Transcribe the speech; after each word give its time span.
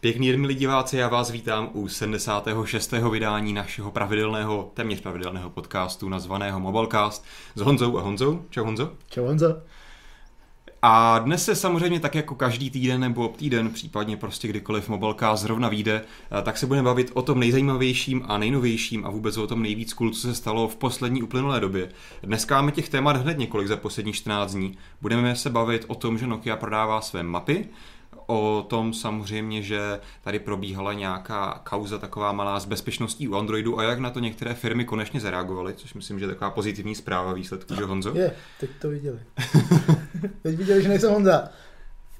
Pěkný 0.00 0.30
den, 0.30 0.40
milí 0.40 0.54
diváci, 0.54 0.96
já 0.96 1.08
vás 1.08 1.30
vítám 1.30 1.70
u 1.72 1.88
76. 1.88 2.92
vydání 3.10 3.52
našeho 3.52 3.90
pravidelného, 3.90 4.70
téměř 4.74 5.00
pravidelného 5.00 5.50
podcastu 5.50 6.08
nazvaného 6.08 6.60
Mobilecast 6.60 7.24
s 7.54 7.60
Honzou 7.60 7.98
a 7.98 8.00
Honzou. 8.00 8.42
Čau 8.50 8.64
Honzo. 8.64 8.92
Čau 9.10 9.24
Honzo. 9.24 9.56
A 10.82 11.18
dnes 11.18 11.44
se 11.44 11.54
samozřejmě 11.54 12.00
tak 12.00 12.14
jako 12.14 12.34
každý 12.34 12.70
týden 12.70 13.00
nebo 13.00 13.28
týden, 13.28 13.70
případně 13.70 14.16
prostě 14.16 14.48
kdykoliv 14.48 14.88
Mobilecast 14.88 15.42
zrovna 15.42 15.68
vyjde, 15.68 16.04
eh, 16.38 16.42
tak 16.42 16.58
se 16.58 16.66
budeme 16.66 16.84
bavit 16.84 17.10
o 17.14 17.22
tom 17.22 17.40
nejzajímavějším 17.40 18.24
a 18.28 18.38
nejnovějším 18.38 19.06
a 19.06 19.10
vůbec 19.10 19.36
o 19.36 19.46
tom 19.46 19.62
nejvíc 19.62 19.92
cool, 19.92 20.10
co 20.10 20.20
se 20.20 20.34
stalo 20.34 20.68
v 20.68 20.76
poslední 20.76 21.22
uplynulé 21.22 21.60
době. 21.60 21.88
Dneska 22.22 22.56
máme 22.56 22.72
těch 22.72 22.88
témat 22.88 23.16
hned 23.16 23.38
několik 23.38 23.68
za 23.68 23.76
poslední 23.76 24.12
14 24.12 24.52
dní. 24.52 24.78
Budeme 25.00 25.36
se 25.36 25.50
bavit 25.50 25.84
o 25.88 25.94
tom, 25.94 26.18
že 26.18 26.26
Nokia 26.26 26.56
prodává 26.56 27.00
své 27.00 27.22
mapy, 27.22 27.68
o 28.26 28.66
tom 28.68 28.94
samozřejmě, 28.94 29.62
že 29.62 30.00
tady 30.20 30.38
probíhala 30.38 30.92
nějaká 30.92 31.60
kauza 31.64 31.98
taková 31.98 32.32
malá 32.32 32.60
s 32.60 32.64
bezpečností 32.64 33.28
u 33.28 33.36
Androidu 33.36 33.78
a 33.78 33.82
jak 33.82 33.98
na 33.98 34.10
to 34.10 34.20
některé 34.20 34.54
firmy 34.54 34.84
konečně 34.84 35.20
zareagovaly, 35.20 35.74
což 35.74 35.94
myslím, 35.94 36.18
že 36.18 36.24
je 36.24 36.28
taková 36.28 36.50
pozitivní 36.50 36.94
zpráva 36.94 37.32
výsledku, 37.32 37.74
že 37.74 37.84
Honzo? 37.84 38.12
Je, 38.14 38.32
teď 38.60 38.70
to 38.80 38.88
viděli. 38.88 39.18
teď 40.42 40.56
viděli, 40.56 40.82
že 40.82 40.88
nejsem 40.88 41.12
Honza. 41.12 41.48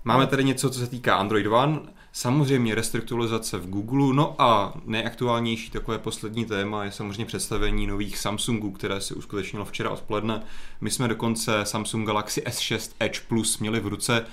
Máme 0.04 0.26
tady 0.26 0.44
něco, 0.44 0.70
co 0.70 0.80
se 0.80 0.86
týká 0.86 1.16
Android 1.16 1.46
One, 1.46 1.80
samozřejmě 2.12 2.74
restrukturalizace 2.74 3.58
v 3.58 3.68
Google, 3.68 4.14
no 4.14 4.34
a 4.38 4.74
nejaktuálnější 4.84 5.70
takové 5.70 5.98
poslední 5.98 6.44
téma 6.44 6.84
je 6.84 6.92
samozřejmě 6.92 7.24
představení 7.24 7.86
nových 7.86 8.18
Samsungů, 8.18 8.70
které 8.70 9.00
se 9.00 9.14
uskutečnilo 9.14 9.64
včera 9.64 9.90
odpoledne. 9.90 10.42
My 10.80 10.90
jsme 10.90 11.08
dokonce 11.08 11.64
Samsung 11.64 12.06
Galaxy 12.06 12.40
S6 12.40 12.92
Edge 13.00 13.20
Plus 13.28 13.58
měli 13.58 13.80
v 13.80 13.86
ruce, 13.86 14.26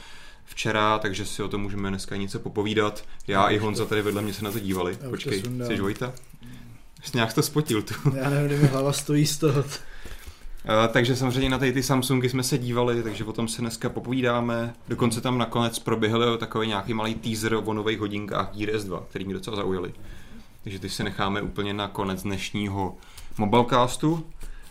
včera, 0.45 0.99
takže 0.99 1.25
si 1.25 1.43
o 1.43 1.47
tom 1.47 1.61
můžeme 1.61 1.89
dneska 1.89 2.15
něco 2.15 2.39
popovídat. 2.39 3.03
Já 3.27 3.47
i 3.47 3.57
Honza 3.57 3.85
tady 3.85 4.01
vedle 4.01 4.21
mě 4.21 4.33
se 4.33 4.43
na 4.43 4.51
to 4.51 4.59
dívali. 4.59 4.97
Já 5.01 5.09
Počkej, 5.09 5.43
jsi 5.67 5.81
Vojta? 5.81 6.13
Jsi 7.03 7.11
nějak 7.17 7.33
to 7.33 7.41
spotil 7.41 7.81
tu. 7.81 7.93
Já 8.15 8.29
nevím, 8.29 8.47
kde 8.47 8.57
mi 8.57 8.67
hlava 8.67 8.93
stojí 8.93 9.25
z 9.25 9.37
toho. 9.37 9.63
Eh, 10.65 10.87
takže 10.87 11.15
samozřejmě 11.15 11.49
na 11.49 11.57
tady 11.57 11.73
ty 11.73 11.83
Samsungy 11.83 12.29
jsme 12.29 12.43
se 12.43 12.57
dívali, 12.57 13.03
takže 13.03 13.23
o 13.23 13.33
tom 13.33 13.47
se 13.47 13.61
dneska 13.61 13.89
popovídáme. 13.89 14.73
Dokonce 14.87 15.21
tam 15.21 15.37
nakonec 15.37 15.79
proběhl 15.79 16.37
takový 16.37 16.67
nějaký 16.67 16.93
malý 16.93 17.15
teaser 17.15 17.53
o 17.53 17.73
nových 17.73 17.99
hodinkách 17.99 18.55
Gear 18.55 18.69
S2, 18.69 19.03
který 19.09 19.25
mě 19.25 19.33
docela 19.33 19.57
zaujali. 19.57 19.93
Takže 20.63 20.79
ty 20.79 20.89
se 20.89 21.03
necháme 21.03 21.41
úplně 21.41 21.73
na 21.73 21.87
konec 21.87 22.23
dnešního 22.23 22.97
mobilecastu. 23.37 24.25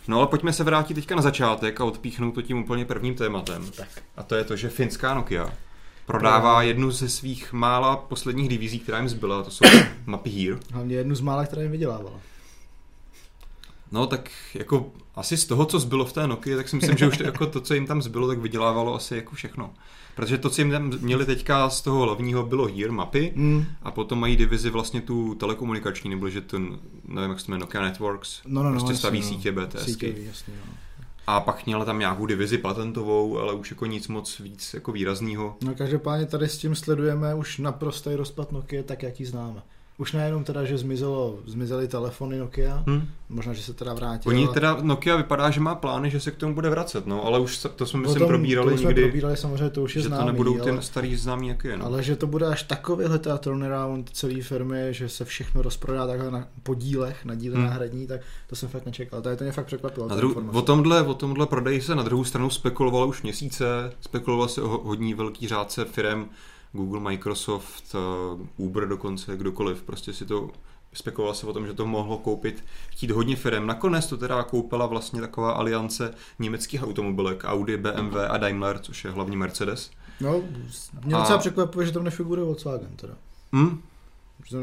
No 0.07 0.17
ale 0.17 0.27
pojďme 0.27 0.53
se 0.53 0.63
vrátit 0.63 0.93
teďka 0.93 1.15
na 1.15 1.21
začátek 1.21 1.81
a 1.81 1.85
odpíchnout 1.85 2.35
to 2.35 2.41
tím 2.41 2.57
úplně 2.57 2.85
prvním 2.85 3.15
tématem. 3.15 3.71
Tak. 3.77 3.87
A 4.17 4.23
to 4.23 4.35
je 4.35 4.43
to, 4.43 4.55
že 4.55 4.69
finská 4.69 5.13
Nokia 5.13 5.53
prodává 6.05 6.61
jednu 6.61 6.91
ze 6.91 7.09
svých 7.09 7.53
mála 7.53 7.95
posledních 7.95 8.49
divizí, 8.49 8.79
která 8.79 8.99
jim 8.99 9.09
zbyla, 9.09 9.43
to 9.43 9.51
jsou 9.51 9.65
mapy 10.05 10.29
Here. 10.29 10.59
Hlavně 10.71 10.95
jednu 10.95 11.15
z 11.15 11.21
mála, 11.21 11.45
která 11.45 11.61
jim 11.61 11.71
vydělávala. 11.71 12.19
No 13.91 14.07
tak 14.07 14.29
jako 14.53 14.91
asi 15.15 15.37
z 15.37 15.45
toho, 15.45 15.65
co 15.65 15.79
zbylo 15.79 16.05
v 16.05 16.13
té 16.13 16.27
Nokia, 16.27 16.57
tak 16.57 16.69
si 16.69 16.75
myslím, 16.75 16.97
že 16.97 17.07
už 17.07 17.17
to, 17.17 17.23
jako 17.23 17.45
to, 17.47 17.61
co 17.61 17.73
jim 17.73 17.87
tam 17.87 18.01
zbylo, 18.01 18.27
tak 18.27 18.39
vydělávalo 18.39 18.95
asi 18.95 19.15
jako 19.15 19.35
všechno. 19.35 19.73
Protože 20.15 20.37
to, 20.37 20.49
co 20.49 20.61
jim 20.61 20.71
tam 20.71 20.91
měli 20.99 21.25
teďka 21.25 21.69
z 21.69 21.81
toho 21.81 22.01
hlavního, 22.03 22.43
bylo 22.45 22.65
Here 22.67 22.91
mapy 22.91 23.33
Mm. 23.35 23.65
a 23.83 23.91
potom 23.91 24.19
mají 24.19 24.35
divizi 24.37 24.69
vlastně 24.69 25.01
tu 25.01 25.35
telekomunikační, 25.35 26.09
nebo 26.09 26.29
že 26.29 26.41
ten, 26.41 26.79
nevím, 27.07 27.29
jak 27.29 27.39
se 27.39 27.45
to 27.45 27.51
jmenuje, 27.51 27.59
Nokia 27.65 27.83
Networks, 27.83 28.41
No, 28.45 28.63
no, 28.63 28.69
no, 28.69 28.71
prostě 28.71 28.91
jasně, 28.91 28.99
staví 28.99 29.19
no. 29.21 29.25
sítě 29.27 29.51
BTSky. 29.51 29.91
Síťový, 29.91 30.25
jasně, 30.25 30.53
no. 30.67 30.73
A 31.27 31.39
pak 31.39 31.65
měla 31.65 31.85
tam 31.85 31.99
nějakou 31.99 32.25
divizi 32.25 32.57
patentovou, 32.57 33.39
ale 33.39 33.53
už 33.53 33.69
jako 33.71 33.85
nic 33.85 34.07
moc 34.07 34.39
víc 34.39 34.73
jako 34.73 34.91
výrazného. 34.91 35.57
No 35.61 35.75
každopádně 35.75 36.25
tady 36.25 36.49
s 36.49 36.57
tím 36.57 36.75
sledujeme 36.75 37.35
už 37.35 37.57
naprostý 37.57 38.15
rozpad 38.15 38.51
Nokia, 38.51 38.83
tak 38.83 39.03
jak 39.03 39.19
ji 39.19 39.25
známe. 39.25 39.61
Už 39.97 40.11
nejenom 40.13 40.43
teda, 40.43 40.65
že 40.65 40.77
zmizelo, 40.77 41.39
zmizely 41.45 41.87
telefony 41.87 42.37
Nokia, 42.39 42.83
Hm? 42.89 43.07
možná, 43.29 43.53
že 43.53 43.63
se 43.63 43.73
teda 43.73 43.93
vrátilo. 43.93 44.35
Oni 44.35 44.47
teda, 44.47 44.77
Nokia 44.81 45.15
vypadá, 45.15 45.49
že 45.49 45.59
má 45.59 45.75
plány, 45.75 46.09
že 46.09 46.19
se 46.19 46.31
k 46.31 46.35
tomu 46.35 46.53
bude 46.53 46.69
vracet, 46.69 47.05
no, 47.07 47.25
ale 47.25 47.39
už 47.39 47.57
se, 47.57 47.69
to 47.69 47.85
jsme 47.85 47.99
myslím 47.99 48.19
tom- 48.19 48.27
probírali 48.27 48.67
to 48.69 48.73
už 48.73 48.79
jsme 48.79 48.89
někdy, 48.89 49.01
probírali, 49.01 49.37
samozřejmě 49.37 49.69
to 49.69 49.81
už 49.83 49.95
je 49.95 50.01
že 50.01 50.07
známý, 50.07 50.23
to 50.25 50.31
nebudou 50.31 50.59
ty 50.59 50.69
ale, 50.69 50.81
starý 50.81 51.15
známí, 51.15 51.47
jak 51.47 51.63
je, 51.63 51.77
no. 51.77 51.85
ale 51.85 52.03
že 52.03 52.15
to 52.15 52.27
bude 52.27 52.45
až 52.47 52.63
takovýhle 52.63 53.19
ta 53.19 53.37
turnaround 53.37 54.09
celé 54.09 54.41
firmy, 54.41 54.87
že 54.91 55.09
se 55.09 55.25
všechno 55.25 55.61
rozprodá 55.61 56.07
takhle 56.07 56.31
na 56.31 56.47
podílech, 56.63 57.25
na 57.25 57.35
díle 57.35 57.55
Hmm. 57.55 57.65
náhradní, 57.65 58.07
tak 58.07 58.21
to 58.49 58.55
jsem 58.55 58.69
fakt 58.69 58.85
nečekal. 58.85 59.21
To, 59.21 59.29
je, 59.29 59.35
to 59.35 59.43
mě 59.43 59.51
fakt 59.53 59.65
překvapilo. 59.65 60.07
Na 60.07 60.15
ta 60.15 60.21
dru- 60.21 60.27
informace. 60.27 60.57
o, 60.57 60.61
tomhle, 60.61 61.01
o 61.03 61.13
tomhle 61.13 61.45
prodeji 61.47 61.81
se 61.81 61.95
na 61.95 62.03
druhou 62.03 62.23
stranu 62.23 62.49
spekulovalo 62.49 63.07
už 63.07 63.21
měsíce, 63.21 63.91
spekulovalo 64.01 64.47
se 64.47 64.61
o 64.61 64.67
ho- 64.67 64.81
hodní 64.83 65.13
velký 65.13 65.47
řádce 65.47 65.85
firm, 65.85 66.25
Google, 66.73 66.99
Microsoft, 66.99 67.95
eh, 67.95 68.43
Uber 68.57 68.87
dokonce, 68.87 69.37
kdokoliv, 69.37 69.83
prostě 69.83 70.13
si 70.13 70.25
to 70.25 70.49
spekulovalo 70.93 71.35
se 71.35 71.47
o 71.47 71.53
tom, 71.53 71.67
že 71.67 71.73
to 71.73 71.85
mohlo 71.85 72.17
koupit 72.17 72.63
chtít 72.89 73.11
hodně 73.11 73.35
firm. 73.35 73.67
Nakonec 73.67 74.07
to 74.07 74.17
teda 74.17 74.43
koupila 74.43 74.85
vlastně 74.85 75.21
taková 75.21 75.51
aliance 75.51 76.13
německých 76.39 76.83
automobilek, 76.83 77.43
Audi, 77.45 77.77
BMW 77.77 78.17
a 78.29 78.37
Daimler, 78.37 78.79
což 78.79 79.03
je 79.05 79.11
hlavní 79.11 79.35
Mercedes. 79.37 79.91
No, 80.21 80.41
mě 81.05 81.15
A- 81.15 81.19
docela 81.19 81.37
překvapuje, 81.37 81.85
že 81.85 81.91
tam 81.91 82.03
nefiguruje 82.03 82.45
Volkswagen 82.45 82.95
teda. 82.95 83.13
Hm? 83.55 83.81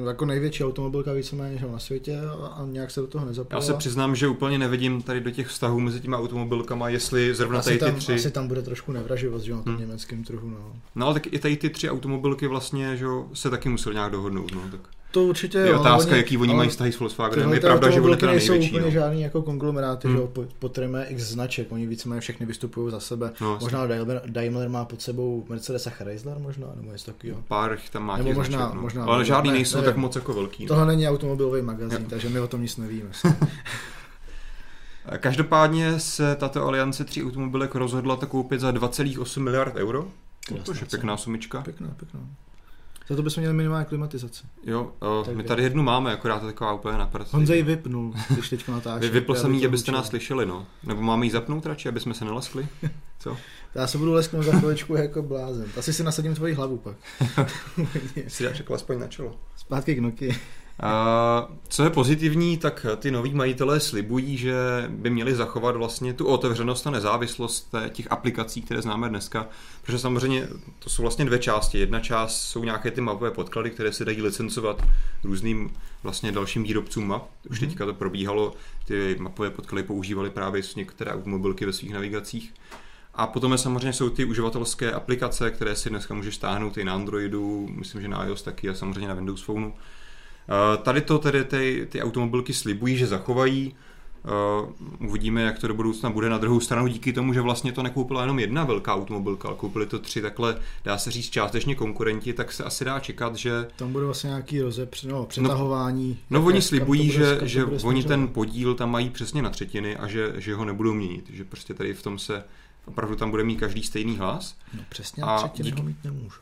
Jako 0.08 0.24
největší 0.26 0.64
automobilka 0.64 1.12
víceméně 1.12 1.64
na 1.72 1.78
světě 1.78 2.20
a, 2.52 2.64
nějak 2.66 2.90
se 2.90 3.00
do 3.00 3.06
toho 3.06 3.24
Já 3.24 3.28
nezapojila. 3.28 3.62
se 3.62 3.74
přiznám, 3.74 4.16
že 4.16 4.28
úplně 4.28 4.58
nevidím 4.58 5.02
tady 5.02 5.20
do 5.20 5.30
těch 5.30 5.46
vztahů 5.48 5.80
mezi 5.80 6.00
těma 6.00 6.18
automobilkama, 6.18 6.88
jestli 6.88 7.34
zrovna 7.34 7.58
asi 7.58 7.68
tady 7.68 7.78
ty 7.78 7.84
tam, 7.84 7.94
tři... 7.94 8.14
asi 8.14 8.30
tam 8.30 8.48
bude 8.48 8.62
trošku 8.62 8.92
nevraživost, 8.92 9.44
že 9.44 9.52
na 9.52 9.62
tom 9.62 9.72
Hmm. 9.72 9.80
německém 9.80 10.24
trhu, 10.24 10.50
no. 10.50 10.72
No 10.94 11.06
ale 11.06 11.14
tak 11.14 11.32
i 11.32 11.38
tady 11.38 11.56
ty 11.56 11.70
tři 11.70 11.90
automobilky 11.90 12.46
vlastně, 12.46 12.96
že 12.96 13.04
jo, 13.04 13.28
se 13.34 13.50
taky 13.50 13.68
museli 13.68 13.94
nějak 13.94 14.12
dohodnout, 14.12 14.52
no, 14.54 14.60
tak 14.70 14.80
To 15.10 15.24
určitě 15.24 15.58
je 15.58 15.68
jo, 15.68 15.80
otázka, 15.80 16.10
oni- 16.10 16.16
jaký 16.18 16.36
oni 16.38 16.54
mají 16.54 16.68
vztahy 16.68 16.92
s 16.92 16.98
Volkswagenem. 16.98 17.52
Je 17.52 17.60
pravda, 17.60 17.90
že 17.90 18.00
oni 18.00 18.16
teda 18.16 18.32
nejsou 18.32 18.52
největší, 18.52 18.72
úplně 18.72 18.84
no. 18.86 18.90
žádný 18.90 19.22
jako 19.22 19.42
konglomeráty, 19.42 20.08
Hmm. 20.08 20.16
že 20.16 20.22
po- 20.26 20.44
potřebujeme 20.58 21.06
x 21.06 21.22
značek, 21.22 21.72
oni 21.72 21.86
víceméně 21.86 22.20
všechny 22.20 22.46
vystupují 22.46 22.90
za 22.90 23.00
sebe. 23.00 23.32
No, 23.40 23.58
možná 23.60 23.86
Daimler, 23.86 24.22
Daimler 24.26 24.68
má 24.68 24.84
pod 24.84 25.02
sebou 25.02 25.44
Mercedes 25.48 25.86
a 25.86 25.90
Chrysler 25.90 26.38
možná, 26.38 26.66
nebo 26.76 26.92
něco 26.92 27.06
takového. 27.12 27.42
Pár 27.48 27.72
jich 27.72 27.90
tam 27.90 28.02
má 28.02 28.16
Nebo 28.16 28.32
možná- 28.32 28.58
značek, 28.58 28.74
no. 28.74 28.80
možná- 28.82 29.04
ale 29.04 29.24
žádný 29.24 29.50
ne, 29.50 29.56
nejsou 29.56 29.76
nevím. 29.76 29.86
tak 29.88 29.96
moc 29.96 30.16
jako 30.16 30.34
velký. 30.34 30.64
No. 30.64 30.68
Tohle 30.68 30.86
není 30.86 31.08
automobilový 31.08 31.62
magazín, 31.62 32.04
takže 32.10 32.28
my 32.28 32.40
o 32.40 32.48
tom 32.48 32.62
nic 32.62 32.76
nevíme. 32.76 33.10
Každopádně 35.20 36.00
se 36.00 36.36
tato 36.36 36.66
aliance 36.66 37.04
tří 37.04 37.24
automobilek 37.24 37.74
rozhodla 37.74 38.16
to 38.16 38.26
koupit 38.26 38.60
za 38.60 38.70
2,8 38.72 39.42
miliard 39.42 39.76
euro. 39.76 40.08
Krásná 40.46 40.64
To 40.64 40.72
je 40.72 40.86
pěkná 40.90 41.16
sumička. 41.16 41.62
Pěkná, 41.62 41.88
pěkná. 41.96 42.20
Za 43.10 43.16
to 43.16 43.22
bychom 43.22 43.40
měli 43.40 43.54
minimální 43.54 43.86
klimatizaci. 43.86 44.44
Jo, 44.64 44.92
uh, 45.18 45.24
Tak 45.24 45.36
my 45.36 45.42
tady 45.42 45.62
jednu 45.62 45.82
máme, 45.82 46.12
akorát 46.12 46.42
je 46.42 46.48
taková 46.48 46.72
úplně 46.72 46.98
na 46.98 47.06
prd. 47.06 47.32
Honzej 47.32 47.62
vypnul, 47.62 48.14
když 48.30 48.48
teďka 48.50 48.72
natáčí. 48.72 49.00
Vy, 49.00 49.08
vypl 49.08 49.34
jsem 49.34 49.60
to 49.60 49.66
abyste 49.66 49.92
nás 49.92 50.08
slyšeli, 50.08 50.46
no. 50.46 50.66
Nebo 50.84 51.02
máme 51.02 51.26
ji 51.26 51.30
zapnout 51.30 51.66
radši, 51.66 51.88
aby 51.88 52.00
jsme 52.00 52.14
se 52.14 52.24
neleskli? 52.24 52.68
Co? 53.18 53.36
Já 53.74 53.86
se 53.86 53.98
budu 53.98 54.12
lesknout 54.12 54.44
za 54.44 54.58
chviličku 54.58 54.94
jako 54.94 55.22
blázen. 55.22 55.66
Asi 55.78 55.92
si 55.92 56.02
nasadím 56.02 56.34
tvoji 56.34 56.54
hlavu 56.54 56.76
pak. 56.76 56.96
Si 58.28 58.44
dáš 58.44 58.58
jako 58.58 58.74
aspoň 58.74 58.98
na 58.98 59.06
čelo. 59.06 59.36
Zpátky 59.56 59.94
k 59.94 59.98
Nokia. 59.98 60.34
A 60.82 61.48
co 61.68 61.84
je 61.84 61.90
pozitivní, 61.90 62.56
tak 62.56 62.86
ty 62.96 63.10
noví 63.10 63.34
majitelé 63.34 63.80
slibují, 63.80 64.36
že 64.36 64.54
by 64.88 65.10
měli 65.10 65.34
zachovat 65.34 65.76
vlastně 65.76 66.14
tu 66.14 66.26
otevřenost 66.26 66.86
a 66.86 66.90
nezávislost 66.90 67.74
těch 67.92 68.12
aplikací, 68.12 68.62
které 68.62 68.82
známe 68.82 69.08
dneska, 69.08 69.46
protože 69.82 69.98
samozřejmě 69.98 70.48
to 70.78 70.90
jsou 70.90 71.02
vlastně 71.02 71.24
dvě 71.24 71.38
části. 71.38 71.78
Jedna 71.78 72.00
část 72.00 72.42
jsou 72.42 72.64
nějaké 72.64 72.90
ty 72.90 73.00
mapové 73.00 73.30
podklady, 73.30 73.70
které 73.70 73.92
se 73.92 74.04
dají 74.04 74.22
licencovat 74.22 74.82
různým 75.24 75.70
vlastně 76.02 76.32
dalším 76.32 76.62
výrobcům 76.62 77.08
map. 77.08 77.28
Už 77.50 77.60
Mhm. 77.60 77.68
teďka 77.70 77.86
to 77.86 77.94
probíhalo, 77.94 78.52
ty 78.84 79.16
mapové 79.18 79.50
podklady 79.50 79.82
používali 79.82 80.30
právě 80.30 80.62
některé 80.76 81.12
automobilky 81.12 81.66
ve 81.66 81.72
svých 81.72 81.92
navigacích. 81.92 82.54
A 83.14 83.26
potom 83.26 83.52
je 83.52 83.58
samozřejmě 83.58 83.92
jsou 83.92 84.10
ty 84.10 84.24
uživatelské 84.24 84.92
aplikace, 84.92 85.50
které 85.50 85.76
si 85.76 85.90
dneska 85.90 86.14
můžeš 86.14 86.34
stáhnout 86.34 86.78
i 86.78 86.84
na 86.84 86.94
Androidu, 86.94 87.68
myslím, 87.70 88.00
že 88.00 88.08
na 88.08 88.24
iOS 88.24 88.42
taky 88.42 88.68
a 88.68 88.74
samozřejmě 88.74 89.08
na 89.08 89.14
Windows 89.14 89.42
Phoneu. 89.42 89.70
Eh, 90.50 90.76
Tady 90.76 91.00
to 91.00 91.18
tedy 91.18 91.44
ty, 91.44 91.86
ty 91.90 92.02
automobilky 92.02 92.52
slibují, 92.54 92.96
že 92.96 93.06
zachovají. 93.06 93.74
Uh, 95.00 95.08
uvidíme, 95.08 95.42
jak 95.42 95.58
to 95.58 95.68
do 95.68 95.74
budoucna 95.74 96.10
bude. 96.10 96.28
Na 96.28 96.38
druhou 96.38 96.60
stranu 96.60 96.86
díky 96.88 97.12
tomu, 97.12 97.32
že 97.32 97.40
vlastně 97.40 97.72
to 97.72 97.82
nekoupila 97.82 98.20
jenom 98.20 98.38
jedna 98.38 98.64
velká 98.64 98.94
automobilka, 98.94 99.48
ale 99.48 99.56
koupili 99.56 99.86
to 99.86 99.98
tři 99.98 100.22
takhle, 100.22 100.56
dá 100.84 100.98
se 100.98 101.10
říct, 101.10 101.30
částečně 101.30 101.74
konkurenti, 101.74 102.32
tak 102.32 102.52
se 102.52 102.64
asi 102.64 102.84
dá 102.84 103.00
čekat, 103.00 103.36
že 103.36 103.68
Tam 103.76 103.92
bude 103.92 104.04
vlastně 104.04 104.28
nějaký 104.28 104.60
rozepř, 104.60 105.02
no, 105.04 105.26
přetahování. 105.26 106.18
No 106.30 106.38
Jak- 106.38 106.46
oni 106.46 106.62
slibují, 106.62 107.06
bude- 107.12 107.12
že, 107.26 107.36
to 107.36 107.46
že 107.46 107.64
bude 107.64 107.76
oni 107.82 108.04
ten 108.04 108.28
podíl 108.28 108.74
tam 108.74 108.90
mají 108.90 109.10
přesně 109.10 109.42
na 109.42 109.50
třetiny 109.50 109.96
a 109.96 110.08
že, 110.08 110.32
že 110.36 110.54
ho 110.54 110.64
nebudou 110.64 110.94
měnit. 110.94 111.30
Že 111.32 111.44
prostě 111.44 111.74
tady 111.74 111.94
v 111.94 112.02
tom 112.02 112.18
se 112.18 112.44
opravdu 112.84 113.16
tam 113.16 113.30
bude 113.30 113.44
mít 113.44 113.56
každý 113.56 113.82
stejný 113.82 114.16
hlas. 114.16 114.56
No 114.74 114.80
přesně 114.88 115.22
a 115.22 115.26
na 115.26 115.38
třetiny 115.38 115.70
díky- 115.70 115.80
ho 115.82 115.86
mít 115.88 116.04
nemůžu. 116.04 116.40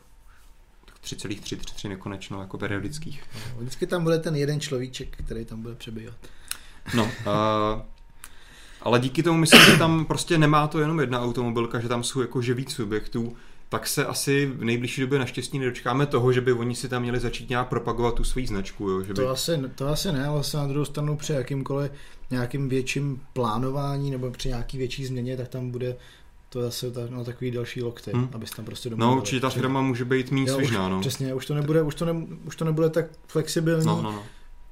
Tak 1.01 1.19
3,3, 1.19 1.39
3,3 1.39 1.89
nekonečno, 1.89 2.41
jako 2.41 2.57
periodických. 2.57 3.23
No, 3.35 3.61
Vždycky 3.61 3.87
tam 3.87 4.03
bude 4.03 4.19
ten 4.19 4.35
jeden 4.35 4.59
človíček, 4.59 5.17
který 5.25 5.45
tam 5.45 5.61
bude 5.61 5.75
přebývat. 5.75 6.15
No, 6.95 7.03
uh, 7.03 7.81
ale 8.81 8.99
díky 8.99 9.23
tomu 9.23 9.37
myslím, 9.37 9.61
že 9.61 9.77
tam 9.77 10.05
prostě 10.05 10.37
nemá 10.37 10.67
to 10.67 10.79
jenom 10.79 10.99
jedna 10.99 11.21
automobilka, 11.21 11.79
že 11.79 11.87
tam 11.87 12.03
jsou 12.03 12.21
jako 12.21 12.41
že 12.41 12.53
víc 12.53 12.71
subjektů, 12.71 13.37
tak 13.69 13.87
se 13.87 14.05
asi 14.05 14.45
v 14.45 14.63
nejbližší 14.63 15.01
době 15.01 15.19
naštěstí 15.19 15.59
nedočkáme 15.59 16.05
toho, 16.05 16.33
že 16.33 16.41
by 16.41 16.53
oni 16.53 16.75
si 16.75 16.89
tam 16.89 17.01
měli 17.01 17.19
začít 17.19 17.49
nějak 17.49 17.67
propagovat 17.67 18.15
tu 18.15 18.23
svoji 18.23 18.47
značku. 18.47 18.89
Jo? 18.89 19.01
Že 19.01 19.13
by... 19.13 19.13
To, 19.13 19.29
asi, 19.29 19.51
to 19.75 19.87
asi 19.87 20.11
ne, 20.11 20.25
ale 20.25 20.41
na 20.53 20.67
druhou 20.67 20.85
stranu 20.85 21.17
při 21.17 21.33
jakýmkoliv 21.33 21.91
nějakým 22.31 22.69
větším 22.69 23.21
plánování 23.33 24.11
nebo 24.11 24.31
při 24.31 24.49
nějaký 24.49 24.77
větší 24.77 25.05
změně, 25.05 25.37
tak 25.37 25.47
tam 25.47 25.71
bude 25.71 25.95
to 26.49 26.61
zase 26.61 26.91
ta, 26.91 27.01
no, 27.09 27.23
takový 27.23 27.51
další 27.51 27.81
lokty, 27.83 28.11
hmm. 28.13 28.29
abys 28.33 28.51
tam 28.51 28.65
prostě 28.65 28.89
domluvili. 28.89 29.15
No 29.15 29.21
určitě 29.21 29.39
ta 29.39 29.49
firma 29.49 29.81
může 29.81 30.05
být 30.05 30.31
méně 30.31 30.51
svižná, 30.51 30.89
no. 30.89 30.99
Přesně, 30.99 31.33
už 31.33 31.45
to 31.45 31.53
nebude, 31.53 31.81
už 31.81 31.95
to, 31.95 32.05
ne, 32.05 32.25
už 32.45 32.55
to 32.55 32.65
nebude 32.65 32.89
tak 32.89 33.05
flexibilní. 33.27 33.85
No, 33.85 34.01
no, 34.01 34.11
no 34.11 34.23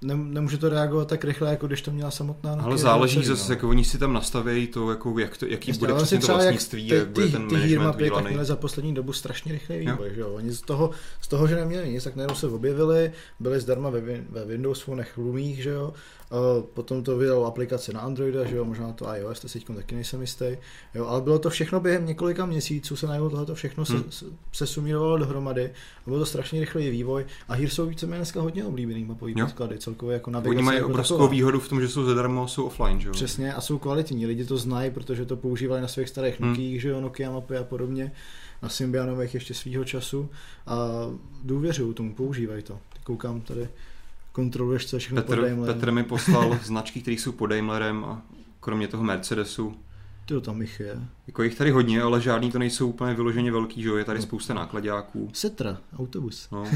ne, 0.02 0.16
nemůže 0.16 0.58
to 0.58 0.70
reagovat 0.70 1.08
tak 1.08 1.24
rychle, 1.24 1.50
jako 1.50 1.68
když 1.68 1.82
to 1.82 1.92
měla 1.92 2.12
samotná 2.12 2.52
Nokia. 2.52 2.66
Ale 2.66 2.78
záleží 2.78 3.24
zase, 3.24 3.50
no. 3.50 3.56
jako 3.56 3.70
oni 3.70 3.86
si 3.86 3.98
tam 3.98 4.14
nastaví 4.14 4.68
to, 4.68 4.90
jako, 4.90 5.20
jak 5.20 5.38
to, 5.38 5.46
jaký 5.46 5.70
Jasně, 5.70 5.80
bude 5.80 5.94
přesně 5.94 6.20
to 6.20 6.28
vlastnictví, 6.28 6.88
jak, 6.88 7.00
jak 7.00 7.10
bude 7.10 7.28
ten 7.28 7.48
ty 7.48 7.56
management 7.56 7.96
ty 7.96 8.10
tak 8.10 8.28
měli 8.28 8.46
za 8.46 8.56
poslední 8.56 8.94
dobu 8.94 9.14
strašně 9.14 9.52
rychlý 9.52 9.78
vývoj, 9.78 10.12
že 10.16 10.22
jo? 10.22 10.34
Oni 10.34 10.52
z 10.52 10.62
toho, 10.62 10.92
z 11.22 11.28
toho, 11.28 11.48
že 11.48 11.56
neměli 11.56 11.90
nic, 11.90 12.04
tak 12.04 12.16
najednou 12.16 12.36
se 12.36 12.48
objevili, 12.48 13.12
byli 13.40 13.60
zdarma 13.60 13.90
ve, 13.90 14.02
ve 14.30 14.46
Windows 14.46 14.82
Phonech 14.82 15.18
Lumích, 15.18 15.64
že 15.64 15.70
jo? 15.70 15.94
Potom 16.74 17.04
to 17.04 17.18
vydal 17.18 17.46
aplikace 17.46 17.94
na 17.94 18.00
Androida, 18.00 18.46
že 18.46 18.56
jo, 18.56 18.66
možná 18.66 18.94
to 18.94 19.16
iOS, 19.16 19.40
to 19.40 19.48
teď 19.48 19.66
taky 19.76 19.96
nejsem 19.96 20.22
jistý, 20.22 20.58
jo, 20.96 21.06
ale 21.06 21.22
bylo 21.22 21.40
to 21.40 21.50
všechno 21.50 21.80
během 21.80 22.06
několika 22.06 22.46
měsíců, 22.46 22.96
se 22.96 23.08
najednou 23.08 23.30
tohle 23.30 23.56
všechno 23.56 23.84
hmm. 23.90 24.12
se, 24.12 24.26
se 24.52 24.68
sumírovalo 24.68 25.18
dohromady 25.18 25.72
a 26.06 26.10
byl 26.10 26.20
to 26.20 26.26
strašně 26.26 26.60
rychlý 26.60 26.90
vývoj 26.90 27.26
a 27.48 27.54
Hier 27.54 27.70
jsou 27.70 27.86
víceméně 27.86 28.18
dneska 28.18 28.42
hodně 28.42 28.66
oblíbený 28.66 29.06
mapový 29.06 29.34
podklady, 29.34 29.78
celkově 29.78 30.14
jako 30.14 30.32
navigace. 30.32 30.56
Oni 30.56 30.64
mají 30.64 30.78
jako 30.78 30.90
obrovskou 30.90 31.16
taková. 31.16 31.30
výhodu 31.30 31.60
v 31.60 31.70
tom, 31.70 31.82
že 31.82 31.88
jsou 31.88 32.04
zadarmo, 32.04 32.48
jsou 32.48 32.64
offline, 32.64 33.00
že 33.00 33.08
jo. 33.08 33.14
Přesně 33.14 33.54
a 33.54 33.62
jsou 33.62 33.78
kvalitní, 33.78 34.26
lidi 34.26 34.46
to 34.46 34.58
znají, 34.58 34.92
protože 34.92 35.26
to 35.26 35.38
používali 35.38 35.82
na 35.82 35.88
svých 35.88 36.10
starých 36.10 36.40
hmm. 36.40 36.50
Nokia, 36.50 36.82
že 36.82 36.90
jo, 36.90 37.02
Nokia 37.02 37.32
mapy 37.32 37.58
a 37.58 37.64
podobně 37.64 38.12
na 38.62 38.70
Symbianových 38.70 39.34
ještě 39.34 39.54
svýho 39.54 39.86
času 39.86 40.30
a 40.68 40.78
důvěřují 41.44 41.94
tomu, 41.94 42.16
používají 42.16 42.64
to. 42.64 42.80
Koukám 43.04 43.42
tady 43.42 43.70
kontroluješ, 44.38 44.86
co 44.86 45.00
všechno 45.00 45.22
Petr, 45.22 45.36
pod 45.36 45.42
Daimlerem. 45.42 45.76
Petr 45.76 45.92
mi 45.92 46.04
poslal 46.04 46.60
značky, 46.64 47.02
které 47.02 47.16
jsou 47.16 47.32
pod 47.32 47.48
Daimlerem 47.48 48.06
a 48.06 48.22
kromě 48.60 48.88
toho 48.88 49.04
Mercedesu. 49.04 49.78
Ty 50.26 50.42
tam 50.42 50.62
jich 50.62 50.80
je. 50.80 51.00
Jako 51.28 51.44
jich 51.44 51.56
tady 51.56 51.72
hodně, 51.72 52.02
ale 52.02 52.22
žádný 52.22 52.52
to 52.52 52.60
nejsou 52.60 52.90
úplně 52.90 53.14
vyloženě 53.14 53.52
velký, 53.52 53.82
že 53.82 53.90
jo? 53.90 53.96
Je 53.96 54.06
tady 54.06 54.20
no. 54.20 54.24
spousta 54.24 54.54
nákladáků. 54.54 55.30
Setra, 55.34 55.78
autobus. 56.00 56.48
No. 56.52 56.64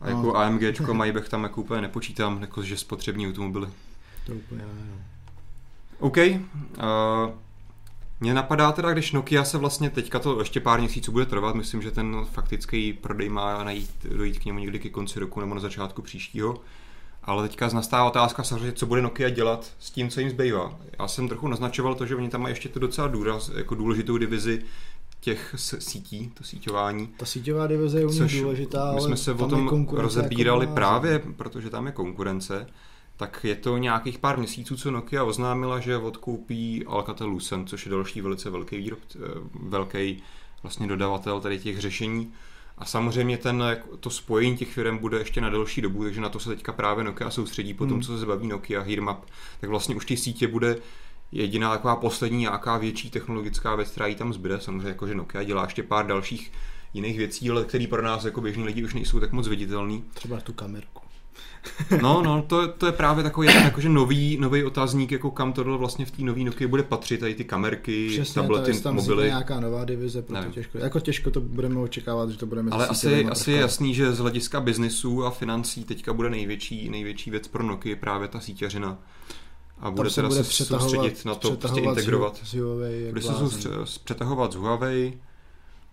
A 0.00 0.08
jako 0.08 0.22
no. 0.22 0.36
AMGčko 0.36 0.94
Maybach 0.94 1.28
tam 1.28 1.42
jako 1.42 1.60
úplně 1.60 1.80
nepočítám, 1.80 2.40
jako 2.40 2.62
že 2.62 2.76
spotřební 2.76 3.28
automobily. 3.28 3.68
To 4.26 4.32
úplně 4.32 4.62
ne, 4.62 4.86
no. 4.90 4.96
OK. 5.98 6.16
Uh, 6.16 6.34
mně 8.20 8.34
napadá 8.34 8.72
teda, 8.72 8.92
když 8.92 9.12
Nokia 9.12 9.44
se 9.44 9.58
vlastně 9.58 9.90
teďka 9.90 10.18
to 10.18 10.38
ještě 10.38 10.60
pár 10.60 10.80
měsíců 10.80 11.12
bude 11.12 11.26
trvat, 11.26 11.54
myslím, 11.54 11.82
že 11.82 11.90
ten 11.90 12.16
faktický 12.32 12.92
prodej 12.92 13.28
má 13.28 13.64
najít, 13.64 14.06
dojít 14.16 14.38
k 14.38 14.44
němu 14.44 14.58
někdy 14.58 14.78
ke 14.78 14.88
konci 14.88 15.20
roku 15.20 15.40
nebo 15.40 15.54
na 15.54 15.60
začátku 15.60 16.02
příštího. 16.02 16.60
Ale 17.22 17.48
teďka 17.48 17.68
nastává 17.68 18.04
otázka 18.04 18.42
samozřejmě, 18.42 18.72
co 18.72 18.86
bude 18.86 19.02
Nokia 19.02 19.28
dělat 19.28 19.70
s 19.78 19.90
tím, 19.90 20.08
co 20.08 20.20
jim 20.20 20.30
zbývá. 20.30 20.76
Já 20.98 21.08
jsem 21.08 21.28
trochu 21.28 21.48
naznačoval 21.48 21.94
to, 21.94 22.06
že 22.06 22.16
oni 22.16 22.28
tam 22.28 22.42
mají 22.42 22.52
ještě 22.52 22.68
to 22.68 22.78
docela 22.78 23.08
důraz, 23.08 23.50
jako 23.54 23.74
důležitou 23.74 24.18
divizi 24.18 24.62
těch 25.20 25.54
sítí, 25.58 26.32
to 26.34 26.44
síťování. 26.44 27.06
Ta 27.06 27.26
síťová 27.26 27.66
divize 27.66 27.98
je 27.98 28.06
u 28.06 28.10
důležitá, 28.40 28.92
My 28.92 29.00
jsme 29.00 29.16
se 29.16 29.32
o 29.32 29.48
tom 29.48 29.88
rozebírali 29.90 30.64
jako 30.64 30.74
právě, 30.74 31.18
protože 31.18 31.70
tam 31.70 31.86
je 31.86 31.92
konkurence 31.92 32.66
tak 33.16 33.40
je 33.44 33.54
to 33.54 33.78
nějakých 33.78 34.18
pár 34.18 34.38
měsíců, 34.38 34.76
co 34.76 34.90
Nokia 34.90 35.24
oznámila, 35.24 35.80
že 35.80 35.96
odkoupí 35.96 36.84
Alcatel-Lucent, 36.86 37.64
což 37.64 37.86
je 37.86 37.90
další 37.90 38.20
velice 38.20 38.50
velký 38.50 38.76
výrob, 38.76 38.98
eh, 39.14 39.18
velký 39.54 40.22
vlastně 40.62 40.86
dodavatel 40.86 41.40
tady 41.40 41.58
těch 41.58 41.80
řešení. 41.80 42.32
A 42.78 42.84
samozřejmě 42.84 43.38
ten, 43.38 43.64
to 44.00 44.10
spojení 44.10 44.56
těch 44.56 44.72
firm 44.72 44.98
bude 44.98 45.18
ještě 45.18 45.40
na 45.40 45.50
delší 45.50 45.80
dobu, 45.82 46.04
takže 46.04 46.20
na 46.20 46.28
to 46.28 46.40
se 46.40 46.48
teďka 46.48 46.72
právě 46.72 47.04
Nokia 47.04 47.30
soustředí 47.30 47.74
po 47.74 47.84
tom, 47.84 47.92
hmm. 47.92 48.02
co 48.02 48.12
se 48.12 48.18
zbaví 48.18 48.46
Nokia 48.46 48.82
Hearmap, 48.82 49.24
tak 49.60 49.70
vlastně 49.70 49.94
už 49.94 50.04
ty 50.04 50.16
sítě 50.16 50.48
bude 50.48 50.76
jediná 51.32 51.70
taková 51.70 51.96
poslední 51.96 52.38
nějaká 52.38 52.78
větší 52.78 53.10
technologická 53.10 53.74
věc, 53.74 53.90
která 53.90 54.06
jí 54.06 54.14
tam 54.14 54.32
zbyde. 54.32 54.60
Samozřejmě 54.60 54.88
jako, 54.88 55.06
že 55.06 55.14
Nokia 55.14 55.44
dělá 55.44 55.62
ještě 55.62 55.82
pár 55.82 56.06
dalších 56.06 56.52
jiných 56.94 57.18
věcí, 57.18 57.50
ale 57.50 57.64
které 57.64 57.86
pro 57.86 58.02
nás 58.02 58.24
jako 58.24 58.40
běžní 58.40 58.64
lidi 58.64 58.84
už 58.84 58.94
nejsou 58.94 59.20
tak 59.20 59.32
moc 59.32 59.48
viditelný. 59.48 60.04
Třeba 60.14 60.40
tu 60.40 60.52
kamerku. 60.52 61.05
No, 62.02 62.22
no, 62.22 62.42
to, 62.42 62.68
to 62.68 62.86
je 62.86 62.92
právě 62.92 63.24
takový 63.24 63.46
jakože 63.46 63.88
nový, 63.88 64.38
nový 64.38 64.64
otázník, 64.64 65.12
jako 65.12 65.30
kam 65.30 65.52
tohle 65.52 65.78
vlastně 65.78 66.06
v 66.06 66.10
té 66.10 66.22
nový 66.22 66.44
Nokia 66.44 66.68
bude 66.68 66.82
patřit, 66.82 67.20
tady 67.20 67.34
ty 67.34 67.44
kamerky, 67.44 68.08
Přesně, 68.08 68.42
tablety, 68.42 68.70
to 68.70 68.76
je, 68.76 68.82
tam 68.82 68.94
mobily. 68.94 69.26
nějaká 69.26 69.60
nová 69.60 69.84
divize, 69.84 70.22
proto 70.22 70.50
těžko, 70.50 70.78
jako 70.78 71.00
těžko 71.00 71.30
to 71.30 71.40
budeme 71.40 71.80
očekávat, 71.80 72.30
že 72.30 72.38
to 72.38 72.46
budeme 72.46 72.70
Ale 72.70 72.86
asi, 72.86 73.24
asi 73.24 73.52
je 73.52 73.60
jasný, 73.60 73.94
že 73.94 74.12
z 74.12 74.18
hlediska 74.18 74.60
biznisu 74.60 75.24
a 75.24 75.30
financí 75.30 75.84
teďka 75.84 76.12
bude 76.12 76.30
největší, 76.30 76.90
největší 76.90 77.30
věc 77.30 77.48
pro 77.48 77.62
Nokia 77.62 77.96
právě 77.96 78.28
ta 78.28 78.40
sítěřina. 78.40 78.98
A 79.80 79.90
bude 79.90 80.10
se 80.10 80.16
teda 80.16 80.28
bude 80.28 80.44
se 80.44 80.64
soustředit 80.64 81.24
na 81.24 81.34
to, 81.34 81.56
prostě 81.56 81.80
integrovat. 81.80 82.40
Z 82.44 82.54
Huawei, 82.54 83.08
bude 83.08 83.22
se 83.22 83.32
přetahovat 84.04 84.52
z 84.52 84.56
Huawei, 84.56 85.18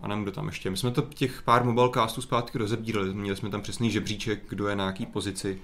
a 0.04 0.08
nevím, 0.08 0.22
kdo 0.22 0.32
tam 0.32 0.46
ještě. 0.46 0.70
My 0.70 0.76
jsme 0.76 0.90
to 0.90 1.02
těch 1.02 1.42
pár 1.42 1.64
mobilecastů 1.64 2.22
zpátky 2.22 2.58
rozebírali, 2.58 3.14
měli 3.14 3.36
jsme 3.36 3.50
tam 3.50 3.62
přesný 3.62 3.90
žebříček, 3.90 4.42
kdo 4.48 4.68
je 4.68 4.76
na 4.76 4.86
jaký 4.86 5.06
pozici. 5.06 5.58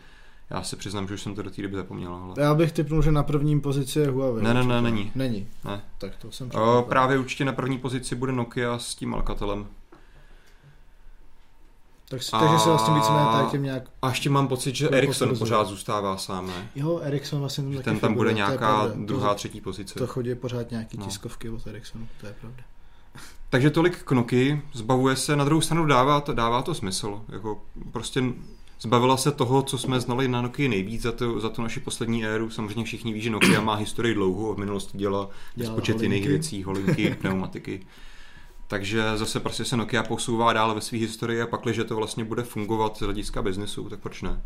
Já 0.50 0.62
se 0.62 0.76
přiznám, 0.76 1.08
že 1.08 1.14
už 1.14 1.22
jsem 1.22 1.34
to 1.34 1.42
do 1.42 1.50
té 1.50 1.62
doby 1.62 1.76
zapomněl. 1.76 2.14
Ale... 2.14 2.34
Já 2.38 2.54
bych 2.54 2.72
typnul, 2.72 3.02
že 3.02 3.12
na 3.12 3.22
prvním 3.22 3.60
pozici 3.60 3.98
je 3.98 4.10
Huawei. 4.10 4.44
Ne, 4.44 4.54
ne, 4.54 4.64
ne, 4.64 4.82
není. 4.82 5.12
Není. 5.14 5.48
Ne. 5.64 5.82
Tak 5.98 6.16
to 6.16 6.32
jsem 6.32 6.50
o, 6.54 6.86
Právě 6.88 7.18
určitě 7.18 7.44
na 7.44 7.52
první 7.52 7.78
pozici 7.78 8.14
bude 8.14 8.32
Nokia 8.32 8.78
s 8.78 8.94
tím 8.94 9.14
Alcatelem. 9.14 9.66
Tak, 12.08 12.20
a... 12.32 12.38
takže 12.40 12.58
se 12.58 12.68
vlastně 12.68 12.94
víceméně 12.94 13.26
tady 13.32 13.46
tím 13.50 13.62
nějak... 13.62 13.82
A 14.02 14.08
ještě 14.08 14.30
mám 14.30 14.48
pocit, 14.48 14.74
že 14.74 14.88
Ericsson 14.88 15.38
pořád 15.38 15.64
zůstává 15.64 16.16
sám, 16.16 16.46
ne? 16.46 16.68
Jo, 16.74 17.00
Ericsson 17.02 17.40
vlastně 17.40 17.74
tam 17.74 17.82
Ten 17.82 17.98
tam 17.98 18.14
bude 18.14 18.32
nějaká 18.32 18.86
druhá, 18.96 19.34
třetí 19.34 19.60
pozice. 19.60 19.98
To 19.98 20.06
chodí 20.06 20.34
pořád 20.34 20.70
nějaký 20.70 20.98
no. 20.98 21.04
tiskovky 21.04 21.50
od 21.50 21.66
Ericssonu, 21.66 22.08
to 22.20 22.26
je 22.26 22.32
pravda. 22.40 22.62
Takže 23.50 23.70
tolik 23.70 24.02
knoky, 24.02 24.62
zbavuje 24.72 25.16
se, 25.16 25.36
na 25.36 25.44
druhou 25.44 25.60
stranu 25.60 25.86
dává 25.86 26.20
to, 26.20 26.32
dává 26.32 26.62
to 26.62 26.74
smysl. 26.74 27.22
Jako 27.28 27.62
prostě 27.92 28.24
zbavila 28.80 29.16
se 29.16 29.32
toho, 29.32 29.62
co 29.62 29.78
jsme 29.78 30.00
znali 30.00 30.28
na 30.28 30.42
Nokia 30.42 30.68
nejvíc 30.68 31.02
za, 31.02 31.12
to, 31.12 31.40
za 31.40 31.48
tu 31.48 31.62
naši 31.62 31.80
poslední 31.80 32.26
éru. 32.26 32.50
Samozřejmě 32.50 32.84
všichni 32.84 33.12
ví, 33.12 33.20
že 33.20 33.30
Nokia 33.30 33.60
má 33.60 33.74
historii 33.74 34.14
dlouhou, 34.14 34.54
v 34.54 34.58
minulosti 34.58 34.98
dělala 34.98 35.28
počet 35.74 36.02
jiných 36.02 36.28
věcí, 36.28 36.62
holinky, 36.62 37.14
pneumatiky. 37.20 37.86
Takže 38.66 39.02
zase 39.16 39.40
prostě 39.40 39.64
se 39.64 39.76
Nokia 39.76 40.02
posouvá 40.02 40.52
dál 40.52 40.74
ve 40.74 40.80
své 40.80 40.98
historii 40.98 41.42
a 41.42 41.46
pak, 41.46 41.66
že 41.66 41.84
to 41.84 41.96
vlastně 41.96 42.24
bude 42.24 42.42
fungovat 42.42 42.96
z 42.96 43.00
hlediska 43.00 43.42
biznesu, 43.42 43.88
tak 43.88 44.00
proč 44.00 44.22
ne? 44.22 44.42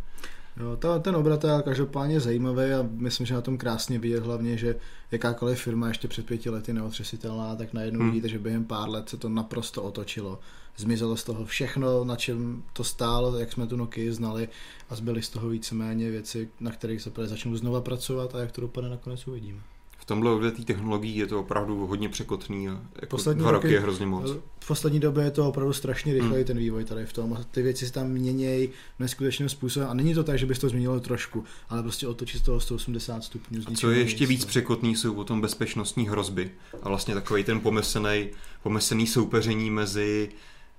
Jo, 0.56 0.76
ta, 0.76 0.98
ten 0.98 1.16
obrat 1.16 1.44
je 1.44 1.50
každopádně 1.64 2.20
zajímavý 2.20 2.72
a 2.72 2.88
myslím, 2.90 3.26
že 3.26 3.34
na 3.34 3.40
tom 3.40 3.58
krásně 3.58 3.98
vidět 3.98 4.24
hlavně, 4.24 4.56
že 4.56 4.76
jakákoliv 5.10 5.60
firma 5.60 5.88
ještě 5.88 6.08
před 6.08 6.26
pěti 6.26 6.50
lety 6.50 6.72
neotřesitelná, 6.72 7.56
tak 7.56 7.72
najednou 7.72 8.00
hmm. 8.00 8.10
vidíte, 8.10 8.28
že 8.28 8.38
během 8.38 8.64
pár 8.64 8.88
let 8.88 9.08
se 9.08 9.16
to 9.16 9.28
naprosto 9.28 9.82
otočilo. 9.82 10.38
Zmizelo 10.76 11.16
z 11.16 11.24
toho 11.24 11.44
všechno, 11.44 12.04
na 12.04 12.16
čem 12.16 12.62
to 12.72 12.84
stálo, 12.84 13.38
jak 13.38 13.52
jsme 13.52 13.66
tu 13.66 13.76
Nokia 13.76 14.12
znali 14.12 14.48
a 14.90 14.94
zbyly 14.94 15.22
z 15.22 15.28
toho 15.28 15.48
víceméně 15.48 16.10
věci, 16.10 16.50
na 16.60 16.70
kterých 16.70 17.02
se 17.02 17.10
začnou 17.16 17.56
znova 17.56 17.80
pracovat 17.80 18.34
a 18.34 18.40
jak 18.40 18.52
to 18.52 18.60
dopadne 18.60 18.90
nakonec 18.90 19.26
uvidíme 19.26 19.60
v 20.04 20.06
tomhle 20.06 20.30
odvětví 20.30 20.64
technologií 20.64 21.16
je 21.16 21.26
to 21.26 21.40
opravdu 21.40 21.86
hodně 21.86 22.08
překotný 22.08 22.68
a 22.68 22.80
jako 23.02 23.16
poslední 23.16 23.42
dva 23.42 23.50
roky, 23.50 23.66
roky 23.66 23.74
je 23.74 23.80
hrozně 23.80 24.06
moc. 24.06 24.30
V 24.60 24.66
poslední 24.66 25.00
době 25.00 25.24
je 25.24 25.30
to 25.30 25.48
opravdu 25.48 25.72
strašně 25.72 26.12
rychlej 26.12 26.34
hmm. 26.34 26.44
ten 26.44 26.58
vývoj 26.58 26.84
tady 26.84 27.06
v 27.06 27.12
tom. 27.12 27.44
Ty 27.50 27.62
věci 27.62 27.86
se 27.86 27.92
tam 27.92 28.08
měnějí 28.08 28.68
neskutečným 28.98 29.48
způsobem 29.48 29.88
a 29.88 29.94
není 29.94 30.14
to 30.14 30.24
tak, 30.24 30.38
že 30.38 30.46
bys 30.46 30.58
to 30.58 30.68
změnilo 30.68 31.00
trošku, 31.00 31.44
ale 31.68 31.82
prostě 31.82 32.06
otočit 32.06 32.38
z 32.38 32.42
toho 32.42 32.60
180 32.60 33.24
stupňů. 33.24 33.62
A 33.66 33.74
co 33.74 33.90
je 33.90 33.98
ještě 33.98 34.26
víc 34.26 34.44
překotný, 34.44 34.96
jsou 34.96 35.14
potom 35.14 35.40
bezpečnostní 35.40 36.08
hrozby 36.08 36.50
a 36.82 36.88
vlastně 36.88 37.14
takový 37.14 37.44
ten 37.44 37.60
pomyslný, 37.60 38.28
pomyslný 38.62 39.06
soupeření 39.06 39.70
mezi 39.70 40.28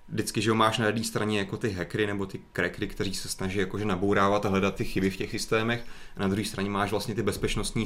vždycky, 0.10 0.42
že 0.42 0.50
ho 0.50 0.56
máš 0.56 0.78
na 0.78 0.86
jedné 0.86 1.04
straně 1.04 1.40
jako 1.40 1.58
ty 1.58 1.72
hackery 1.72 2.08
nebo 2.08 2.26
ty 2.26 2.40
crackery, 2.54 2.88
kteří 2.88 3.14
se 3.14 3.30
snaží 3.30 3.60
jakože 3.60 3.86
nabourávat 3.86 4.46
a 4.46 4.50
hledat 4.50 4.76
ty 4.76 4.86
chyby 4.86 5.10
v 5.10 5.18
těch 5.18 5.32
systémech 5.32 5.86
a 6.18 6.20
na 6.20 6.28
druhé 6.28 6.46
straně 6.46 6.70
máš 6.70 6.92
vlastně 6.92 7.16
ty 7.16 7.24
bezpečnostní 7.24 7.86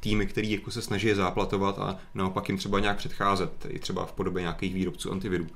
týmy, 0.00 0.26
který 0.26 0.50
jako 0.50 0.70
se 0.70 0.82
snaží 0.82 1.06
je 1.06 1.14
záplatovat 1.14 1.78
a 1.78 1.98
naopak 2.14 2.48
jim 2.48 2.58
třeba 2.58 2.80
nějak 2.80 2.96
předcházet, 2.96 3.66
i 3.68 3.78
třeba 3.78 4.06
v 4.06 4.12
podobě 4.12 4.42
nějakých 4.42 4.74
výrobců 4.74 5.12
antivirů. 5.12 5.46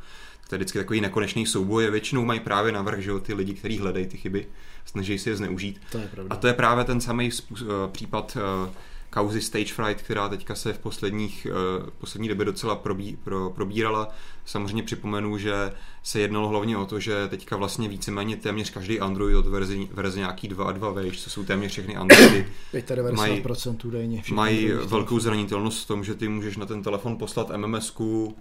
To 0.48 0.54
je 0.54 0.58
vždycky 0.58 0.78
takový 0.78 1.00
nekonečný 1.00 1.46
souboj 1.46 1.86
a 1.86 1.90
většinou 1.90 2.24
mají 2.24 2.40
právě 2.40 2.72
navrh, 2.72 2.98
že 2.98 3.10
jo, 3.10 3.20
ty 3.20 3.34
lidi, 3.34 3.54
kteří 3.54 3.78
hledají 3.78 4.06
ty 4.06 4.16
chyby, 4.16 4.46
snaží 4.84 5.18
si 5.18 5.30
je 5.30 5.36
zneužít. 5.36 5.80
To 5.92 5.98
je 5.98 6.08
a 6.30 6.36
to 6.36 6.46
je 6.46 6.54
právě 6.54 6.84
ten 6.84 7.00
samý 7.00 7.30
eh, 7.30 7.64
případ 7.92 8.36
uh, 8.36 8.72
kauzy 9.16 9.40
Stage 9.40 9.74
Fright, 9.74 10.02
která 10.02 10.28
teďka 10.28 10.54
se 10.54 10.72
v 10.72 10.78
posledních, 10.78 11.46
uh, 11.80 11.90
poslední 11.98 12.28
době 12.28 12.44
docela 12.44 12.74
probí, 12.74 13.18
pro, 13.24 13.50
probírala. 13.50 14.08
Samozřejmě 14.44 14.82
připomenu, 14.82 15.38
že 15.38 15.72
se 16.02 16.20
jednalo 16.20 16.48
hlavně 16.48 16.76
o 16.76 16.86
to, 16.86 17.00
že 17.00 17.28
teďka 17.28 17.56
vlastně 17.56 17.88
víceméně 17.88 18.36
téměř 18.36 18.70
každý 18.70 19.00
Android 19.00 19.36
od 19.36 19.46
verze, 19.46 19.74
verze 19.92 20.18
nějaký 20.18 20.48
2 20.48 20.64
a 20.64 20.72
2 20.72 20.90
vejš, 20.90 21.22
co 21.22 21.30
jsou 21.30 21.44
téměř 21.44 21.72
všechny 21.72 21.96
Androidy, 21.96 22.46
mají, 23.12 23.44
údajně, 23.84 24.22
mají 24.30 24.68
velkou 24.68 25.18
zranitelnost 25.18 25.84
v 25.84 25.88
tom, 25.88 26.04
že 26.04 26.14
ty 26.14 26.28
můžeš 26.28 26.56
na 26.56 26.66
ten 26.66 26.82
telefon 26.82 27.16
poslat 27.16 27.50
MMSku, 27.56 28.36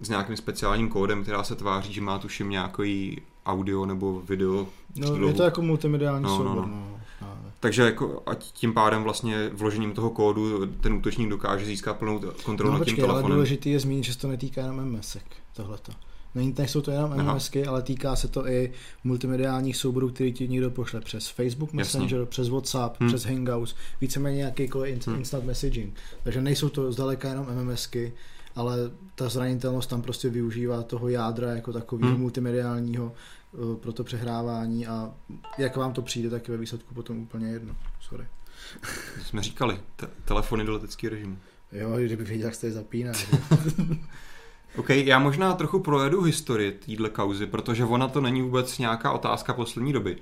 s 0.00 0.08
nějakým 0.08 0.36
speciálním 0.36 0.88
kódem, 0.88 1.22
která 1.22 1.44
se 1.44 1.54
tváří, 1.54 1.92
že 1.92 2.00
má 2.00 2.18
tuším 2.18 2.50
nějaký 2.50 3.22
audio 3.46 3.86
nebo 3.86 4.20
video. 4.20 4.68
No, 4.96 5.26
je 5.26 5.34
to 5.34 5.42
jako 5.42 5.62
multimediální 5.62 6.24
no, 6.24 6.36
soubor. 6.36 6.56
No, 6.56 6.62
no. 6.62 6.68
No. 6.68 7.00
Takže 7.60 7.82
jako, 7.82 8.22
ať 8.26 8.44
tím 8.52 8.74
pádem 8.74 9.02
vlastně 9.02 9.50
vložením 9.52 9.92
toho 9.92 10.10
kódu 10.10 10.66
ten 10.66 10.92
útočník 10.92 11.28
dokáže 11.28 11.64
získat 11.64 11.96
plnou 11.96 12.20
kontrolu 12.42 12.72
no, 12.72 12.78
nad 12.78 12.84
tím 12.84 12.96
telefonem. 12.96 13.24
Ale 13.24 13.34
důležitý 13.34 13.70
je 13.70 13.80
zmínit, 13.80 14.04
že 14.04 14.12
se 14.12 14.18
to 14.18 14.28
netýká 14.28 14.60
jenom 14.60 14.84
MSek, 14.84 15.24
tohleto. 15.56 15.92
Není, 16.34 16.54
nejsou 16.58 16.80
to 16.80 16.90
jenom 16.90 17.10
MMSky, 17.22 17.66
ale 17.66 17.82
týká 17.82 18.16
se 18.16 18.28
to 18.28 18.48
i 18.48 18.72
multimediálních 19.04 19.76
souborů, 19.76 20.08
který 20.08 20.32
ti 20.32 20.48
někdo 20.48 20.70
pošle 20.70 21.00
přes 21.00 21.28
Facebook 21.28 21.72
Messenger, 21.72 22.18
Jasně. 22.18 22.30
přes 22.30 22.48
WhatsApp, 22.48 23.00
hmm. 23.00 23.08
přes 23.08 23.24
Hangouts, 23.24 23.74
víceméně 24.00 24.42
jakýkoliv 24.42 25.06
hmm. 25.06 25.16
instant 25.16 25.44
messaging. 25.44 25.94
Takže 26.22 26.40
nejsou 26.40 26.68
to 26.68 26.92
zdaleka 26.92 27.28
jenom 27.28 27.46
MMSky, 27.62 28.12
ale 28.56 28.76
ta 29.14 29.28
zranitelnost 29.28 29.90
tam 29.90 30.02
prostě 30.02 30.28
využívá 30.28 30.82
toho 30.82 31.08
jádra 31.08 31.50
jako 31.50 31.72
takového 31.72 32.12
hmm. 32.12 32.20
multimediálního 32.20 33.12
pro 33.80 33.92
to 33.92 34.04
přehrávání 34.04 34.86
a 34.86 35.14
jak 35.58 35.76
vám 35.76 35.92
to 35.92 36.02
přijde, 36.02 36.30
tak 36.30 36.48
je 36.48 36.52
ve 36.52 36.60
výsledku 36.60 36.94
potom 36.94 37.18
úplně 37.18 37.46
jedno. 37.46 37.76
Sorry. 38.00 38.26
Jsme 39.22 39.42
říkali, 39.42 39.80
te- 39.96 40.08
telefony 40.24 40.64
do 40.64 40.72
leteckého 40.72 41.10
režimu. 41.10 41.38
Jo, 41.72 41.96
kdyby 41.96 42.24
věděl, 42.24 42.46
jak 42.46 42.54
jste 42.54 42.66
je 42.66 42.72
zapíná. 42.72 43.12
OK, 44.76 44.90
já 44.90 45.18
možná 45.18 45.54
trochu 45.54 45.80
projedu 45.80 46.22
historii 46.22 46.72
téhle 46.72 47.10
kauzy, 47.10 47.46
protože 47.46 47.84
ona 47.84 48.08
to 48.08 48.20
není 48.20 48.42
vůbec 48.42 48.78
nějaká 48.78 49.12
otázka 49.12 49.54
poslední 49.54 49.92
doby. 49.92 50.16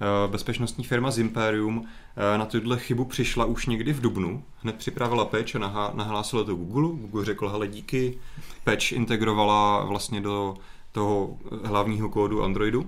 Eh, 0.00 0.28
bezpečnostní 0.28 0.84
firma 0.84 1.10
Zimperium 1.10 1.86
eh, 2.34 2.38
na 2.38 2.46
tuhle 2.46 2.78
chybu 2.78 3.04
přišla 3.04 3.44
už 3.44 3.66
někdy 3.66 3.92
v 3.92 4.00
Dubnu. 4.00 4.44
Hned 4.62 4.76
připravila 4.76 5.24
patch 5.24 5.56
a 5.56 5.92
nahlásila 5.94 6.44
to 6.44 6.54
Google. 6.54 6.88
Google 6.88 7.24
řekl, 7.24 7.48
hele 7.48 7.68
díky. 7.68 8.18
Patch 8.64 8.92
integrovala 8.92 9.84
vlastně 9.84 10.20
do 10.20 10.54
toho 10.94 11.36
hlavního 11.64 12.08
kódu 12.08 12.42
Androidu. 12.42 12.86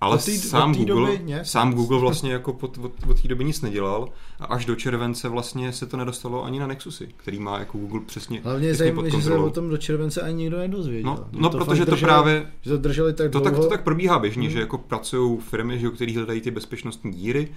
Ale 0.00 0.18
tý, 0.18 0.38
sám, 0.38 0.74
Google, 0.74 1.18
doby, 1.18 1.34
sám 1.42 1.74
Google 1.74 1.98
vlastně 1.98 2.32
jako 2.32 2.52
pod, 2.52 2.78
od, 2.78 2.92
od 3.10 3.22
té 3.22 3.28
doby 3.28 3.44
nic 3.44 3.60
nedělal 3.62 4.08
a 4.40 4.44
až 4.44 4.64
do 4.64 4.76
července 4.76 5.28
vlastně 5.28 5.72
se 5.72 5.86
to 5.86 5.96
nedostalo 5.96 6.44
ani 6.44 6.58
na 6.58 6.66
Nexusy, 6.66 7.08
který 7.16 7.38
má 7.38 7.58
jako 7.58 7.78
Google 7.78 8.00
přesně 8.06 8.40
Hlavně 8.44 8.68
je 8.68 8.74
zajímavé, 8.74 9.10
že 9.10 9.22
se 9.22 9.34
o 9.34 9.50
tom 9.50 9.68
do 9.68 9.76
července 9.76 10.22
ani 10.22 10.34
nikdo 10.34 10.58
nedozvěděl. 10.58 11.10
No, 11.10 11.28
no 11.32 11.50
to 11.50 11.58
protože 11.58 11.86
to 11.86 11.96
právě... 11.96 12.52
Že 12.62 12.70
to 12.70 12.76
drželi 12.76 13.12
tak 13.12 13.30
to, 13.30 13.40
tak, 13.40 13.56
to 13.56 13.68
tak 13.68 13.84
probíhá 13.84 14.18
běžně, 14.18 14.42
hmm. 14.42 14.50
že 14.50 14.60
jako 14.60 14.78
pracují 14.78 15.38
firmy, 15.40 15.78
že, 15.78 15.90
který 15.90 16.16
hledají 16.16 16.40
ty 16.40 16.50
bezpečnostní 16.50 17.12
díry 17.12 17.48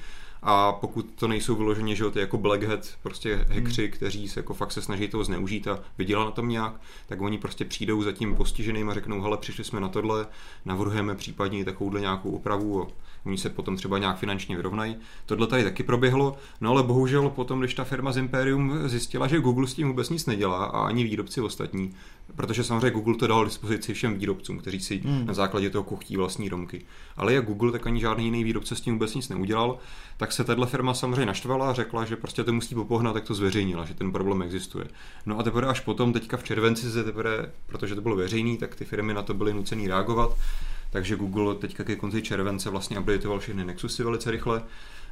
a 0.42 0.72
pokud 0.72 1.06
to 1.16 1.28
nejsou 1.28 1.56
vyloženě, 1.56 1.96
že 1.96 2.12
ty 2.12 2.20
jako 2.20 2.38
Black 2.38 2.64
Hat, 2.64 2.88
prostě 3.04 3.46
hackři, 3.50 3.82
hmm. 3.82 3.92
kteří 3.92 4.28
se 4.28 4.40
jako 4.40 4.54
fakt 4.54 4.72
se 4.72 4.82
snaží 4.82 5.08
toho 5.08 5.24
zneužít 5.24 5.68
a 5.68 5.80
vydělat 5.98 6.26
na 6.26 6.32
tom 6.32 6.50
nějak, 6.50 6.74
tak 7.08 7.22
oni 7.22 7.38
prostě 7.38 7.66
přijdou 7.66 8.04
za 8.04 8.12
tím 8.12 8.36
postiženým 8.36 8.90
a 8.90 8.94
řeknou, 8.94 9.22
hele, 9.22 9.38
přišli 9.38 9.64
jsme 9.64 9.80
na 9.80 9.90
tohle, 9.90 10.28
navrhujeme 10.66 11.16
případně 11.16 11.66
takovouhle 11.66 12.02
nějakou 12.02 12.32
opravu 12.32 12.84
a 12.84 12.88
oni 13.26 13.38
se 13.38 13.50
potom 13.50 13.76
třeba 13.76 13.98
nějak 13.98 14.18
finančně 14.18 14.56
vyrovnají. 14.56 14.96
Tohle 15.26 15.48
tady 15.48 15.64
taky 15.64 15.84
proběhlo, 15.84 16.38
no 16.62 16.72
ale 16.72 16.84
bohužel 16.84 17.30
potom, 17.30 17.60
když 17.60 17.74
ta 17.74 17.84
firma 17.84 18.12
z 18.12 18.18
Imperium 18.18 18.74
zjistila, 18.86 19.28
že 19.28 19.40
Google 19.40 19.68
s 19.68 19.74
tím 19.74 19.88
vůbec 19.88 20.10
nic 20.10 20.26
nedělá 20.26 20.66
a 20.66 20.80
ani 20.80 21.04
výrobci 21.04 21.42
ostatní, 21.42 21.94
protože 22.36 22.64
samozřejmě 22.64 22.92
Google 22.92 23.16
to 23.16 23.28
dal 23.28 23.46
dispozici 23.46 23.94
všem 23.94 24.20
výrobcům, 24.20 24.58
kteří 24.58 24.80
si 24.80 24.98
hmm. 24.98 25.26
na 25.26 25.34
základě 25.34 25.70
toho 25.70 25.84
kuchtí 25.84 26.18
vlastní 26.18 26.50
domky. 26.50 26.82
Ale 27.18 27.34
jak 27.34 27.46
Google, 27.46 27.72
tak 27.72 27.88
ani 27.88 28.02
žádný 28.02 28.26
jiný 28.26 28.44
výrobce 28.44 28.76
s 28.76 28.82
tím 28.82 28.94
vůbec 28.94 29.16
nic 29.16 29.30
neudělal, 29.30 29.78
tak 30.18 30.32
se 30.32 30.44
tahle 30.44 30.68
firma 30.68 30.94
samozřejmě 30.94 31.26
naštvala 31.26 31.70
a 31.70 31.74
řekla, 31.74 32.06
že 32.06 32.16
prostě 32.16 32.44
to 32.44 32.54
musí 32.54 32.76
popohnat, 32.76 33.14
tak 33.14 33.24
to 33.24 33.34
zveřejnila, 33.34 33.86
že 33.86 33.94
ten 33.94 34.12
problém 34.12 34.42
existuje. 34.42 34.86
No 35.26 35.40
a 35.40 35.44
teprve 35.44 35.68
až 35.68 35.80
potom, 35.80 36.14
teďka 36.14 36.38
v 36.38 36.44
červenci 36.44 36.92
se 36.92 37.04
teprve, 37.04 37.52
protože 37.66 37.96
to 37.96 38.02
bylo 38.02 38.16
veřejný, 38.16 38.58
tak 38.58 38.76
ty 38.76 38.86
firmy 38.86 39.14
na 39.14 39.22
to 39.22 39.34
byly 39.34 39.54
nucený 39.54 39.88
reagovat. 39.88 40.38
Takže 40.90 41.16
Google 41.16 41.56
teďka 41.56 41.84
ke 41.84 41.96
konci 41.96 42.22
července 42.22 42.70
vlastně 42.70 43.00
updateoval 43.00 43.40
všechny 43.40 43.66
Nexusy 43.66 44.04
velice 44.04 44.32
rychle. 44.32 44.64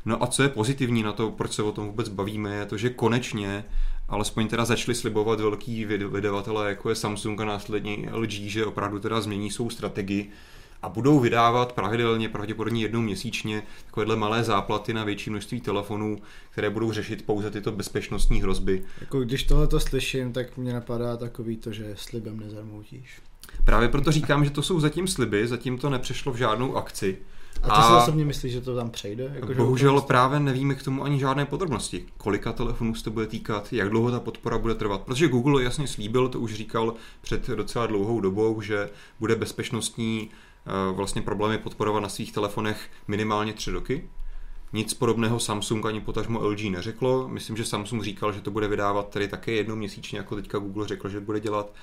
No 0.06 0.24
a 0.24 0.28
co 0.28 0.44
je 0.44 0.50
pozitivní 0.50 1.04
na 1.04 1.14
to, 1.14 1.32
proč 1.32 1.52
se 1.52 1.64
o 1.64 1.72
tom 1.72 1.86
vůbec 1.86 2.10
bavíme, 2.10 2.56
je 2.56 2.66
to, 2.66 2.78
že 2.78 2.90
konečně 2.90 3.66
alespoň 4.08 4.48
teda 4.48 4.66
začali 4.66 4.96
slibovat 4.96 5.40
velký 5.40 5.86
vydavatelé, 5.86 6.70
jako 6.70 6.90
je 6.90 6.96
Samsung 6.96 7.42
a 7.42 7.46
následně 7.46 8.10
LG, 8.14 8.32
že 8.32 8.66
opravdu 8.66 9.00
teda 9.00 9.22
změní 9.22 9.52
svou 9.52 9.70
strategii 9.70 10.32
a 10.82 10.90
budou 10.90 11.20
vydávat 11.20 11.74
pravidelně, 11.74 12.30
pravděpodobně 12.30 12.82
jednou 12.82 13.02
měsíčně, 13.02 13.64
takovéhle 13.86 14.16
malé 14.16 14.44
záplaty 14.44 14.94
na 14.94 15.04
větší 15.04 15.30
množství 15.30 15.62
telefonů, 15.62 16.18
které 16.52 16.70
budou 16.70 16.92
řešit 16.92 17.26
pouze 17.26 17.52
tyto 17.52 17.72
bezpečnostní 17.72 18.42
hrozby. 18.42 18.84
Jako 19.02 19.20
když 19.20 19.44
tohle 19.44 19.68
to 19.68 19.80
slyším, 19.80 20.34
tak 20.34 20.58
mě 20.58 20.74
napadá 20.74 21.18
takový 21.18 21.58
to, 21.58 21.72
že 21.72 21.94
slibem 21.96 22.40
nezarmoutíš. 22.40 23.22
Právě 23.66 23.90
proto 23.90 24.12
říkám, 24.12 24.46
že 24.46 24.52
to 24.52 24.62
jsou 24.62 24.80
zatím 24.80 25.08
sliby, 25.08 25.48
zatím 25.48 25.78
to 25.78 25.90
nepřešlo 25.90 26.34
v 26.34 26.38
žádnou 26.38 26.76
akci. 26.76 27.18
A 27.64 27.68
ty 27.68 27.72
a 27.72 27.82
si 27.82 28.04
osobně 28.04 28.26
myslíš, 28.26 28.54
že 28.54 28.62
to 28.62 28.76
tam 28.76 28.90
přejde? 28.90 29.32
Jako, 29.34 29.54
bohužel 29.54 30.02
právě 30.02 30.40
nevíme 30.40 30.76
k 30.76 30.84
tomu 30.84 31.04
ani 31.04 31.20
žádné 31.20 31.46
podrobnosti. 31.46 32.06
Kolika 32.18 32.54
telefonů 32.54 32.96
se 32.96 33.04
to 33.04 33.12
bude 33.12 33.28
týkat, 33.28 33.74
jak 33.74 33.90
dlouho 33.90 34.12
ta 34.12 34.20
podpora 34.20 34.58
bude 34.58 34.76
trvat. 34.76 35.02
Protože 35.02 35.28
Google 35.28 35.64
jasně 35.64 35.88
slíbil, 35.88 36.30
to 36.30 36.40
už 36.40 36.54
říkal 36.54 36.94
před 37.22 37.48
docela 37.48 37.88
dlouhou 37.88 38.22
dobou, 38.22 38.62
že 38.62 38.90
bude 39.20 39.36
bezpečnostní 39.36 40.30
eh, 40.30 40.94
vlastně 40.94 41.22
problémy 41.22 41.58
podporovat 41.58 42.00
na 42.00 42.10
svých 42.10 42.32
telefonech 42.32 42.90
minimálně 43.08 43.54
tři 43.54 43.72
roky. 43.72 44.10
Nic 44.74 44.94
podobného 44.94 45.40
Samsung 45.40 45.86
ani 45.86 46.02
potažmo 46.02 46.48
LG 46.48 46.64
neřeklo. 46.64 47.28
Myslím, 47.28 47.58
že 47.58 47.66
Samsung 47.66 48.04
říkal, 48.04 48.34
že 48.34 48.42
to 48.42 48.52
bude 48.52 48.68
vydávat 48.68 49.10
tedy 49.10 49.28
také 49.28 49.52
jednou 49.52 49.76
měsíčně, 49.76 50.18
jako 50.18 50.36
teďka 50.36 50.58
Google 50.60 50.88
řekl, 50.88 51.10
že 51.10 51.20
bude 51.20 51.40
dělat 51.40 51.74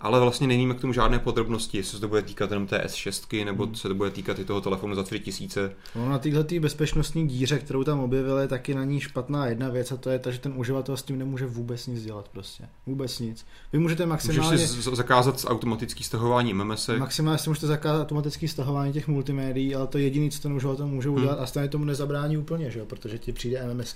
ale 0.00 0.20
vlastně 0.20 0.46
nevíme 0.46 0.74
k 0.74 0.80
tomu 0.80 0.92
žádné 0.92 1.18
podrobnosti, 1.18 1.76
jestli 1.78 1.94
se 1.94 2.00
to 2.00 2.08
bude 2.08 2.22
týkat 2.22 2.50
jenom 2.50 2.66
té 2.66 2.78
S6, 2.86 3.44
nebo 3.44 3.64
hmm. 3.64 3.74
se 3.74 3.88
to 3.88 3.94
bude 3.94 4.10
týkat 4.10 4.38
i 4.38 4.44
toho 4.44 4.60
telefonu 4.60 4.94
za 4.94 5.02
3000. 5.02 5.72
No, 5.94 6.08
na 6.08 6.18
téhle 6.18 6.44
tý 6.44 6.60
bezpečnostní 6.60 7.28
díře, 7.28 7.58
kterou 7.58 7.84
tam 7.84 8.00
objevili, 8.00 8.48
taky 8.48 8.74
na 8.74 8.84
ní 8.84 9.00
špatná 9.00 9.46
jedna 9.46 9.68
věc 9.68 9.92
a 9.92 9.96
to 9.96 10.10
je 10.10 10.18
ta, 10.18 10.30
že 10.30 10.38
ten 10.38 10.52
uživatel 10.56 10.96
s 10.96 11.02
tím 11.02 11.18
nemůže 11.18 11.46
vůbec 11.46 11.86
nic 11.86 12.04
dělat 12.04 12.28
prostě. 12.28 12.64
Vůbec 12.86 13.18
nic. 13.18 13.46
Vy 13.72 13.78
můžete 13.78 14.06
maximálně... 14.06 14.50
Můžeš 14.50 14.70
si 14.70 14.96
zakázat 14.96 15.44
automatický 15.48 16.04
stahování 16.04 16.54
MMS. 16.54 16.90
Maximálně 16.98 17.38
si 17.38 17.50
můžete 17.50 17.66
zakázat 17.66 18.02
automatický 18.02 18.48
stahování 18.48 18.92
těch 18.92 19.08
multimédií, 19.08 19.74
ale 19.74 19.86
to 19.86 19.98
je 19.98 20.04
jediné, 20.04 20.30
co 20.30 20.42
ten 20.42 20.52
uživatel 20.52 20.86
může 20.86 21.08
hmm. 21.08 21.18
udělat 21.18 21.34
hmm. 21.34 21.42
a 21.44 21.46
stejně 21.46 21.68
tomu 21.68 21.84
nezabrání 21.84 22.36
úplně, 22.38 22.70
že 22.70 22.78
jo? 22.78 22.86
protože 22.86 23.18
ti 23.18 23.32
přijde 23.32 23.74
MMS, 23.74 23.94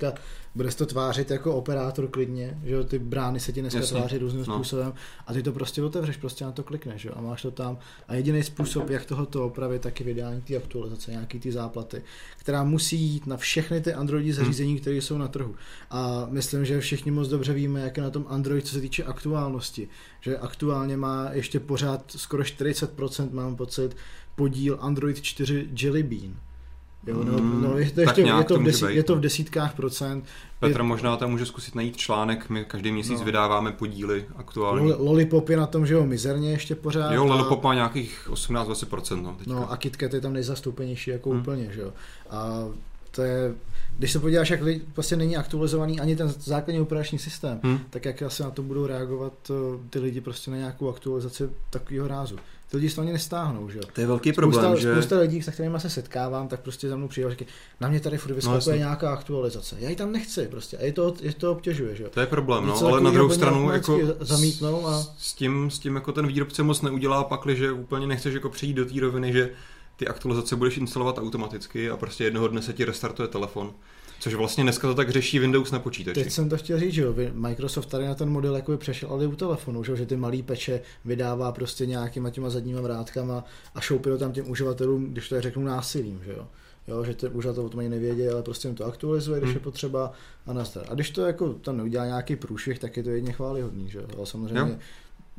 bude 0.54 0.68
to 0.68 0.86
tvářit 0.86 1.30
jako 1.30 1.54
operátor 1.54 2.08
klidně, 2.08 2.58
že 2.64 2.74
jo? 2.74 2.84
ty 2.84 2.98
brány 2.98 3.40
se 3.40 3.52
ti 3.52 3.60
dneska 3.60 3.80
tváří 3.80 4.18
různým 4.18 4.44
no. 4.48 4.54
způsobem 4.54 4.92
a 5.26 5.32
ty 5.32 5.42
to 5.42 5.52
prostě 5.52 5.82
otevřeš, 5.94 6.16
prostě 6.16 6.44
na 6.44 6.52
to 6.52 6.62
klikneš 6.62 7.04
jo, 7.04 7.12
a 7.16 7.20
máš 7.20 7.42
to 7.42 7.50
tam. 7.50 7.78
A 8.08 8.14
jediný 8.14 8.42
způsob, 8.42 8.90
jak 8.90 9.04
tohoto 9.04 9.46
opravit, 9.46 9.82
tak 9.82 10.00
je 10.00 10.06
vydání 10.06 10.42
té 10.42 10.56
aktualizace, 10.56 11.10
nějaký 11.10 11.40
ty 11.40 11.52
záplaty, 11.52 12.02
která 12.36 12.64
musí 12.64 12.96
jít 13.00 13.26
na 13.26 13.36
všechny 13.36 13.80
ty 13.80 13.94
Androidi 13.94 14.32
hmm. 14.32 14.36
zařízení, 14.36 14.72
hmm. 14.72 14.80
které 14.80 14.96
jsou 14.96 15.18
na 15.18 15.28
trhu. 15.28 15.54
A 15.90 16.26
myslím, 16.30 16.64
že 16.64 16.80
všichni 16.80 17.10
moc 17.10 17.28
dobře 17.28 17.52
víme, 17.52 17.80
jak 17.80 17.96
je 17.96 18.02
na 18.02 18.10
tom 18.10 18.26
Android, 18.28 18.66
co 18.66 18.74
se 18.74 18.80
týče 18.80 19.04
aktuálnosti. 19.04 19.88
Že 20.20 20.38
aktuálně 20.38 20.96
má 20.96 21.28
ještě 21.32 21.60
pořád 21.60 22.04
skoro 22.16 22.42
40%, 22.42 23.32
mám 23.32 23.56
pocit, 23.56 23.96
podíl 24.34 24.78
Android 24.80 25.22
4 25.22 25.68
Jelly 25.80 26.02
Bean 26.02 26.34
Jo, 27.06 27.24
no, 27.24 27.38
mm, 27.38 27.62
no, 27.62 27.78
je, 27.78 27.90
to 27.90 28.00
ještě, 28.00 28.20
je, 28.20 28.44
to 28.44 28.58
v 28.58 28.62
desít, 28.62 28.88
je 28.88 29.02
to 29.02 29.16
v 29.16 29.20
desítkách 29.20 29.74
procent. 29.74 30.24
Petr 30.60 30.80
je, 30.80 30.82
možná 30.82 31.16
tam 31.16 31.30
může 31.30 31.46
zkusit 31.46 31.74
najít 31.74 31.96
článek, 31.96 32.50
my 32.50 32.64
každý 32.64 32.92
měsíc 32.92 33.18
no. 33.18 33.24
vydáváme 33.24 33.72
podíly 33.72 34.24
aktuálně. 34.36 34.94
Lollipop 34.94 35.48
je 35.48 35.56
na 35.56 35.66
tom, 35.66 35.86
že 35.86 35.94
jo, 35.94 36.06
mizerně 36.06 36.50
ještě 36.50 36.74
pořád. 36.74 37.12
Jo, 37.12 37.24
Lollipop 37.24 37.62
má 37.62 37.74
nějakých 37.74 38.28
18-20%. 38.32 39.22
No, 39.22 39.34
teďka. 39.38 39.52
no 39.54 39.72
a 39.72 39.76
KitKat 39.76 40.14
je 40.14 40.20
tam 40.20 40.32
nejzastoupenější 40.32 41.10
jako 41.10 41.30
hmm. 41.30 41.40
úplně, 41.40 41.72
že 41.72 41.80
jo. 41.80 41.92
A 42.30 42.64
to 43.10 43.22
je, 43.22 43.54
když 43.98 44.12
se 44.12 44.18
podíváš, 44.18 44.50
jak 44.50 44.60
vlastně 44.96 45.16
není 45.16 45.36
aktualizovaný 45.36 46.00
ani 46.00 46.16
ten 46.16 46.28
základní 46.28 46.80
operační 46.80 47.18
systém, 47.18 47.60
hmm. 47.62 47.78
tak 47.90 48.04
jak 48.04 48.22
asi 48.22 48.42
na 48.42 48.50
to 48.50 48.62
budou 48.62 48.86
reagovat 48.86 49.32
eh, 49.50 49.54
ty 49.90 49.98
lidi 49.98 50.20
prostě 50.20 50.50
na 50.50 50.56
nějakou 50.56 50.88
aktualizaci 50.88 51.48
takového 51.70 52.08
rázu 52.08 52.36
ty 52.70 52.76
lidi 52.76 52.94
to 52.94 53.00
ani 53.00 53.12
nestáhnou, 53.12 53.68
že 53.68 53.78
jo. 53.78 53.84
To 53.92 54.00
je 54.00 54.06
velký 54.06 54.32
problém, 54.32 54.64
spousta, 54.64 54.80
že... 54.80 54.92
Spousta 54.92 55.18
lidí, 55.18 55.42
se 55.42 55.52
kterými 55.52 55.80
se 55.80 55.90
setkávám, 55.90 56.48
tak 56.48 56.60
prostě 56.60 56.88
za 56.88 56.96
mnou 56.96 57.08
přijde 57.08 57.26
a 57.26 57.30
říkají, 57.30 57.48
na 57.80 57.88
mě 57.88 58.00
tady 58.00 58.18
furt 58.18 58.30
no, 58.30 58.36
vyskakuje 58.36 58.76
no, 58.76 58.78
nějaká 58.78 59.12
aktualizace. 59.12 59.76
Já 59.78 59.90
ji 59.90 59.96
tam 59.96 60.12
nechci 60.12 60.46
prostě 60.46 60.76
a 60.76 60.84
je 60.84 60.92
to, 60.92 61.14
je 61.20 61.32
to 61.32 61.52
obtěžuje, 61.52 61.96
že 61.96 62.02
jo. 62.02 62.10
To 62.10 62.20
je 62.20 62.26
problém, 62.26 62.66
no, 62.66 62.78
ale 62.86 63.00
na 63.00 63.10
druhou 63.10 63.30
stranu 63.30 63.72
jako 63.72 63.98
zamítnou 64.20 64.86
a... 64.86 65.06
S 65.18 65.34
tím, 65.34 65.70
s 65.70 65.78
tím 65.78 65.94
jako 65.94 66.12
ten 66.12 66.26
výrobce 66.26 66.62
moc 66.62 66.82
neudělá 66.82 67.24
pakli, 67.24 67.56
že 67.56 67.72
úplně 67.72 68.06
nechceš 68.06 68.34
jako 68.34 68.48
přijít 68.48 68.74
do 68.74 68.84
té 68.84 69.00
roviny, 69.00 69.32
že 69.32 69.50
ty 69.96 70.08
aktualizace 70.08 70.56
budeš 70.56 70.76
instalovat 70.76 71.18
automaticky 71.18 71.90
a 71.90 71.96
prostě 71.96 72.24
jednoho 72.24 72.48
dne 72.48 72.62
se 72.62 72.72
ti 72.72 72.84
restartuje 72.84 73.28
telefon. 73.28 73.72
Což 74.20 74.34
vlastně 74.34 74.64
dneska 74.64 74.88
to 74.88 74.94
tak 74.94 75.10
řeší 75.10 75.38
Windows 75.38 75.70
na 75.70 75.78
počítači. 75.78 76.24
Teď 76.24 76.32
jsem 76.32 76.48
to 76.48 76.56
chtěl 76.56 76.78
říct, 76.78 76.92
že 76.92 77.02
jo, 77.02 77.14
Microsoft 77.32 77.86
tady 77.86 78.06
na 78.06 78.14
ten 78.14 78.28
model 78.28 78.56
jako 78.56 78.76
přešel, 78.76 79.08
ale 79.08 79.26
u 79.26 79.36
telefonu, 79.36 79.84
že, 79.84 79.96
že 79.96 80.06
ty 80.06 80.16
malý 80.16 80.42
peče 80.42 80.80
vydává 81.04 81.52
prostě 81.52 81.86
nějakýma 81.86 82.30
těma 82.30 82.50
zadníma 82.50 82.80
vrátkama 82.80 83.44
a 83.74 83.80
šoupil 83.80 84.18
tam 84.18 84.32
těm 84.32 84.50
uživatelům, 84.50 85.12
když 85.12 85.28
to 85.28 85.34
je 85.34 85.42
řeknu 85.42 85.64
násilím, 85.64 86.20
že 86.24 86.32
jo. 86.32 86.46
Jo, 86.88 87.04
že 87.04 87.14
ten 87.14 87.30
uživatel 87.34 87.66
o 87.66 87.68
tom 87.68 87.80
ani 87.80 87.88
nevěděl, 87.88 88.32
ale 88.32 88.42
prostě 88.42 88.68
jim 88.68 88.74
to 88.74 88.84
aktualizuje, 88.84 89.40
když 89.40 89.50
hmm. 89.50 89.56
je 89.56 89.60
potřeba 89.60 90.12
a 90.46 90.52
nazdar. 90.52 90.86
A 90.90 90.94
když 90.94 91.10
to 91.10 91.26
jako 91.26 91.52
tam 91.52 91.76
neudělá 91.76 92.06
nějaký 92.06 92.36
průšvih, 92.36 92.78
tak 92.78 92.96
je 92.96 93.02
to 93.02 93.10
jedně 93.10 93.32
chválihodný, 93.32 93.90
že 93.90 93.98
jo. 93.98 94.04
Ale 94.16 94.26
samozřejmě 94.26 94.60
no 94.60 94.78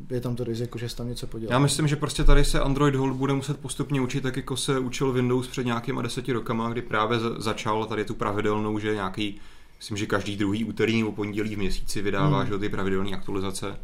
je 0.10 0.22
tam 0.22 0.36
to 0.36 0.44
riziko, 0.44 0.78
že 0.78 0.90
se 0.90 0.96
tam 0.96 1.08
něco 1.08 1.28
podělá. 1.28 1.54
Já 1.54 1.60
myslím, 1.60 1.88
že 1.88 1.96
prostě 1.96 2.24
tady 2.24 2.46
se 2.46 2.60
Android 2.60 2.96
Hold 2.96 3.16
bude 3.16 3.34
muset 3.34 3.60
postupně 3.60 4.02
učit, 4.02 4.22
tak 4.22 4.38
jako 4.38 4.58
se 4.58 4.80
učil 4.80 5.12
Windows 5.12 5.48
před 5.48 5.66
nějakýma 5.66 6.02
deseti 6.02 6.32
rokama, 6.32 6.70
kdy 6.70 6.82
právě 6.82 7.20
začal 7.38 7.86
tady 7.86 8.06
tu 8.06 8.16
pravidelnou, 8.16 8.80
že 8.80 8.94
nějaký, 8.94 9.40
myslím, 9.78 9.98
že 9.98 10.06
každý 10.06 10.38
druhý 10.38 10.66
úterý 10.66 11.00
nebo 11.00 11.12
pondělí 11.12 11.56
v 11.56 11.58
měsíci 11.58 12.02
vydává 12.02 12.40
hmm. 12.40 12.48
že, 12.48 12.60
ty 12.60 12.70
pravidelné 12.70 13.12
aktualizace. 13.12 13.80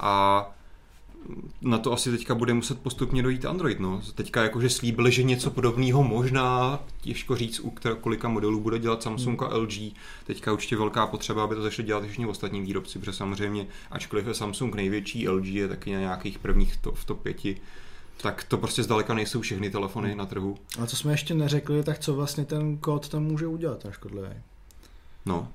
A 0.00 0.46
na 1.62 1.78
to 1.78 1.92
asi 1.92 2.10
teďka 2.10 2.34
bude 2.34 2.54
muset 2.54 2.80
postupně 2.80 3.22
dojít 3.22 3.44
Android. 3.44 3.80
No. 3.80 4.02
Teďka 4.14 4.42
jakože 4.42 4.70
slíbili, 4.70 5.12
že 5.12 5.22
něco 5.22 5.50
podobného 5.50 6.02
možná, 6.02 6.80
těžko 7.00 7.36
říct, 7.36 7.60
u 7.60 7.72
kolika 8.00 8.28
modelů 8.28 8.60
bude 8.60 8.78
dělat 8.78 9.02
Samsung 9.02 9.42
a 9.42 9.56
LG. 9.56 9.72
Teďka 10.26 10.52
určitě 10.52 10.76
velká 10.76 11.06
potřeba, 11.06 11.44
aby 11.44 11.54
to 11.54 11.62
začali 11.62 11.86
dělat 11.86 12.04
všichni 12.04 12.26
ostatní 12.26 12.60
výrobci, 12.60 12.98
protože 12.98 13.12
samozřejmě, 13.12 13.66
ačkoliv 13.90 14.26
je 14.26 14.34
Samsung 14.34 14.74
největší, 14.74 15.28
LG 15.28 15.46
je 15.46 15.68
taky 15.68 15.92
na 15.92 16.00
nějakých 16.00 16.38
prvních 16.38 16.76
to, 16.76 16.92
v 16.92 17.04
top 17.04 17.22
5, 17.22 17.36
tak 18.16 18.44
to 18.44 18.58
prostě 18.58 18.82
zdaleka 18.82 19.14
nejsou 19.14 19.40
všechny 19.40 19.70
telefony 19.70 20.08
hmm. 20.08 20.18
na 20.18 20.26
trhu. 20.26 20.56
A 20.82 20.86
co 20.86 20.96
jsme 20.96 21.12
ještě 21.12 21.34
neřekli, 21.34 21.82
tak 21.82 21.98
co 21.98 22.14
vlastně 22.14 22.44
ten 22.44 22.76
kód 22.76 23.08
tam 23.08 23.22
může 23.22 23.46
udělat, 23.46 23.86
až 23.86 23.94
škodlivý? 23.94 24.28
No, 25.26 25.48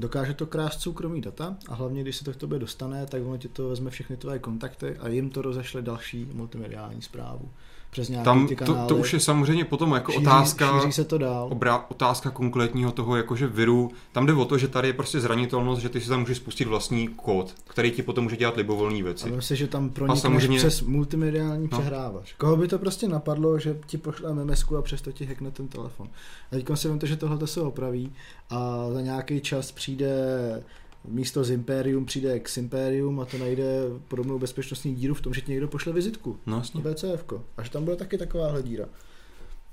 Dokáže 0.00 0.34
to 0.34 0.46
krást 0.46 0.80
soukromí 0.80 1.20
data 1.20 1.56
a 1.68 1.74
hlavně, 1.74 2.02
když 2.02 2.16
se 2.16 2.24
to 2.24 2.32
k 2.32 2.36
tobě 2.36 2.58
dostane, 2.58 3.06
tak 3.06 3.22
ono 3.22 3.36
ti 3.38 3.48
to 3.48 3.68
vezme 3.68 3.90
všechny 3.90 4.16
tvoje 4.16 4.38
kontakty 4.38 4.96
a 4.98 5.08
jim 5.08 5.30
to 5.30 5.42
rozešle 5.42 5.82
další 5.82 6.24
multimediální 6.24 7.02
zprávu 7.02 7.50
přes 7.90 8.08
nějaký 8.08 8.24
Tam 8.24 8.46
ty 8.46 8.56
kanály. 8.56 8.88
To, 8.88 8.94
to 8.94 9.00
už 9.00 9.12
je 9.12 9.20
samozřejmě 9.20 9.64
potom 9.64 9.92
jako 9.92 10.12
šíří, 10.12 10.26
otázka, 10.26 10.80
šíří 10.80 10.92
se 10.92 11.04
to 11.04 11.18
dál. 11.18 11.48
Obra, 11.52 11.84
otázka 11.88 12.30
konkrétního 12.30 12.92
toho 12.92 13.16
jakože 13.16 13.46
viru. 13.46 13.90
Tam 14.12 14.26
jde 14.26 14.32
o 14.32 14.44
to, 14.44 14.58
že 14.58 14.68
tady 14.68 14.88
je 14.88 14.92
prostě 14.92 15.20
zranitelnost, 15.20 15.82
že 15.82 15.88
ty 15.88 16.00
si 16.00 16.08
tam 16.08 16.20
můžeš 16.20 16.36
spustit 16.36 16.68
vlastní 16.68 17.08
kód, 17.08 17.54
který 17.64 17.90
ti 17.90 18.02
potom 18.02 18.24
může 18.24 18.36
dělat 18.36 18.56
libovolné 18.56 19.02
věci. 19.02 19.32
A 19.32 19.36
myslím, 19.36 19.56
že 19.56 19.66
tam 19.66 19.90
pronikneš 19.90 20.22
samozřejmě... 20.22 20.58
přes 20.58 20.82
multimediální 20.82 21.68
no. 21.72 21.78
přehrávač. 21.78 22.32
Koho 22.32 22.56
by 22.56 22.68
to 22.68 22.78
prostě 22.78 23.08
napadlo, 23.08 23.58
že 23.58 23.78
ti 23.86 23.98
pošle 23.98 24.34
MMS 24.34 24.64
a 24.78 24.82
přesto 24.82 25.12
ti 25.12 25.26
hackne 25.26 25.50
ten 25.50 25.68
telefon. 25.68 26.08
A 26.52 26.56
teď 26.56 26.66
si 26.74 26.88
vím 26.88 26.98
to, 26.98 27.06
že 27.06 27.16
tohle 27.16 27.46
se 27.46 27.60
opraví 27.60 28.12
a 28.50 28.86
za 28.92 29.00
nějaký 29.00 29.40
čas 29.40 29.72
přijde 29.72 30.08
místo 31.04 31.44
z 31.44 31.50
Imperium 31.50 32.04
přijde 32.04 32.40
k 32.40 32.56
Imperium 32.56 33.20
a 33.20 33.24
to 33.24 33.38
najde 33.38 33.64
podobnou 34.08 34.38
bezpečnostní 34.38 34.94
díru 34.94 35.14
v 35.14 35.20
tom, 35.20 35.34
že 35.34 35.40
ti 35.40 35.52
někdo 35.52 35.68
pošle 35.68 35.92
vizitku. 35.92 36.40
No 36.46 36.56
jasně. 36.56 36.80
BCF. 36.80 37.24
Až 37.56 37.68
tam 37.68 37.84
bude 37.84 37.96
taky 37.96 38.18
takováhle 38.18 38.62
díra. 38.62 38.84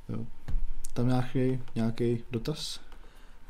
Jo. 0.09 0.25
Tam 0.93 1.07
nějaký, 1.07 1.59
nějaký 1.75 2.23
dotaz? 2.31 2.79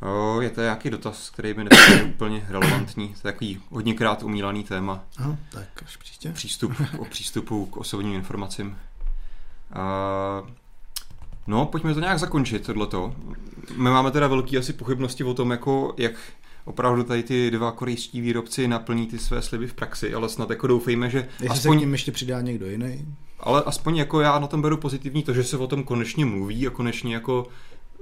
O, 0.02 0.42
je 0.42 0.50
to 0.50 0.62
nějaký 0.62 0.90
dotaz, 0.90 1.30
který 1.30 1.54
by 1.54 1.64
nebyl 1.64 2.08
úplně 2.08 2.46
relevantní. 2.50 3.08
To 3.08 3.28
je 3.28 3.34
takový 3.34 3.62
hodněkrát 3.70 4.24
umílaný 4.24 4.64
téma. 4.64 5.04
Aha, 5.18 5.38
tak 5.52 5.84
až 5.86 5.98
příště. 5.98 6.32
Přístup, 6.32 6.72
o 6.98 7.06
přístupu 7.06 7.66
k 7.66 7.78
osobním 7.78 8.14
informacím. 8.14 8.78
Uh, 9.76 10.50
no, 11.48 11.66
pojďme 11.66 11.94
to 11.94 12.00
nějak 12.00 12.20
zakončit, 12.20 12.66
tohleto. 12.66 13.16
My 13.76 13.90
máme 13.90 14.12
teda 14.12 14.28
velký 14.28 14.58
asi 14.58 14.74
pochybnosti 14.74 15.24
o 15.24 15.34
tom, 15.34 15.52
jako 15.52 15.94
jak 15.98 16.14
opravdu 16.66 17.04
tady 17.04 17.24
ty 17.24 17.52
dva 17.52 17.72
korejští 17.72 18.22
výrobci 18.22 18.68
naplní 18.68 19.08
ty 19.08 19.20
své 19.20 19.42
sliby 19.42 19.68
v 19.68 19.74
praxi, 19.74 20.14
ale 20.14 20.30
snad 20.30 20.50
jako 20.50 20.68
doufejme, 20.68 21.10
že 21.10 21.18
Jestli 21.18 21.48
aspoň... 21.50 21.74
se 21.74 21.78
k 21.78 21.80
ním 21.80 21.92
ještě 21.92 22.12
přidá 22.12 22.42
někdo 22.42 22.70
jiný. 22.70 23.06
Ale 23.40 23.64
aspoň 23.64 23.98
jako 23.98 24.22
já 24.22 24.40
na 24.40 24.48
tom 24.48 24.62
beru 24.62 24.78
pozitivní 24.78 25.24
to, 25.24 25.34
že 25.34 25.44
se 25.44 25.58
o 25.58 25.68
tom 25.68 25.84
konečně 25.84 26.26
mluví 26.26 26.68
a 26.68 26.70
konečně 26.70 27.14
jako 27.14 27.48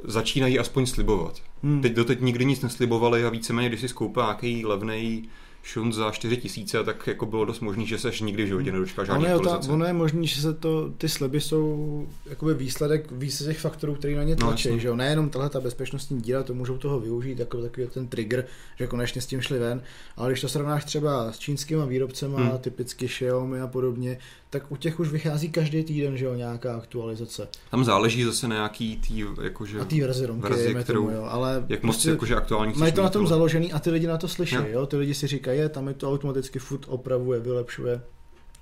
začínají 0.04 0.60
aspoň 0.60 0.86
slibovat. 0.86 1.42
Hmm. 1.64 1.82
Teď 1.82 1.94
doteď 1.94 2.22
nikdy 2.22 2.46
nic 2.46 2.62
neslibovali 2.62 3.26
a 3.26 3.30
víceméně, 3.30 3.70
když 3.70 3.82
si 3.82 3.88
skoupil 3.88 4.24
nějaký 4.24 4.66
levný 4.66 5.30
šunt 5.64 5.94
za 5.94 6.12
4 6.12 6.38
tisíce, 6.38 6.84
tak 6.84 7.08
jako 7.08 7.26
bylo 7.26 7.46
dost 7.46 7.60
možný, 7.60 7.88
že 7.88 7.98
seš 7.98 8.22
nikdy 8.22 8.44
v 8.44 8.48
životě 8.48 8.72
nedočkal 8.72 9.06
žádný 9.06 9.26
ono 9.26 9.52
je, 9.52 9.58
ono 9.70 9.86
je 9.86 9.94
možný, 9.94 10.28
že 10.28 10.42
se 10.42 10.54
to, 10.54 10.90
ty 10.98 11.10
sliby 11.10 11.42
jsou 11.42 12.08
jakoby 12.26 12.54
výsledek 12.54 13.12
více 13.12 13.44
těch 13.44 13.60
faktorů, 13.60 13.96
který 13.96 14.16
na 14.16 14.24
ně 14.24 14.36
no, 14.36 14.48
tlačí, 14.48 14.70
no, 14.70 14.78
že 14.78 14.88
jo? 14.88 14.96
Nejenom 14.96 15.30
tahle 15.30 15.50
ta 15.50 15.60
bezpečnostní 15.60 16.22
díla, 16.22 16.44
to 16.44 16.54
můžou 16.54 16.78
toho 16.78 17.00
využít, 17.00 17.40
jako 17.40 17.62
takový 17.62 17.88
ten 17.88 18.08
trigger, 18.08 18.46
že 18.80 18.88
konečně 18.88 19.22
s 19.22 19.26
tím 19.26 19.42
šli 19.42 19.60
ven, 19.60 19.82
ale 20.18 20.30
když 20.30 20.42
to 20.42 20.50
srovnáš 20.50 20.86
třeba 20.86 21.32
s 21.32 21.40
čínskými 21.40 21.82
výrobcemi, 21.88 22.36
hmm. 22.36 22.58
typicky 22.58 23.08
Xiaomi 23.08 23.62
a 23.62 23.68
podobně, 23.68 24.18
tak 24.54 24.72
u 24.72 24.76
těch 24.76 25.00
už 25.00 25.10
vychází 25.10 25.50
každý 25.50 25.84
týden, 25.84 26.18
že 26.18 26.26
jo, 26.26 26.36
nějaká 26.36 26.76
aktualizace. 26.76 27.48
Tam 27.72 27.84
záleží 27.84 28.24
zase 28.24 28.48
na 28.48 28.56
nějaký 28.56 28.98
tý, 28.98 29.24
jakože... 29.42 29.80
A 29.80 29.86
tý 29.86 30.02
verzi 30.02 30.26
romky, 30.26 30.50
verzi, 30.50 30.76
kterou, 30.76 31.06
tomu, 31.06 31.18
jo, 31.18 31.24
ale 31.24 31.66
jak 31.70 31.84
moc 31.84 31.96
prostě 31.96 32.10
jakože 32.10 32.36
aktuální 32.36 32.74
Mají 32.78 32.94
to 32.94 33.04
na 33.04 33.10
tom 33.10 33.28
založený 33.28 33.74
a 33.74 33.80
ty 33.80 33.90
lidi 33.90 34.08
na 34.08 34.18
to 34.18 34.28
slyší, 34.28 34.56
jo? 34.56 34.66
jo? 34.68 34.86
Ty 34.86 34.98
lidi 34.98 35.14
si 35.14 35.28
říkají, 35.28 35.60
je, 35.60 35.70
tam 35.70 35.88
je 35.88 35.94
to 35.94 36.10
automaticky 36.10 36.60
furt 36.60 36.86
opravuje, 36.88 37.40
vylepšuje 37.40 38.02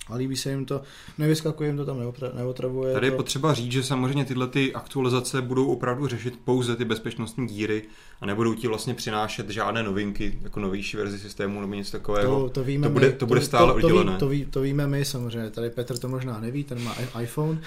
a 0.08 0.16
líbí 0.16 0.36
se 0.36 0.50
jim 0.50 0.66
to, 0.66 0.82
nevyskakuje 1.18 1.70
jim 1.70 1.78
to 1.78 1.86
tam, 1.86 2.14
neotravuje. 2.36 2.94
Tady 2.94 3.08
je 3.08 3.12
to. 3.12 3.18
potřeba 3.18 3.54
říct, 3.54 3.72
že 3.72 3.84
samozřejmě 3.84 4.26
tyhle 4.26 4.48
ty 4.48 4.74
aktualizace 4.74 5.42
budou 5.42 5.68
opravdu 5.68 6.08
řešit 6.08 6.40
pouze 6.46 6.76
ty 6.76 6.86
bezpečnostní 6.86 7.48
díry 7.48 7.84
a 8.22 8.26
nebudou 8.26 8.54
ti 8.54 8.68
vlastně 8.68 8.94
přinášet 8.94 9.50
žádné 9.50 9.84
novinky, 9.84 10.40
jako 10.42 10.60
novější 10.60 10.98
verzi 10.98 11.20
systému 11.20 11.62
nebo 11.62 11.74
něco 11.74 11.92
takového. 11.92 12.42
To, 12.42 12.50
to, 12.50 12.64
víme 12.64 12.88
to, 12.88 12.94
bude, 12.94 13.08
my, 13.08 13.14
to 13.14 13.26
bude 13.26 13.42
stále 13.42 13.74
to, 13.74 13.80
to, 13.80 13.88
oddělené. 13.88 14.18
To, 14.18 14.28
ví, 14.28 14.46
to 14.46 14.62
víme 14.62 14.88
my 14.88 15.06
samozřejmě, 15.06 15.50
tady 15.50 15.70
Petr 15.70 15.98
to 15.98 16.08
možná 16.08 16.40
neví, 16.40 16.64
ten 16.64 16.84
má 16.84 16.96
iPhone, 17.22 17.62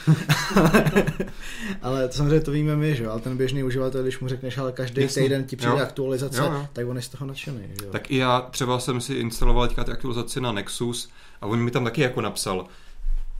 ale 1.82 2.08
to 2.08 2.14
samozřejmě 2.14 2.40
to 2.40 2.50
víme 2.50 2.76
my, 2.76 2.96
že? 2.96 3.06
ale 3.06 3.20
ten 3.20 3.36
běžný 3.36 3.62
uživatel, 3.62 4.02
když 4.02 4.20
mu 4.20 4.28
řekneš, 4.28 4.58
ale 4.58 4.72
každý 4.72 5.02
Jasně. 5.02 5.22
týden 5.22 5.44
ti 5.44 5.56
přijde 5.56 5.72
jo. 5.72 5.82
aktualizace, 5.82 6.38
jo, 6.38 6.52
jo. 6.52 6.66
tak 6.72 6.88
on 6.88 6.96
je 6.96 7.02
z 7.02 7.08
toho 7.08 7.26
nadšený. 7.26 7.62
Že? 7.82 7.86
Tak 7.86 8.10
i 8.10 8.16
já 8.16 8.40
třeba 8.40 8.80
jsem 8.80 9.00
si 9.00 9.14
instaloval 9.14 9.68
teďka 9.68 9.84
ty 9.84 9.92
aktualizace 9.92 10.40
na 10.40 10.52
Nexus 10.52 11.08
a 11.40 11.46
on 11.46 11.60
mi 11.60 11.70
tam 11.70 11.84
taky 11.84 12.00
jako 12.00 12.20
napsal, 12.20 12.66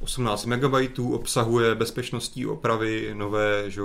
18 0.04 0.46
MB 0.46 0.98
obsahuje 0.98 1.74
bezpečnostní 1.74 2.46
opravy, 2.46 3.10
nové 3.14 3.64
že, 3.70 3.80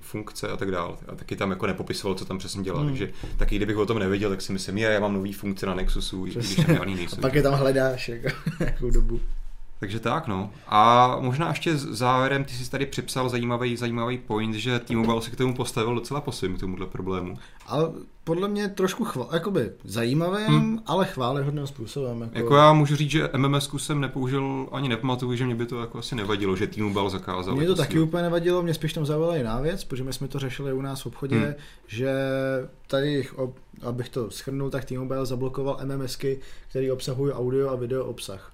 funkce 0.00 0.48
a 0.48 0.56
tak 0.56 0.70
dále. 0.70 0.96
A 1.08 1.14
taky 1.14 1.36
tam 1.36 1.50
jako 1.50 1.66
nepopisoval, 1.66 2.14
co 2.14 2.24
tam 2.24 2.38
přesně 2.38 2.62
dělá. 2.62 2.80
Hmm. 2.80 2.88
Takže 2.88 3.10
taky 3.36 3.56
kdybych 3.56 3.76
o 3.76 3.86
tom 3.86 3.98
nevěděl, 3.98 4.30
tak 4.30 4.40
si 4.40 4.52
myslím, 4.52 4.78
je, 4.78 4.88
já 4.88 5.00
mám 5.00 5.14
nový 5.14 5.32
funkce 5.32 5.66
na 5.66 5.74
Nexusu, 5.74 6.26
i 6.26 6.30
když 6.30 6.54
tam 6.54 6.84
nejsou. 6.86 7.18
A 7.18 7.20
pak 7.20 7.34
je 7.34 7.42
tam 7.42 7.54
hledáš 7.54 8.08
jako, 8.08 8.28
jakou 8.60 8.90
dobu. 8.90 9.20
Takže 9.82 10.00
tak, 10.00 10.26
no. 10.26 10.50
A 10.66 11.16
možná 11.20 11.48
ještě 11.48 11.76
závěrem, 11.76 12.44
ty 12.44 12.52
jsi 12.52 12.70
tady 12.70 12.86
připsal 12.86 13.28
zajímavý, 13.28 13.76
zajímavý 13.76 14.18
point, 14.18 14.54
že 14.54 14.78
T-Mobile 14.78 15.22
se 15.22 15.30
k 15.30 15.36
tomu 15.36 15.54
postavil 15.54 15.94
docela 15.94 16.20
po 16.20 16.32
svým, 16.32 16.56
k 16.56 16.60
tomuhle 16.60 16.86
problému. 16.86 17.38
Ale 17.66 17.92
podle 18.24 18.48
mě 18.48 18.68
trošku 18.68 19.04
chval, 19.04 19.28
jakoby 19.32 19.70
zajímavým, 19.84 20.46
hmm. 20.46 20.82
ale 20.86 21.06
chválihodným 21.06 21.66
způsobem. 21.66 22.22
Jako... 22.22 22.38
jako... 22.38 22.56
já 22.56 22.72
můžu 22.72 22.96
říct, 22.96 23.10
že 23.10 23.30
MMS 23.36 23.70
jsem 23.76 24.00
nepoužil 24.00 24.68
ani 24.72 24.88
nepamatuju, 24.88 25.34
že 25.34 25.46
mě 25.46 25.54
by 25.54 25.66
to 25.66 25.80
jako 25.80 25.98
asi 25.98 26.14
nevadilo, 26.14 26.56
že 26.56 26.66
T-Mobile 26.66 27.10
zakázal. 27.10 27.56
Mě 27.56 27.66
to 27.66 27.74
taky 27.74 27.92
svým. 27.92 28.02
úplně 28.02 28.22
nevadilo, 28.22 28.62
mě 28.62 28.74
spíš 28.74 28.92
tam 28.92 29.06
zaujala 29.06 29.36
jiná 29.36 29.60
věc, 29.60 29.84
protože 29.84 30.04
my 30.04 30.12
jsme 30.12 30.28
to 30.28 30.38
řešili 30.38 30.72
u 30.72 30.80
nás 30.80 31.02
v 31.02 31.06
obchodě, 31.06 31.36
hmm. 31.36 31.54
že 31.86 32.14
tady, 32.86 33.28
abych 33.82 34.08
to 34.08 34.30
schrnul, 34.30 34.70
tak 34.70 34.84
T-Mobile 34.84 35.26
zablokoval 35.26 35.80
MMSky, 35.84 36.40
které 36.68 36.92
obsahují 36.92 37.32
audio 37.32 37.68
a 37.68 37.76
video 37.76 38.04
obsah 38.04 38.51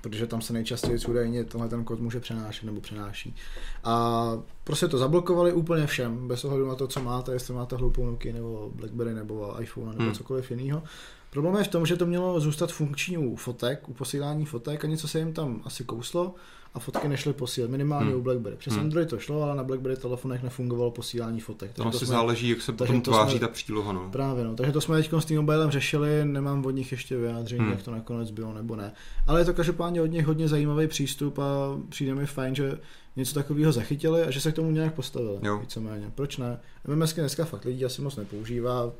protože 0.00 0.26
tam 0.26 0.40
se 0.40 0.52
nejčastěji 0.52 0.98
údajně 1.08 1.44
tenhle 1.44 1.68
ten 1.68 1.84
kód 1.84 2.00
může 2.00 2.20
přenášet 2.20 2.66
nebo 2.66 2.80
přenáší. 2.80 3.36
A 3.84 4.32
prostě 4.64 4.88
to 4.88 4.98
zablokovali 4.98 5.52
úplně 5.52 5.86
všem, 5.86 6.28
bez 6.28 6.44
ohledu 6.44 6.68
na 6.68 6.74
to, 6.74 6.86
co 6.86 7.02
máte, 7.02 7.32
jestli 7.32 7.54
máte 7.54 7.76
hloupou 7.76 8.06
Nokia 8.06 8.34
nebo 8.34 8.70
Blackberry 8.74 9.14
nebo 9.14 9.62
iPhone 9.62 9.92
nebo 9.92 10.02
hmm. 10.02 10.14
cokoliv 10.14 10.50
jiného. 10.50 10.82
Problém 11.30 11.56
je 11.56 11.64
v 11.64 11.68
tom, 11.68 11.86
že 11.86 11.96
to 11.96 12.06
mělo 12.06 12.40
zůstat 12.40 12.72
funkční 12.72 13.18
u 13.18 13.36
fotek, 13.36 13.88
u 13.88 13.94
posílání 13.94 14.46
fotek 14.46 14.84
a 14.84 14.88
něco 14.88 15.08
se 15.08 15.18
jim 15.18 15.32
tam 15.32 15.62
asi 15.64 15.84
kouslo 15.84 16.34
a 16.74 16.78
fotky 16.78 17.08
nešly 17.08 17.32
posílat, 17.32 17.70
minimálně 17.70 18.10
hmm. 18.10 18.20
u 18.20 18.22
BlackBerry. 18.22 18.56
Přes 18.56 18.72
hmm. 18.72 18.82
Android 18.82 19.08
to 19.08 19.18
šlo, 19.18 19.42
ale 19.42 19.56
na 19.56 19.64
BlackBerry 19.64 19.96
telefonech 19.96 20.42
nefungovalo 20.42 20.90
posílání 20.90 21.40
fotek. 21.40 21.72
To 21.72 21.86
asi 21.86 22.06
záleží, 22.06 22.48
jak 22.48 22.62
se 22.62 22.72
potom 22.72 23.00
tváří 23.00 23.30
jsme, 23.30 23.40
ta 23.40 23.48
příloha. 23.48 23.92
No. 23.92 24.08
Právě, 24.12 24.44
no. 24.44 24.54
Takže 24.54 24.72
to 24.72 24.80
jsme 24.80 24.96
teď 24.96 25.10
s 25.18 25.24
tím 25.24 25.36
mobilem 25.36 25.70
řešili, 25.70 26.24
nemám 26.24 26.66
od 26.66 26.70
nich 26.70 26.92
ještě 26.92 27.16
vyjádření, 27.16 27.60
hmm. 27.60 27.70
jak 27.70 27.82
to 27.82 27.90
nakonec 27.90 28.30
bylo 28.30 28.52
nebo 28.52 28.76
ne. 28.76 28.92
Ale 29.26 29.40
je 29.40 29.44
to 29.44 29.54
každopádně 29.54 30.02
od 30.02 30.06
nich 30.06 30.26
hodně 30.26 30.48
zajímavý 30.48 30.86
přístup 30.86 31.38
a 31.38 31.78
přijde 31.88 32.14
mi 32.14 32.26
fajn, 32.26 32.54
že 32.54 32.78
něco 33.16 33.34
takového 33.34 33.72
zachytili 33.72 34.22
a 34.22 34.30
že 34.30 34.40
se 34.40 34.52
k 34.52 34.54
tomu 34.54 34.70
nějak 34.70 34.94
postavili. 34.94 35.38
Jo. 35.42 35.58
Víceméně. 35.58 36.10
Proč 36.14 36.36
ne? 36.36 36.60
MMSky 36.86 37.20
dneska 37.20 37.44
fakt 37.44 37.64
lidi 37.64 37.84
asi 37.84 38.02
moc 38.02 38.16
nepoužívá 38.16 38.92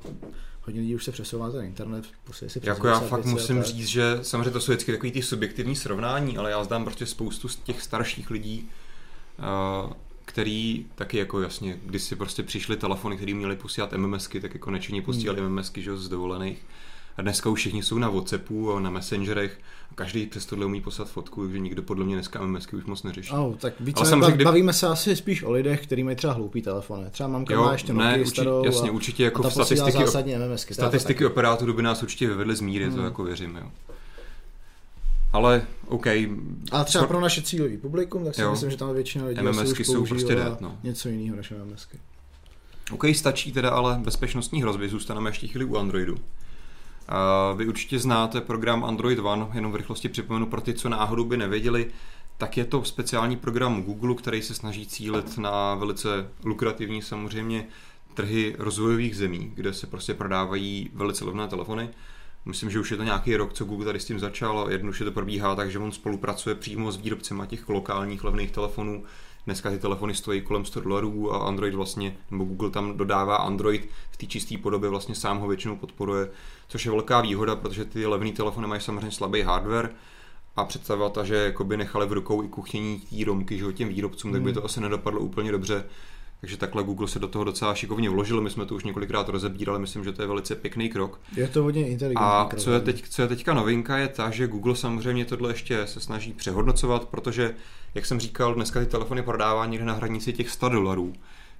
hodně 0.62 0.80
lidí 0.80 0.94
už 0.94 1.04
se 1.04 1.12
přesouvá 1.12 1.48
na 1.48 1.62
internet. 1.62 2.04
Prostě 2.24 2.48
si 2.48 2.60
jako 2.62 2.86
já 2.86 3.00
fakt 3.00 3.24
musím 3.24 3.62
říct, 3.62 3.86
že 3.86 4.18
samozřejmě 4.22 4.50
to 4.50 4.60
jsou 4.60 4.72
vždycky 4.72 4.92
takový 4.92 5.12
ty 5.12 5.22
subjektivní 5.22 5.76
srovnání, 5.76 6.36
ale 6.36 6.50
já 6.50 6.64
znám 6.64 6.84
prostě 6.84 7.06
spoustu 7.06 7.48
z 7.48 7.56
těch 7.56 7.82
starších 7.82 8.30
lidí, 8.30 8.68
uh, 9.38 9.92
který 10.24 10.86
taky 10.94 11.18
jako 11.18 11.40
jasně, 11.40 11.78
když 11.86 12.02
si 12.02 12.16
prostě 12.16 12.42
přišli 12.42 12.76
telefony, 12.76 13.16
který 13.16 13.34
měli 13.34 13.56
posílat 13.56 13.92
MMSky, 13.92 14.40
tak 14.40 14.54
jako 14.54 14.70
nečení 14.70 15.02
posílali 15.02 15.40
hmm. 15.40 15.54
MMSky 15.54 15.82
že, 15.82 15.96
z 15.96 16.08
dovolených. 16.08 16.66
Dneska 17.22 17.50
už 17.50 17.58
všichni 17.58 17.82
jsou 17.82 17.98
na 17.98 18.08
Whatsappu 18.08 18.72
a 18.72 18.80
na 18.80 18.90
Messengerech 18.90 19.58
a 19.90 19.94
každý 19.94 20.26
přes 20.26 20.46
tohle 20.46 20.66
umí 20.66 20.80
poslat 20.80 21.10
fotku, 21.10 21.42
takže 21.42 21.58
nikdo 21.58 21.82
podle 21.82 22.04
mě 22.04 22.14
dneska 22.14 22.46
MMSky 22.46 22.76
už 22.76 22.84
moc 22.84 23.02
neřeší. 23.02 23.32
Oh, 23.32 23.56
tak 23.56 23.74
více 23.80 24.00
Ale 24.00 24.16
bav, 24.16 24.32
kdy... 24.32 24.44
bavíme 24.44 24.72
se 24.72 24.86
asi 24.86 25.16
spíš 25.16 25.42
o 25.42 25.50
lidech, 25.50 25.82
kteří 25.82 26.04
mají 26.04 26.16
třeba 26.16 26.32
hloupý 26.32 26.62
telefony. 26.62 27.10
Třeba 27.10 27.28
mamka 27.28 27.54
jo, 27.54 27.62
má 27.62 27.72
ještě 27.72 27.92
ne, 27.92 28.10
určitě, 28.10 28.30
starou 28.30 28.64
jasně, 28.64 28.90
určitě 28.90 29.24
jako 29.24 29.46
a 29.46 29.50
statistiky, 29.50 30.04
MMSky, 30.38 30.74
statistiky 30.74 31.26
operátorů 31.26 31.72
by 31.72 31.82
nás 31.82 32.02
určitě 32.02 32.28
vyvedly 32.28 32.56
z 32.56 32.60
míry, 32.60 32.84
hmm. 32.84 32.94
to 32.94 33.02
jako 33.02 33.24
věřím. 33.24 33.56
Jo. 33.56 33.70
Ale 35.32 35.66
OK. 35.86 36.06
A 36.72 36.84
třeba 36.84 37.06
pro 37.06 37.20
naše 37.20 37.42
cílový 37.42 37.76
publikum, 37.76 38.24
tak 38.24 38.34
si 38.34 38.40
jo. 38.40 38.50
myslím, 38.50 38.70
že 38.70 38.76
tam 38.76 38.94
většina 38.94 39.24
lidí 39.24 39.42
MMSky 39.42 39.84
jsou 39.84 40.06
prostě 40.06 40.34
dead, 40.34 40.60
no. 40.60 40.78
něco 40.82 41.08
jiného 41.08 41.36
než 41.36 41.52
MMSky. 41.64 41.98
OK, 42.90 43.04
stačí 43.12 43.52
teda, 43.52 43.70
ale 43.70 43.98
bezpečnostní 44.04 44.62
hrozby, 44.62 44.88
zůstaneme 44.88 45.30
ještě 45.30 45.46
chvíli 45.46 45.64
u 45.64 45.76
Androidu. 45.76 46.16
Vy 47.56 47.68
určitě 47.68 47.98
znáte 47.98 48.40
program 48.40 48.84
Android 48.84 49.18
One, 49.18 49.46
jenom 49.52 49.72
v 49.72 49.76
rychlosti 49.76 50.08
připomenu 50.08 50.46
pro 50.46 50.60
ty, 50.60 50.74
co 50.74 50.88
náhodou 50.88 51.24
by 51.24 51.36
nevěděli, 51.36 51.90
tak 52.36 52.56
je 52.56 52.64
to 52.64 52.84
speciální 52.84 53.36
program 53.36 53.82
Google, 53.82 54.14
který 54.14 54.42
se 54.42 54.54
snaží 54.54 54.86
cílit 54.86 55.38
na 55.38 55.74
velice 55.74 56.30
lukrativní 56.44 57.02
samozřejmě 57.02 57.66
trhy 58.14 58.54
rozvojových 58.58 59.16
zemí, 59.16 59.52
kde 59.54 59.72
se 59.72 59.86
prostě 59.86 60.14
prodávají 60.14 60.90
velice 60.94 61.24
levné 61.24 61.48
telefony. 61.48 61.88
Myslím, 62.44 62.70
že 62.70 62.80
už 62.80 62.90
je 62.90 62.96
to 62.96 63.02
nějaký 63.02 63.36
rok, 63.36 63.52
co 63.52 63.64
Google 63.64 63.86
tady 63.86 64.00
s 64.00 64.04
tím 64.04 64.18
začal 64.18 64.66
jednoduše 64.70 65.04
to 65.04 65.12
probíhá 65.12 65.54
tak, 65.54 65.70
že 65.70 65.78
on 65.78 65.92
spolupracuje 65.92 66.54
přímo 66.54 66.92
s 66.92 66.96
výrobcema 66.96 67.46
těch 67.46 67.68
lokálních 67.68 68.24
levných 68.24 68.50
telefonů. 68.50 69.04
Dneska 69.46 69.70
ty 69.70 69.78
telefony 69.78 70.14
stojí 70.14 70.40
kolem 70.40 70.64
100 70.64 70.80
dolarů 70.80 71.34
a 71.34 71.38
Android 71.38 71.74
vlastně, 71.74 72.16
nebo 72.30 72.44
Google 72.44 72.70
tam 72.70 72.96
dodává 72.96 73.36
Android 73.36 73.88
v 74.10 74.16
té 74.16 74.26
čisté 74.26 74.58
podobě, 74.58 74.90
vlastně 74.90 75.14
sám 75.14 75.38
ho 75.38 75.48
většinou 75.48 75.76
podporuje, 75.76 76.30
což 76.68 76.84
je 76.84 76.90
velká 76.90 77.20
výhoda, 77.20 77.56
protože 77.56 77.84
ty 77.84 78.06
levné 78.06 78.32
telefony 78.32 78.66
mají 78.66 78.80
samozřejmě 78.80 79.10
slabý 79.10 79.42
hardware, 79.42 79.90
a 80.56 80.64
představovat, 80.64 81.18
že 81.22 81.34
jakoby 81.34 81.76
nechali 81.76 82.06
v 82.06 82.12
rukou 82.12 82.42
i 82.42 82.48
kuchyní 82.48 83.00
té 83.00 83.24
romky 83.24 83.58
že 83.58 83.72
těm 83.72 83.88
výrobcům, 83.88 84.32
tak 84.32 84.42
by 84.42 84.50
hmm. 84.50 84.54
to 84.54 84.64
asi 84.64 84.80
nedopadlo 84.80 85.20
úplně 85.20 85.52
dobře. 85.52 85.84
Takže 86.40 86.56
takhle 86.56 86.82
Google 86.82 87.08
se 87.08 87.18
do 87.18 87.28
toho 87.28 87.44
docela 87.44 87.74
šikovně 87.74 88.10
vložil, 88.10 88.40
my 88.40 88.50
jsme 88.50 88.66
to 88.66 88.74
už 88.74 88.84
několikrát 88.84 89.28
rozebírali, 89.28 89.78
myslím, 89.78 90.04
že 90.04 90.12
to 90.12 90.22
je 90.22 90.28
velice 90.28 90.54
pěkný 90.54 90.88
krok. 90.88 91.20
Je 91.36 91.48
to 91.48 91.62
hodně 91.62 91.88
inteligentní 91.88 92.26
A 92.26 92.48
co 92.56 92.72
je, 92.72 92.80
teď, 92.80 93.08
co 93.08 93.22
je 93.22 93.28
teďka 93.28 93.54
novinka 93.54 93.98
je 93.98 94.08
ta, 94.08 94.30
že 94.30 94.46
Google 94.46 94.76
samozřejmě 94.76 95.24
tohle 95.24 95.50
ještě 95.50 95.86
se 95.86 96.00
snaží 96.00 96.32
přehodnocovat, 96.32 97.04
protože, 97.04 97.54
jak 97.94 98.06
jsem 98.06 98.20
říkal, 98.20 98.54
dneska 98.54 98.80
ty 98.80 98.86
telefony 98.86 99.22
prodává 99.22 99.66
někde 99.66 99.86
na 99.86 99.94
hranici 99.94 100.32
těch 100.32 100.50
100 100.50 100.68
dolarů. 100.68 101.12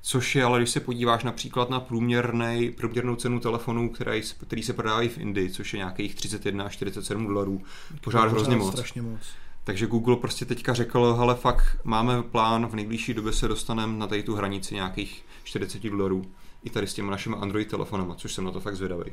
Což 0.03 0.37
je, 0.37 0.45
ale 0.45 0.59
když 0.59 0.71
se 0.71 0.81
podíváš 0.81 1.25
například 1.25 1.71
na 1.71 1.81
průměrnej, 1.81 2.71
průměrnou 2.71 3.17
cenu 3.17 3.41
telefonu, 3.41 3.89
který, 3.89 4.23
který 4.47 4.63
se 4.63 4.73
prodávají 4.73 5.09
v 5.09 5.19
Indii, 5.19 5.51
což 5.51 5.75
je 5.75 5.77
nějakých 5.77 6.15
31 6.15 6.65
až 6.65 6.73
47 6.73 7.27
dolarů, 7.27 7.63
pořád 8.01 8.31
hrozně 8.31 8.57
moc. 8.57 8.73
Strašně 8.73 9.03
moc. 9.03 9.21
Takže 9.71 9.87
Google 9.87 10.17
prostě 10.17 10.45
teďka 10.45 10.75
řekl, 10.75 11.15
hele 11.15 11.35
fakt 11.35 11.79
máme 11.85 12.23
plán, 12.23 12.67
v 12.67 12.75
nejbližší 12.75 13.15
době 13.15 13.33
se 13.33 13.49
dostaneme 13.49 13.99
na 13.99 14.07
tady 14.07 14.23
tu 14.23 14.35
hranici 14.35 14.75
nějakých 14.75 15.25
40 15.45 15.91
dolarů. 15.91 16.25
I 16.65 16.71
tady 16.71 16.87
s 16.87 16.95
těmi 16.95 17.11
našimi 17.11 17.37
Android 17.37 17.69
telefonama, 17.69 18.15
což 18.15 18.33
jsem 18.33 18.45
na 18.45 18.51
to 18.51 18.61
fakt 18.61 18.77
zvědavý. 18.77 19.05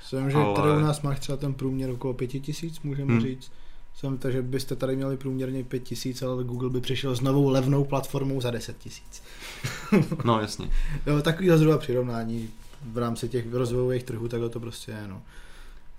Myslím, 0.00 0.30
že 0.30 0.36
Ale... 0.36 0.54
tady 0.54 0.70
u 0.70 0.80
nás 0.80 1.02
máš 1.02 1.20
třeba 1.20 1.36
ten 1.36 1.54
průměr 1.54 1.90
okolo 1.90 2.14
5000, 2.14 2.80
můžeme 2.82 3.12
hmm. 3.12 3.22
říct. 3.22 3.52
Jsem, 3.94 4.18
takže 4.18 4.42
byste 4.42 4.76
tady 4.76 4.96
měli 4.96 5.16
průměrně 5.16 5.64
5000, 5.64 6.22
ale 6.22 6.44
Google 6.44 6.70
by 6.70 6.80
přišel 6.80 7.16
s 7.16 7.20
novou 7.20 7.48
levnou 7.48 7.84
platformou 7.84 8.40
za 8.40 8.50
10 8.50 8.78
tisíc. 8.78 9.22
no 10.24 10.40
jasně. 10.40 10.70
jo, 11.06 11.22
takový 11.22 11.50
zhruba 11.50 11.78
přirovnání 11.78 12.50
v 12.92 12.98
rámci 12.98 13.28
těch 13.28 13.52
rozvojových 13.52 14.02
trhů, 14.02 14.28
tak 14.28 14.40
to 14.50 14.60
prostě 14.60 14.92
je, 14.92 15.08
no. 15.08 15.22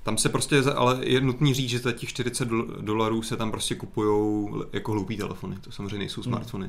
Tam 0.08 0.17
se 0.17 0.30
prostě, 0.30 0.63
ale 0.76 1.00
je 1.02 1.22
nutný 1.22 1.54
říct, 1.54 1.70
že 1.70 1.80
za 1.80 1.91
těch 1.91 2.10
40 2.10 2.48
dolarů 2.82 3.22
se 3.22 3.38
tam 3.38 3.52
prostě 3.52 3.76
kupují 3.76 4.48
jako 4.74 4.91
hloupý 4.91 5.17
telefony. 5.17 5.56
To 5.62 5.72
samozřejmě 5.72 5.98
nejsou 5.98 6.22
hmm. 6.22 6.32
smartfony. 6.32 6.65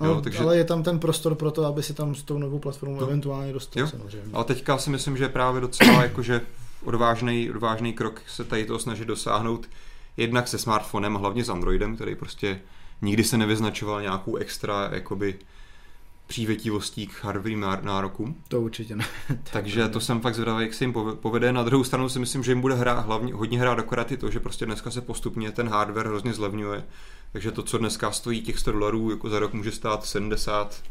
Hmm. 0.00 0.10
Jo, 0.10 0.20
takže... 0.20 0.38
Ale 0.38 0.56
je 0.56 0.64
tam 0.64 0.82
ten 0.82 0.98
prostor 0.98 1.34
pro 1.34 1.50
to, 1.50 1.64
aby 1.64 1.82
si 1.82 1.94
tam 1.94 2.14
s 2.14 2.22
tou 2.22 2.38
novou 2.38 2.58
platformou 2.58 3.00
no. 3.00 3.06
eventuálně 3.06 3.52
dostal 3.52 3.80
jo. 3.80 3.86
samozřejmě. 3.86 4.30
Ale 4.32 4.44
teďka 4.44 4.78
si 4.78 4.90
myslím, 4.90 5.16
že 5.16 5.24
je 5.24 5.28
právě 5.28 5.60
docela 5.60 6.02
jakože 6.02 6.40
odvážný, 6.84 7.50
odvážný 7.50 7.92
krok 7.92 8.22
se 8.28 8.44
tady 8.44 8.64
toho 8.64 8.78
snažit 8.78 9.04
dosáhnout 9.04 9.68
jednak 10.16 10.48
se 10.48 10.58
smartfonem, 10.58 11.14
hlavně 11.14 11.44
s 11.44 11.48
Androidem, 11.48 11.94
který 11.94 12.14
prostě 12.14 12.60
nikdy 13.02 13.24
se 13.24 13.38
nevyznačoval 13.38 14.02
nějakou 14.02 14.36
extra 14.36 14.88
jakoby 14.92 15.38
přívětivostí 16.28 17.06
k 17.06 17.24
hardwareovým 17.24 17.66
nárokům. 17.82 18.42
To 18.48 18.60
určitě 18.60 18.96
ne. 18.96 19.04
Takže 19.52 19.88
to 19.88 20.00
jsem 20.00 20.20
fakt 20.20 20.34
zvědavý, 20.34 20.62
jak 20.64 20.74
se 20.74 20.84
jim 20.84 20.94
povede. 21.14 21.52
Na 21.52 21.62
druhou 21.62 21.84
stranu 21.84 22.08
si 22.08 22.18
myslím, 22.18 22.42
že 22.42 22.52
jim 22.52 22.60
bude 22.60 22.74
hrát 22.74 23.00
hlavně, 23.06 23.34
hodně 23.34 23.60
hrát 23.60 23.78
akorát 23.78 24.12
i 24.12 24.16
to, 24.16 24.30
že 24.30 24.40
prostě 24.40 24.66
dneska 24.66 24.90
se 24.90 25.00
postupně 25.00 25.52
ten 25.52 25.68
hardware 25.68 26.06
hrozně 26.06 26.34
zlevňuje. 26.34 26.84
Takže 27.32 27.50
to, 27.50 27.62
co 27.62 27.78
dneska 27.78 28.10
stojí 28.10 28.42
těch 28.42 28.58
100 28.58 28.72
dolarů, 28.72 29.10
jako 29.10 29.28
za 29.28 29.38
rok 29.38 29.52
může 29.52 29.72
stát 29.72 30.04
70, 30.04 30.82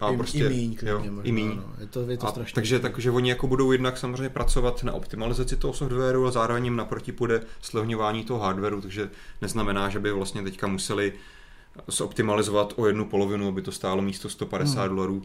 a 0.00 0.10
I, 0.10 0.16
prostě, 0.16 0.38
i 0.38 0.48
míň, 0.48 0.78
jo, 0.82 0.98
možná, 0.98 1.22
i 1.22 1.32
míň. 1.32 1.56
No. 1.56 1.74
Je 1.80 1.86
to, 1.86 2.10
je 2.10 2.16
to 2.16 2.26
a 2.26 2.30
strašně. 2.30 2.54
Takže, 2.54 2.78
takže 2.78 3.10
oni 3.10 3.30
jako 3.30 3.46
budou 3.46 3.72
jednak 3.72 3.98
samozřejmě 3.98 4.28
pracovat 4.28 4.84
na 4.84 4.92
optimalizaci 4.92 5.56
toho 5.56 5.74
softwaru, 5.74 6.22
ale 6.22 6.32
zároveň 6.32 6.64
jim 6.64 6.76
naproti 6.76 7.12
půjde 7.12 7.42
slevňování 7.60 8.24
toho 8.24 8.40
hardwareu, 8.40 8.80
takže 8.80 9.10
neznamená, 9.42 9.88
že 9.88 10.00
by 10.00 10.12
vlastně 10.12 10.42
teďka 10.42 10.66
museli 10.66 11.12
zoptimalizovat 11.86 12.72
o 12.76 12.86
jednu 12.86 13.04
polovinu, 13.04 13.48
aby 13.48 13.62
to 13.62 13.72
stálo 13.72 14.02
místo 14.02 14.28
150 14.28 14.80
hmm. 14.80 14.88
dolarů. 14.88 15.22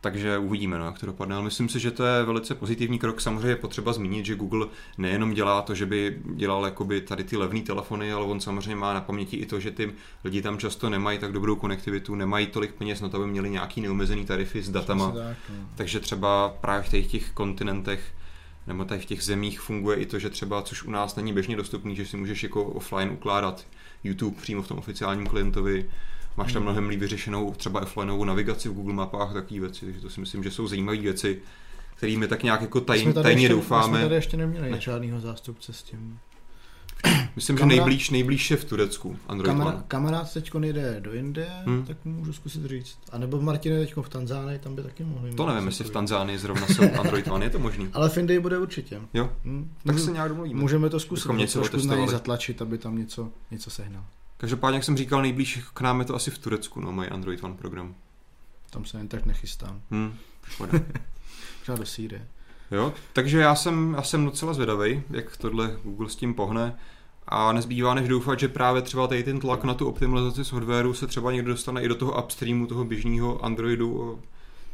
Takže 0.00 0.38
uvidíme, 0.38 0.78
no, 0.78 0.84
jak 0.84 0.98
to 0.98 1.06
dopadne. 1.06 1.34
Ale 1.34 1.44
myslím 1.44 1.68
si, 1.68 1.80
že 1.80 1.90
to 1.90 2.04
je 2.04 2.24
velice 2.24 2.54
pozitivní 2.54 2.98
krok. 2.98 3.20
Samozřejmě 3.20 3.48
je 3.48 3.56
potřeba 3.56 3.92
zmínit, 3.92 4.26
že 4.26 4.34
Google 4.34 4.66
nejenom 4.98 5.34
dělá 5.34 5.62
to, 5.62 5.74
že 5.74 5.86
by 5.86 6.18
dělal 6.34 6.64
jakoby 6.64 7.00
tady 7.00 7.24
ty 7.24 7.36
levné 7.36 7.60
telefony, 7.60 8.12
ale 8.12 8.24
on 8.24 8.40
samozřejmě 8.40 8.76
má 8.76 8.94
na 8.94 9.00
paměti 9.00 9.36
i 9.36 9.46
to, 9.46 9.60
že 9.60 9.70
ty 9.70 9.92
lidi 10.24 10.42
tam 10.42 10.58
často 10.58 10.90
nemají 10.90 11.18
tak 11.18 11.32
dobrou 11.32 11.56
konektivitu, 11.56 12.14
nemají 12.14 12.46
tolik 12.46 12.74
peněz 12.74 13.00
na 13.00 13.08
to, 13.08 13.16
aby 13.16 13.26
měli 13.26 13.50
nějaký 13.50 13.80
neomezený 13.80 14.24
tarify 14.24 14.62
s 14.62 14.70
datama. 14.70 15.12
Tak, 15.12 15.36
no. 15.50 15.68
Takže 15.74 16.00
třeba 16.00 16.48
právě 16.60 16.82
v 16.82 16.88
těch, 16.88 17.06
těch 17.06 17.32
kontinentech 17.32 18.12
nebo 18.66 18.84
tady 18.84 19.00
v 19.00 19.04
těch 19.04 19.22
zemích 19.22 19.60
funguje 19.60 19.96
i 19.96 20.06
to, 20.06 20.18
že 20.18 20.30
třeba, 20.30 20.62
což 20.62 20.82
u 20.82 20.90
nás 20.90 21.16
není 21.16 21.32
běžně 21.32 21.56
dostupný, 21.56 21.96
že 21.96 22.06
si 22.06 22.16
můžeš 22.16 22.42
jako 22.42 22.64
offline 22.64 23.10
ukládat 23.10 23.66
YouTube 24.04 24.40
přímo 24.42 24.62
v 24.62 24.68
tom 24.68 24.78
oficiálním 24.78 25.26
klientovi, 25.26 25.90
máš 26.36 26.52
tam 26.52 26.62
hmm. 26.62 26.70
mnohem 26.70 26.88
líp 26.88 27.00
vyřešenou 27.00 27.54
třeba 27.54 27.80
offlineovou 27.80 28.24
navigaci 28.24 28.68
v 28.68 28.72
Google 28.72 28.94
mapách, 28.94 29.32
takové 29.32 29.60
věci, 29.60 29.84
takže 29.84 30.00
to 30.00 30.10
si 30.10 30.20
myslím, 30.20 30.44
že 30.44 30.50
jsou 30.50 30.68
zajímavé 30.68 30.98
věci, 30.98 31.42
kterými 31.96 32.28
tak 32.28 32.42
nějak 32.42 32.60
jako 32.60 32.80
taj, 32.80 33.12
tajně 33.12 33.42
ještě, 33.42 33.48
doufáme. 33.48 33.92
My 33.92 33.98
jsme 33.98 34.02
tady 34.02 34.14
ještě 34.14 34.36
neměli 34.36 34.70
ne. 34.70 34.80
žádného 34.80 35.20
zástupce 35.20 35.72
s 35.72 35.82
tím. 35.82 36.18
Myslím, 37.36 37.56
kamarád, 37.56 37.74
že 37.74 37.80
nejblíž, 37.80 38.10
nejblíž 38.10 38.50
je 38.50 38.56
v 38.56 38.64
Turecku 38.64 39.16
Android 39.28 39.46
kamera, 39.46 39.70
One. 39.70 39.84
Kamarád 39.88 40.32
teď 40.32 40.50
jde 40.54 41.00
do 41.00 41.12
Indie, 41.12 41.50
hmm. 41.64 41.84
tak 41.84 42.04
mu 42.04 42.12
můžu 42.12 42.32
zkusit 42.32 42.64
říct. 42.64 42.98
A 43.12 43.18
nebo 43.18 43.40
Martin 43.40 43.78
teď 43.78 43.96
v 43.96 44.08
Tanzánii, 44.08 44.58
tam 44.58 44.74
by 44.74 44.82
taky 44.82 45.04
mohli. 45.04 45.34
To 45.34 45.46
nevím, 45.46 45.66
jestli 45.66 45.84
v 45.84 45.90
Tanzánii 45.90 46.38
zrovna 46.38 46.66
jsou 46.66 46.82
Android 47.00 47.28
One, 47.28 47.46
je 47.46 47.50
to 47.50 47.58
možný. 47.58 47.88
Ale 47.92 48.08
v 48.08 48.18
Indii 48.18 48.38
bude 48.38 48.58
určitě. 48.58 49.00
Jo, 49.14 49.32
hmm. 49.44 49.72
tak 49.86 49.98
se 49.98 50.10
nějak 50.10 50.28
domluvíme. 50.28 50.60
Můžeme 50.60 50.90
to 50.90 51.00
zkusit, 51.00 51.32
něco 51.32 51.60
trošku 51.60 52.06
zatlačit, 52.06 52.62
aby 52.62 52.78
tam 52.78 52.98
něco, 52.98 53.30
něco 53.50 53.70
sehnal. 53.70 54.04
Každopádně, 54.36 54.76
jak 54.76 54.84
jsem 54.84 54.96
říkal, 54.96 55.22
nejblíž 55.22 55.60
k 55.74 55.80
nám 55.80 56.00
je 56.00 56.04
to 56.06 56.14
asi 56.14 56.30
v 56.30 56.38
Turecku, 56.38 56.80
no, 56.80 56.92
mají 56.92 57.10
Android 57.10 57.44
One 57.44 57.54
program. 57.54 57.94
Tam 58.70 58.84
se 58.84 58.98
jen 58.98 59.08
tak 59.08 59.26
nechystám. 59.26 59.80
Hmm, 59.90 60.14
Třeba 61.62 61.78
do 61.78 61.86
Sýrie. 61.86 62.28
Jo, 62.70 62.92
takže 63.12 63.38
já 63.38 63.54
jsem, 63.54 63.94
já 63.96 64.02
jsem 64.02 64.24
docela 64.24 64.54
zvědavý, 64.54 65.02
jak 65.10 65.36
tohle 65.36 65.76
Google 65.84 66.08
s 66.08 66.16
tím 66.16 66.34
pohne. 66.34 66.76
A 67.28 67.52
nezbývá 67.52 67.94
než 67.94 68.08
doufat, 68.08 68.40
že 68.40 68.48
právě 68.48 68.82
třeba 68.82 69.06
tady 69.06 69.22
ten 69.22 69.40
tlak 69.40 69.64
na 69.64 69.74
tu 69.74 69.88
optimalizaci 69.88 70.44
softwaru 70.44 70.94
se 70.94 71.06
třeba 71.06 71.32
někdo 71.32 71.50
dostane 71.50 71.82
i 71.82 71.88
do 71.88 71.94
toho 71.94 72.22
upstreamu 72.22 72.66
toho 72.66 72.84
běžného 72.84 73.44
Androidu. 73.44 74.20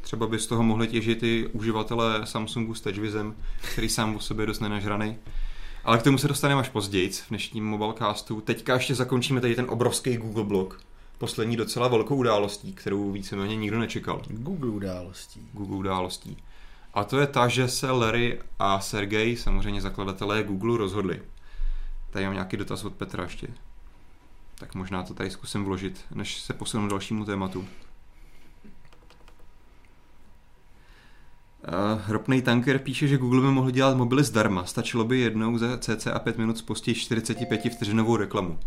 Třeba 0.01 0.27
by 0.27 0.39
z 0.39 0.47
toho 0.47 0.63
mohli 0.63 0.89
těžit 0.89 1.23
i 1.23 1.49
uživatelé 1.53 2.21
Samsungu 2.25 2.75
s 2.75 2.81
TouchWizem, 2.81 3.35
který 3.73 3.89
sám 3.89 4.17
o 4.17 4.21
sobě 4.21 4.47
dost 4.47 4.61
nenažraný. 4.61 5.17
Ale 5.85 5.99
k 5.99 6.03
tomu 6.03 6.19
se 6.19 6.29
dostaneme 6.29 6.61
až 6.61 6.69
později 6.69 7.11
v 7.11 7.29
dnešním 7.29 7.65
mobilecastu. 7.65 8.41
Teďka 8.41 8.75
ještě 8.75 8.95
zakončíme 8.95 9.41
tady 9.41 9.55
ten 9.55 9.67
obrovský 9.69 10.17
Google 10.17 10.45
blog. 10.45 10.81
Poslední 11.19 11.57
docela 11.57 11.89
velkou 11.89 12.17
událostí, 12.17 12.73
kterou 12.73 13.13
víceméně 13.13 13.57
nikdo 13.57 13.79
nečekal. 13.79 14.23
Google 14.29 14.71
událostí. 14.71 15.49
Google 15.53 15.77
událostí. 15.77 16.37
A 16.95 17.05
to 17.05 17.19
je 17.19 17.27
ta, 17.27 17.49
že 17.49 17.69
se 17.69 17.91
Larry 17.91 18.41
a 18.59 18.81
Sergej, 18.81 19.37
samozřejmě 19.37 19.81
zakladatelé 19.81 20.43
Google, 20.43 20.79
rozhodli. 20.79 21.23
Tady 22.11 22.25
mám 22.25 22.35
nějaký 22.35 22.57
dotaz 22.57 22.85
od 22.85 22.95
Petra 22.95 23.23
ještě. 23.23 23.49
Tak 24.55 24.75
možná 24.75 25.03
to 25.03 25.15
tady 25.15 25.31
zkusím 25.31 25.65
vložit, 25.65 26.05
než 26.15 26.41
se 26.41 26.53
posunu 26.53 26.89
dalšímu 26.89 27.25
tématu. 27.25 27.59
Uh, 31.69 32.03
ropný 32.09 32.43
tanker 32.43 32.79
píše, 32.79 33.09
že 33.09 33.19
Google 33.19 33.41
by 33.41 33.47
mohl 33.47 33.71
dělat 33.71 33.97
mobily 33.97 34.25
zdarma. 34.25 34.65
Stačilo 34.65 35.05
by 35.05 35.19
jednou 35.19 35.59
za 35.59 35.79
cca 35.79 36.19
5 36.19 36.39
minut 36.39 36.59
spustit 36.59 36.95
45 36.95 37.73
vteřinovou 37.73 38.17
reklamu. 38.17 38.59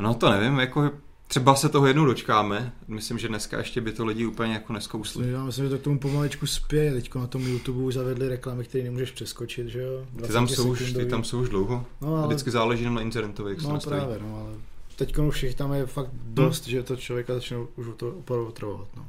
No 0.00 0.14
to 0.14 0.30
nevím, 0.30 0.58
jako 0.58 0.90
třeba 1.28 1.54
se 1.54 1.68
toho 1.68 1.86
jednou 1.86 2.04
dočkáme. 2.04 2.72
Myslím, 2.88 3.18
že 3.18 3.28
dneska 3.28 3.58
ještě 3.58 3.80
by 3.80 3.92
to 3.92 4.04
lidi 4.04 4.26
úplně 4.26 4.52
jako 4.52 4.72
neskousli. 4.72 5.30
Já 5.30 5.44
myslím, 5.44 5.64
že 5.64 5.70
to 5.70 5.78
k 5.78 5.82
tomu 5.82 5.98
pomalečku 5.98 6.46
spěje. 6.46 6.92
Teď 6.92 7.14
na 7.14 7.26
tom 7.26 7.46
YouTube 7.46 7.82
už 7.82 7.94
zavedli 7.94 8.28
reklamy, 8.28 8.64
které 8.64 8.84
nemůžeš 8.84 9.10
přeskočit, 9.10 9.68
že 9.68 9.80
jo? 9.80 10.06
Ty 10.26 10.32
tam, 10.32 10.48
jsou 10.48 10.70
už, 10.70 10.92
ty 10.92 11.06
tam 11.06 11.24
jsou 11.24 11.40
už 11.40 11.48
dlouho. 11.48 11.86
No, 12.00 12.16
ale... 12.16 12.26
Vždycky 12.26 12.50
záleží 12.50 12.84
na 12.84 13.00
internetových 13.00 13.62
No 13.62 13.80
právě, 13.80 14.18
no, 14.22 14.36
ale 14.36 14.54
teď 14.96 15.18
už 15.18 15.42
jich 15.42 15.54
tam 15.54 15.72
je 15.72 15.86
fakt 15.86 16.10
dost, 16.12 16.64
hmm. 16.64 16.70
že 16.70 16.82
to 16.82 16.96
člověka 16.96 17.34
začne 17.34 17.56
už 17.76 17.86
to 17.96 18.08
opravdu 18.08 18.46
otravovat. 18.46 18.88
No. 18.96 19.06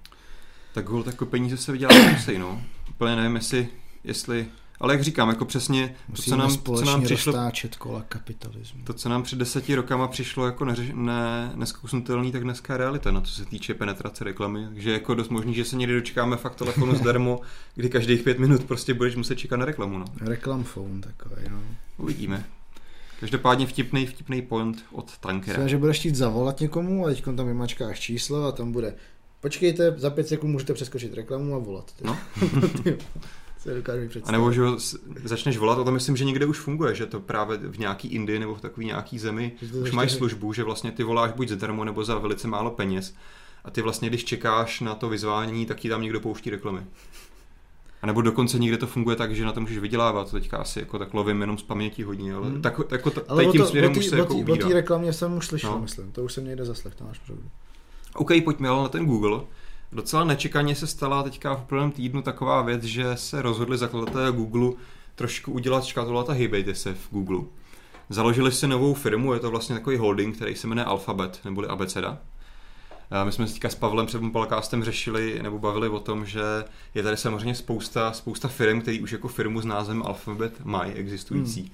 Tak 0.74 0.90
hol, 0.90 1.04
tak 1.04 1.24
peníze 1.24 1.58
se 1.58 1.72
vydělá 1.72 2.12
musí, 2.12 2.38
no. 2.38 2.62
Úplně 2.90 3.16
nevím, 3.16 3.36
jestli, 3.36 3.68
jestli 4.04 4.48
Ale 4.80 4.94
jak 4.94 5.04
říkám, 5.04 5.30
jako 5.30 5.46
přesně 5.46 5.96
to, 6.16 6.22
co 6.22 6.36
nám, 6.36 6.58
co 6.58 6.86
nám 6.86 7.04
přišlo, 7.04 7.34
kola 7.78 8.06
kapitalismu. 8.10 8.84
To, 8.84 8.94
co 8.94 9.10
nám 9.10 9.24
před 9.24 9.40
deseti 9.40 9.76
rokama 9.76 10.08
přišlo 10.08 10.46
jako 10.46 10.66
neřeš, 10.66 10.92
ne, 10.94 11.52
neskusnutelný, 11.56 12.32
tak 12.32 12.44
dneska 12.44 12.74
je 12.74 12.78
realita, 12.78 13.12
no, 13.12 13.22
co 13.22 13.34
se 13.34 13.46
týče 13.46 13.74
penetrace 13.74 14.24
reklamy. 14.24 14.66
Takže 14.66 14.92
jako 14.92 15.16
dost 15.16 15.30
možný, 15.30 15.54
že 15.54 15.66
se 15.66 15.76
někdy 15.76 15.96
dočkáme 15.96 16.38
fakt 16.38 16.56
telefonu 16.56 16.96
zdarmo, 16.96 17.42
kdy 17.76 17.90
každých 17.90 18.22
pět 18.22 18.40
minut 18.40 18.64
prostě 18.64 18.94
budeš 18.94 19.16
muset 19.16 19.36
čekat 19.36 19.58
na 19.58 19.66
reklamu. 19.66 19.98
No. 19.98 20.06
Reklam 20.22 20.64
phone 20.64 21.02
takový, 21.02 21.42
no. 21.50 21.62
Uvidíme. 21.98 22.46
Každopádně 23.20 23.68
vtipný, 23.68 24.06
vtipný 24.06 24.42
point 24.42 24.86
od 24.92 25.18
tankera. 25.18 25.58
Myslím, 25.58 25.70
že 25.70 25.78
budeš 25.78 26.00
chtít 26.00 26.16
zavolat 26.16 26.60
někomu 26.60 27.06
a 27.06 27.10
teď 27.10 27.24
tam 27.24 27.48
vymačkáš 27.48 28.00
číslo 28.00 28.46
a 28.46 28.52
tam 28.52 28.72
bude 28.72 28.96
Počkejte, 29.40 29.94
za 29.98 30.10
pět 30.10 30.28
sekund 30.28 30.52
můžete 30.52 30.74
přeskočit 30.74 31.14
reklamu 31.14 31.56
a 31.56 31.58
volat. 31.58 31.92
No. 32.04 32.18
A 34.24 34.32
nebo 34.32 34.52
že 34.52 34.62
začneš 35.24 35.58
volat, 35.58 35.80
a 35.80 35.84
to 35.84 35.92
myslím, 35.92 36.18
že 36.18 36.26
někde 36.26 36.46
už 36.46 36.60
funguje, 36.60 36.96
že 36.96 37.06
to 37.06 37.20
právě 37.20 37.58
v 37.58 37.80
nějaký 37.80 38.08
Indii 38.08 38.40
nebo 38.40 38.56
v 38.56 38.62
takový 38.62 38.86
nějaký 38.86 39.20
zemi 39.20 39.52
už 39.82 39.92
máš 39.92 40.12
službu, 40.12 40.54
že 40.54 40.64
vlastně 40.64 40.92
ty 40.92 41.04
voláš 41.04 41.32
buď 41.32 41.48
zadarmo 41.48 41.84
nebo 41.84 42.04
za 42.04 42.18
velice 42.18 42.48
málo 42.48 42.72
peněz. 42.72 43.16
A 43.64 43.72
ty 43.72 43.82
vlastně, 43.82 44.10
když 44.10 44.26
čekáš 44.26 44.82
na 44.82 44.96
to 44.96 45.10
vyzvání, 45.10 45.66
tak 45.66 45.80
ti 45.80 45.90
tam 45.90 46.02
někdo 46.02 46.20
pouští 46.20 46.50
reklamy. 46.50 46.82
A 48.02 48.08
nebo 48.08 48.22
dokonce 48.22 48.60
někde 48.60 48.78
to 48.78 48.88
funguje 48.88 49.16
tak, 49.16 49.36
že 49.36 49.46
na 49.46 49.52
to 49.52 49.62
můžeš 49.62 49.78
vydělávat. 49.78 50.32
Teďka 50.32 50.58
asi 50.58 50.80
jako 50.80 51.00
tak 51.00 51.14
lovím 51.14 51.42
jenom 51.42 51.58
z 51.58 51.64
paměti 51.64 52.04
hodně, 52.04 52.34
ale 52.34 52.48
hmm. 52.48 52.62
tak, 52.62 52.80
jako 52.92 53.10
t- 53.10 53.22
ale 53.28 53.46
tím 53.46 53.62
to, 53.62 53.68
směrem 53.68 53.98
už 53.98 54.06
se 54.06 54.18
jako 54.18 54.36
ubírá. 54.36 54.66
O 54.66 54.70
té 54.70 54.74
reklamě 54.74 55.14
jsem 55.14 55.38
už 55.38 55.48
slyšel, 55.48 55.72
no. 55.72 55.80
myslím. 55.80 56.12
To 56.12 56.24
už 56.24 56.34
jsem 56.34 56.46
někde 56.46 56.66
zaslech, 56.66 56.96
to 56.96 57.04
máš 57.04 57.20
pravdu. 57.20 57.44
OK, 58.14 58.32
pojďme 58.44 58.70
ale 58.70 58.84
na 58.84 58.90
ten 58.90 59.06
Google. 59.06 59.42
Docela 59.92 60.24
nečekaně 60.24 60.76
se 60.76 60.88
stala 60.88 61.24
teďka 61.24 61.56
v 61.56 61.64
prvním 61.64 61.92
týdnu 61.92 62.22
taková 62.22 62.62
věc, 62.62 62.84
že 62.84 63.06
se 63.16 63.42
rozhodli 63.42 63.78
zakladatelé 63.78 64.32
Google 64.32 64.72
trošku 65.16 65.52
udělat 65.52 65.86
škatulata 65.86 66.34
hýbejte 66.34 66.76
se 66.76 66.94
v 66.94 67.10
Google. 67.12 67.42
Založili 68.10 68.52
si 68.52 68.68
novou 68.68 68.94
firmu, 68.94 69.34
je 69.34 69.40
to 69.40 69.52
vlastně 69.52 69.76
takový 69.76 69.98
holding, 69.98 70.36
který 70.36 70.56
se 70.56 70.68
jmenuje 70.68 70.86
Alphabet, 70.86 71.40
neboli 71.46 71.68
Abeceda. 71.68 72.18
My 73.24 73.32
jsme 73.32 73.48
se 73.48 73.54
teďka 73.54 73.70
s 73.70 73.76
Pavlem 73.76 74.06
před 74.06 74.22
podcastem 74.32 74.84
řešili 74.84 75.40
nebo 75.42 75.60
bavili 75.60 75.90
o 75.90 76.00
tom, 76.00 76.26
že 76.26 76.42
je 76.96 77.04
tady 77.04 77.18
samozřejmě 77.18 77.56
spousta, 77.56 78.14
spousta 78.14 78.48
firm, 78.48 78.82
který 78.82 79.02
už 79.02 79.12
jako 79.12 79.28
firmu 79.28 79.62
s 79.62 79.66
názvem 79.66 80.04
Alphabet 80.04 80.66
mají 80.66 80.94
existující. 80.94 81.62
Hmm. 81.62 81.70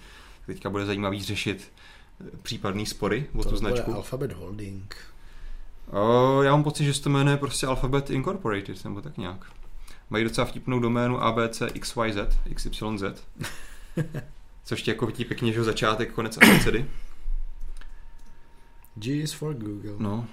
Teďka 0.45 0.69
bude 0.69 0.85
zajímavý 0.85 1.23
řešit 1.23 1.71
případný 2.41 2.85
spory 2.85 3.25
o 3.35 3.43
to 3.43 3.49
tu 3.49 3.57
značku. 3.57 3.93
Alphabet 3.93 4.31
Holding. 4.31 4.95
O, 5.91 6.41
já 6.43 6.51
mám 6.51 6.63
pocit, 6.63 6.83
že 6.83 6.93
se 6.93 7.01
to 7.01 7.09
jmenuje 7.09 7.37
prostě 7.37 7.67
Alphabet 7.67 8.09
Incorporated, 8.09 8.83
nebo 8.83 9.01
tak 9.01 9.17
nějak. 9.17 9.45
Mají 10.09 10.23
docela 10.23 10.45
vtipnou 10.45 10.79
doménu 10.79 11.23
ABC 11.23 11.61
XYZ, 11.79 12.17
XYZ. 12.53 13.03
Což 14.63 14.81
ti 14.81 14.91
jako 14.91 15.11
ti 15.11 15.25
pěkně, 15.25 15.53
že 15.53 15.63
začátek, 15.63 16.13
konec 16.13 16.37
abecedy. 16.37 16.85
G 18.95 19.21
is 19.21 19.33
for 19.33 19.53
Google. 19.53 19.95
No. 19.97 20.25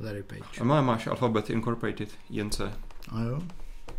Larry 0.00 0.22
Page. 0.22 0.60
A 0.60 0.64
má, 0.64 0.80
máš 0.80 1.06
Alphabet 1.06 1.50
Incorporated, 1.50 2.08
INC. 2.30 2.60
A 3.08 3.22
jo? 3.22 3.42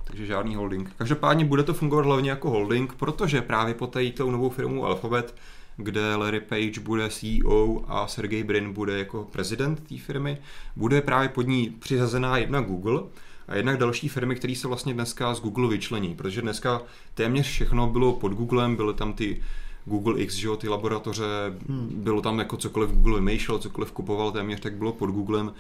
Takže 0.04 0.26
žádný 0.26 0.56
holding. 0.56 0.94
Každopádně 0.98 1.46
bude 1.46 1.64
to 1.64 1.74
fungovat 1.74 2.06
hlavně 2.06 2.30
jako 2.30 2.50
holding, 2.50 2.94
protože 2.94 3.42
právě 3.42 3.74
po 3.74 3.88
té 3.88 4.12
tou 4.12 4.32
novou 4.32 4.50
firmu 4.50 4.86
Alphabet 4.86 5.36
kde 5.84 6.16
Larry 6.16 6.40
Page 6.40 6.80
bude 6.80 7.10
CEO 7.10 7.82
a 7.88 8.08
Sergey 8.08 8.44
Brin 8.44 8.74
bude 8.74 8.98
jako 8.98 9.28
prezident 9.32 9.88
té 9.90 9.98
firmy, 9.98 10.38
bude 10.76 11.02
právě 11.02 11.30
pod 11.30 11.48
ní 11.48 11.76
přizazená 11.80 12.38
jedna 12.38 12.62
Google 12.62 13.02
a 13.48 13.56
jednak 13.56 13.78
další 13.78 14.08
firmy, 14.10 14.36
které 14.36 14.56
se 14.56 14.68
vlastně 14.68 14.94
dneska 14.94 15.34
z 15.34 15.42
Google 15.42 15.70
vyčlení, 15.70 16.16
protože 16.16 16.42
dneska 16.42 16.82
téměř 17.14 17.48
všechno 17.48 17.88
bylo 17.88 18.14
pod 18.14 18.32
Googlem, 18.32 18.76
byly 18.76 18.94
tam 18.94 19.14
ty 19.14 19.42
Google 19.86 20.22
X, 20.22 20.34
že 20.34 20.48
jo, 20.48 20.58
ty 20.58 20.70
laboratoře, 20.70 21.26
hmm. 21.70 21.90
bylo 21.94 22.22
tam 22.22 22.40
jako 22.40 22.58
cokoliv 22.58 22.92
Google 22.92 23.16
vymýšlel, 23.16 23.60
cokoliv 23.60 23.92
kupoval, 23.92 24.32
téměř 24.32 24.60
tak 24.60 24.74
bylo 24.74 24.94
pod 24.94 25.10
Googlem, 25.10 25.54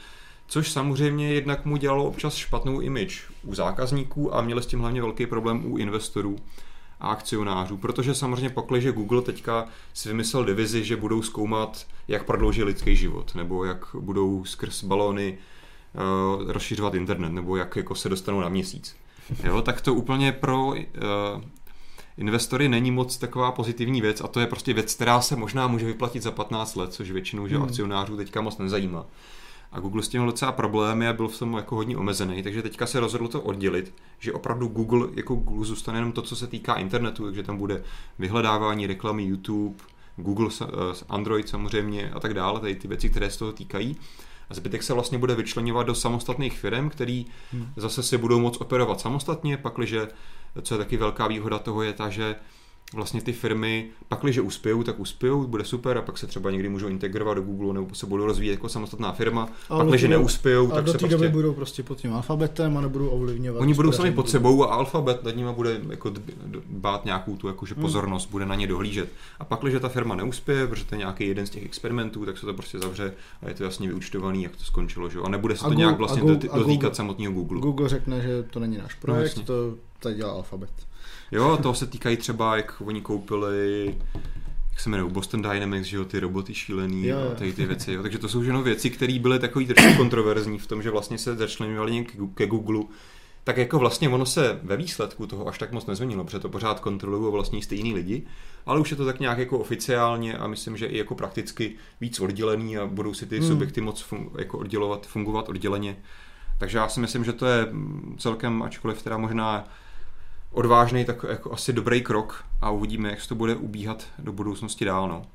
což 0.47 0.71
samozřejmě 0.71 1.33
jednak 1.33 1.65
mu 1.65 1.77
dělalo 1.77 2.05
občas 2.05 2.35
špatnou 2.35 2.79
image 2.79 3.21
u 3.43 3.55
zákazníků 3.55 4.35
a 4.35 4.41
měli 4.41 4.63
s 4.63 4.65
tím 4.65 4.79
hlavně 4.79 5.01
velký 5.01 5.25
problém 5.25 5.71
u 5.71 5.77
investorů 5.77 6.35
a 6.99 7.07
akcionářů, 7.07 7.77
protože 7.77 8.15
samozřejmě 8.15 8.53
že 8.77 8.91
Google 8.91 9.21
teďka 9.21 9.65
si 9.93 10.09
vymyslel 10.09 10.45
divizi, 10.45 10.83
že 10.83 10.95
budou 10.95 11.21
zkoumat, 11.21 11.87
jak 12.07 12.25
prodloužit 12.25 12.65
lidský 12.65 12.95
život, 12.95 13.35
nebo 13.35 13.65
jak 13.65 13.85
budou 13.99 14.45
skrz 14.45 14.83
balóny 14.83 15.37
uh, 16.37 16.51
rozšiřovat 16.51 16.93
internet, 16.93 17.29
nebo 17.29 17.57
jak 17.57 17.75
jako 17.75 17.95
se 17.95 18.09
dostanou 18.09 18.39
na 18.39 18.49
měsíc. 18.49 18.95
Jo, 19.43 19.61
tak 19.61 19.81
to 19.81 19.93
úplně 19.93 20.31
pro 20.31 20.65
uh, 20.67 20.75
investory 22.17 22.69
není 22.69 22.91
moc 22.91 23.17
taková 23.17 23.51
pozitivní 23.51 24.01
věc 24.01 24.21
a 24.21 24.27
to 24.27 24.39
je 24.39 24.47
prostě 24.47 24.73
věc, 24.73 24.95
která 24.95 25.21
se 25.21 25.35
možná 25.35 25.67
může 25.67 25.85
vyplatit 25.85 26.23
za 26.23 26.31
15 26.31 26.75
let, 26.75 26.93
což 26.93 27.11
většinou 27.11 27.47
že 27.47 27.55
hmm. 27.55 27.63
akcionářů 27.63 28.17
teďka 28.17 28.41
moc 28.41 28.57
nezajímá. 28.57 29.05
A 29.71 29.79
Google 29.79 30.03
s 30.03 30.07
tím 30.07 30.25
docela 30.25 30.51
problémy 30.51 31.07
a 31.07 31.13
byl 31.13 31.27
v 31.27 31.39
tom 31.39 31.53
jako 31.53 31.75
hodně 31.75 31.97
omezený, 31.97 32.43
takže 32.43 32.61
teďka 32.61 32.85
se 32.85 32.99
rozhodl 32.99 33.27
to 33.27 33.41
oddělit, 33.41 33.93
že 34.19 34.33
opravdu 34.33 34.67
Google 34.67 35.07
jako 35.15 35.35
Google 35.35 35.65
zůstane 35.65 35.97
jenom 35.97 36.11
to, 36.11 36.21
co 36.21 36.35
se 36.35 36.47
týká 36.47 36.73
internetu, 36.73 37.25
takže 37.25 37.43
tam 37.43 37.57
bude 37.57 37.83
vyhledávání 38.19 38.87
reklamy 38.87 39.23
YouTube, 39.23 39.75
Google, 40.17 40.49
eh, 40.61 40.65
Android 41.09 41.49
samozřejmě 41.49 42.11
a 42.11 42.19
tak 42.19 42.33
dále, 42.33 42.59
tady 42.59 42.75
ty 42.75 42.87
věci, 42.87 43.09
které 43.09 43.31
se 43.31 43.39
toho 43.39 43.51
týkají. 43.51 43.97
A 44.49 44.53
zbytek 44.53 44.83
se 44.83 44.93
vlastně 44.93 45.17
bude 45.17 45.35
vyčlenovat 45.35 45.87
do 45.87 45.95
samostatných 45.95 46.59
firm, 46.59 46.89
který 46.89 47.25
hmm. 47.51 47.67
zase 47.75 48.03
si 48.03 48.17
budou 48.17 48.39
moct 48.39 48.61
operovat 48.61 48.99
samostatně, 48.99 49.57
pakliže, 49.57 50.07
co 50.61 50.73
je 50.73 50.77
taky 50.77 50.97
velká 50.97 51.27
výhoda 51.27 51.59
toho, 51.59 51.81
je 51.81 51.93
ta, 51.93 52.09
že 52.09 52.35
vlastně 52.93 53.21
ty 53.21 53.33
firmy, 53.33 53.89
pak 54.07 54.19
když 54.21 54.39
uspějou, 54.39 54.83
tak 54.83 54.99
uspějou, 54.99 55.47
bude 55.47 55.65
super 55.65 55.97
a 55.97 56.01
pak 56.01 56.17
se 56.17 56.27
třeba 56.27 56.51
někdy 56.51 56.69
můžou 56.69 56.87
integrovat 56.87 57.37
do 57.37 57.43
Google 57.43 57.73
nebo 57.73 57.95
se 57.95 58.05
budou 58.05 58.25
rozvíjet 58.25 58.51
jako 58.51 58.69
samostatná 58.69 59.11
firma. 59.11 59.49
A 59.69 59.77
pak 59.77 59.87
když 59.87 60.03
neuspějou, 60.03 60.67
tak 60.67 60.85
do 60.85 60.91
se 60.91 60.97
prostě... 60.97 61.15
doby 61.15 61.29
budou 61.29 61.53
prostě 61.53 61.83
pod 61.83 61.97
tím 61.97 62.13
alfabetem 62.13 62.77
a 62.77 62.81
nebudou 62.81 63.07
ovlivňovat. 63.07 63.61
Oni 63.61 63.73
budou 63.73 63.91
sami 63.91 64.11
pod 64.11 64.29
sebou 64.29 64.63
a 64.63 64.67
alfabet 64.67 65.23
nad 65.23 65.35
nimi 65.35 65.49
bude 65.53 65.81
jako 65.89 66.13
dbát 66.69 67.05
nějakou 67.05 67.35
tu 67.35 67.47
jakože 67.47 67.75
hmm. 67.75 67.81
pozornost, 67.81 68.25
hmm. 68.25 68.31
bude 68.31 68.45
na 68.45 68.55
ně 68.55 68.67
dohlížet. 68.67 69.09
A 69.39 69.45
pak, 69.45 69.61
když 69.61 69.75
ta 69.81 69.89
firma 69.89 70.15
neuspěje, 70.15 70.67
protože 70.67 70.85
to 70.85 70.95
je 70.95 70.99
nějaký 70.99 71.27
jeden 71.27 71.45
z 71.45 71.49
těch 71.49 71.65
experimentů, 71.65 72.25
tak 72.25 72.37
se 72.37 72.45
to 72.45 72.53
prostě 72.53 72.79
zavře 72.79 73.13
a 73.41 73.49
je 73.49 73.55
to 73.55 73.63
jasně 73.63 73.87
vyučtovaný, 73.87 74.43
jak 74.43 74.55
to 74.55 74.63
skončilo. 74.63 75.09
Že? 75.09 75.19
A 75.19 75.29
nebude 75.29 75.55
se 75.55 75.63
to 75.63 75.69
Google, 75.69 75.85
nějak 75.85 75.97
vlastně 75.97 76.21
Google, 76.21 76.49
dotýkat 76.55 76.95
samotného 76.95 77.33
Google. 77.33 77.59
Google 77.59 77.89
řekne, 77.89 78.21
že 78.21 78.43
to 78.43 78.59
není 78.59 78.77
náš 78.77 78.93
projekt, 78.93 79.37
no, 79.37 79.43
to 79.43 79.75
tady 79.99 80.15
dělá 80.15 80.31
alfabet. 80.31 80.88
Jo, 81.31 81.57
toho 81.61 81.75
se 81.75 81.87
týkají 81.87 82.17
třeba, 82.17 82.57
jak 82.57 82.81
oni 82.85 83.01
koupili 83.01 83.95
jak 84.79 84.83
se 84.83 84.89
jmenují, 84.89 85.11
Boston 85.11 85.41
Dynamics, 85.41 85.87
že 85.87 85.97
jo, 85.97 86.05
ty 86.05 86.19
roboty 86.19 86.53
šílený 86.53 87.07
jo, 87.07 87.19
jo. 87.19 87.31
a 87.31 87.35
tady 87.35 87.53
ty 87.53 87.65
věci. 87.65 87.93
Jo. 87.93 88.01
Takže 88.01 88.17
to 88.17 88.29
jsou 88.29 88.41
všechno 88.41 88.63
věci, 88.63 88.89
které 88.89 89.19
byly 89.19 89.39
takový 89.39 89.65
trošku 89.65 89.93
kontroverzní 89.97 90.59
v 90.59 90.67
tom, 90.67 90.81
že 90.81 90.91
vlastně 90.91 91.17
se 91.17 91.35
začlenovali 91.35 92.05
ke 92.35 92.47
Google, 92.47 92.83
tak 93.43 93.57
jako 93.57 93.79
vlastně 93.79 94.09
ono 94.09 94.25
se 94.25 94.59
ve 94.63 94.77
výsledku 94.77 95.27
toho 95.27 95.47
až 95.47 95.57
tak 95.57 95.71
moc 95.71 95.85
nezměnilo, 95.85 96.23
protože 96.23 96.39
to 96.39 96.49
pořád 96.49 96.79
kontrolují 96.79 97.31
vlastně 97.33 97.61
stejní 97.61 97.93
lidi, 97.93 98.23
ale 98.65 98.79
už 98.79 98.91
je 98.91 98.97
to 98.97 99.05
tak 99.05 99.19
nějak 99.19 99.37
jako 99.37 99.59
oficiálně 99.59 100.37
a 100.37 100.47
myslím, 100.47 100.77
že 100.77 100.85
i 100.85 100.97
jako 100.97 101.15
prakticky 101.15 101.75
víc 102.01 102.19
oddělený 102.19 102.77
a 102.77 102.85
budou 102.85 103.13
si 103.13 103.25
ty 103.25 103.39
hmm. 103.39 103.47
subjekty 103.47 103.81
moc 103.81 104.05
fun- 104.11 104.29
jako 104.39 104.57
oddělovat, 104.57 105.07
fungovat 105.07 105.49
odděleně. 105.49 105.97
Takže 106.57 106.77
já 106.77 106.87
si 106.87 106.99
myslím, 106.99 107.25
že 107.25 107.33
to 107.33 107.45
je 107.45 107.67
celkem, 108.17 108.63
ačkoliv 108.63 109.03
teda 109.03 109.17
možná 109.17 109.67
odvážný, 110.51 111.05
tak 111.05 111.25
jako 111.29 111.53
asi 111.53 111.73
dobrý 111.73 112.01
krok 112.01 112.43
a 112.61 112.69
uvidíme, 112.69 113.09
jak 113.09 113.21
se 113.21 113.29
to 113.29 113.35
bude 113.35 113.55
ubíhat 113.55 114.07
do 114.19 114.31
budoucnosti 114.31 114.85
dál. 114.85 115.07
No. 115.09 115.25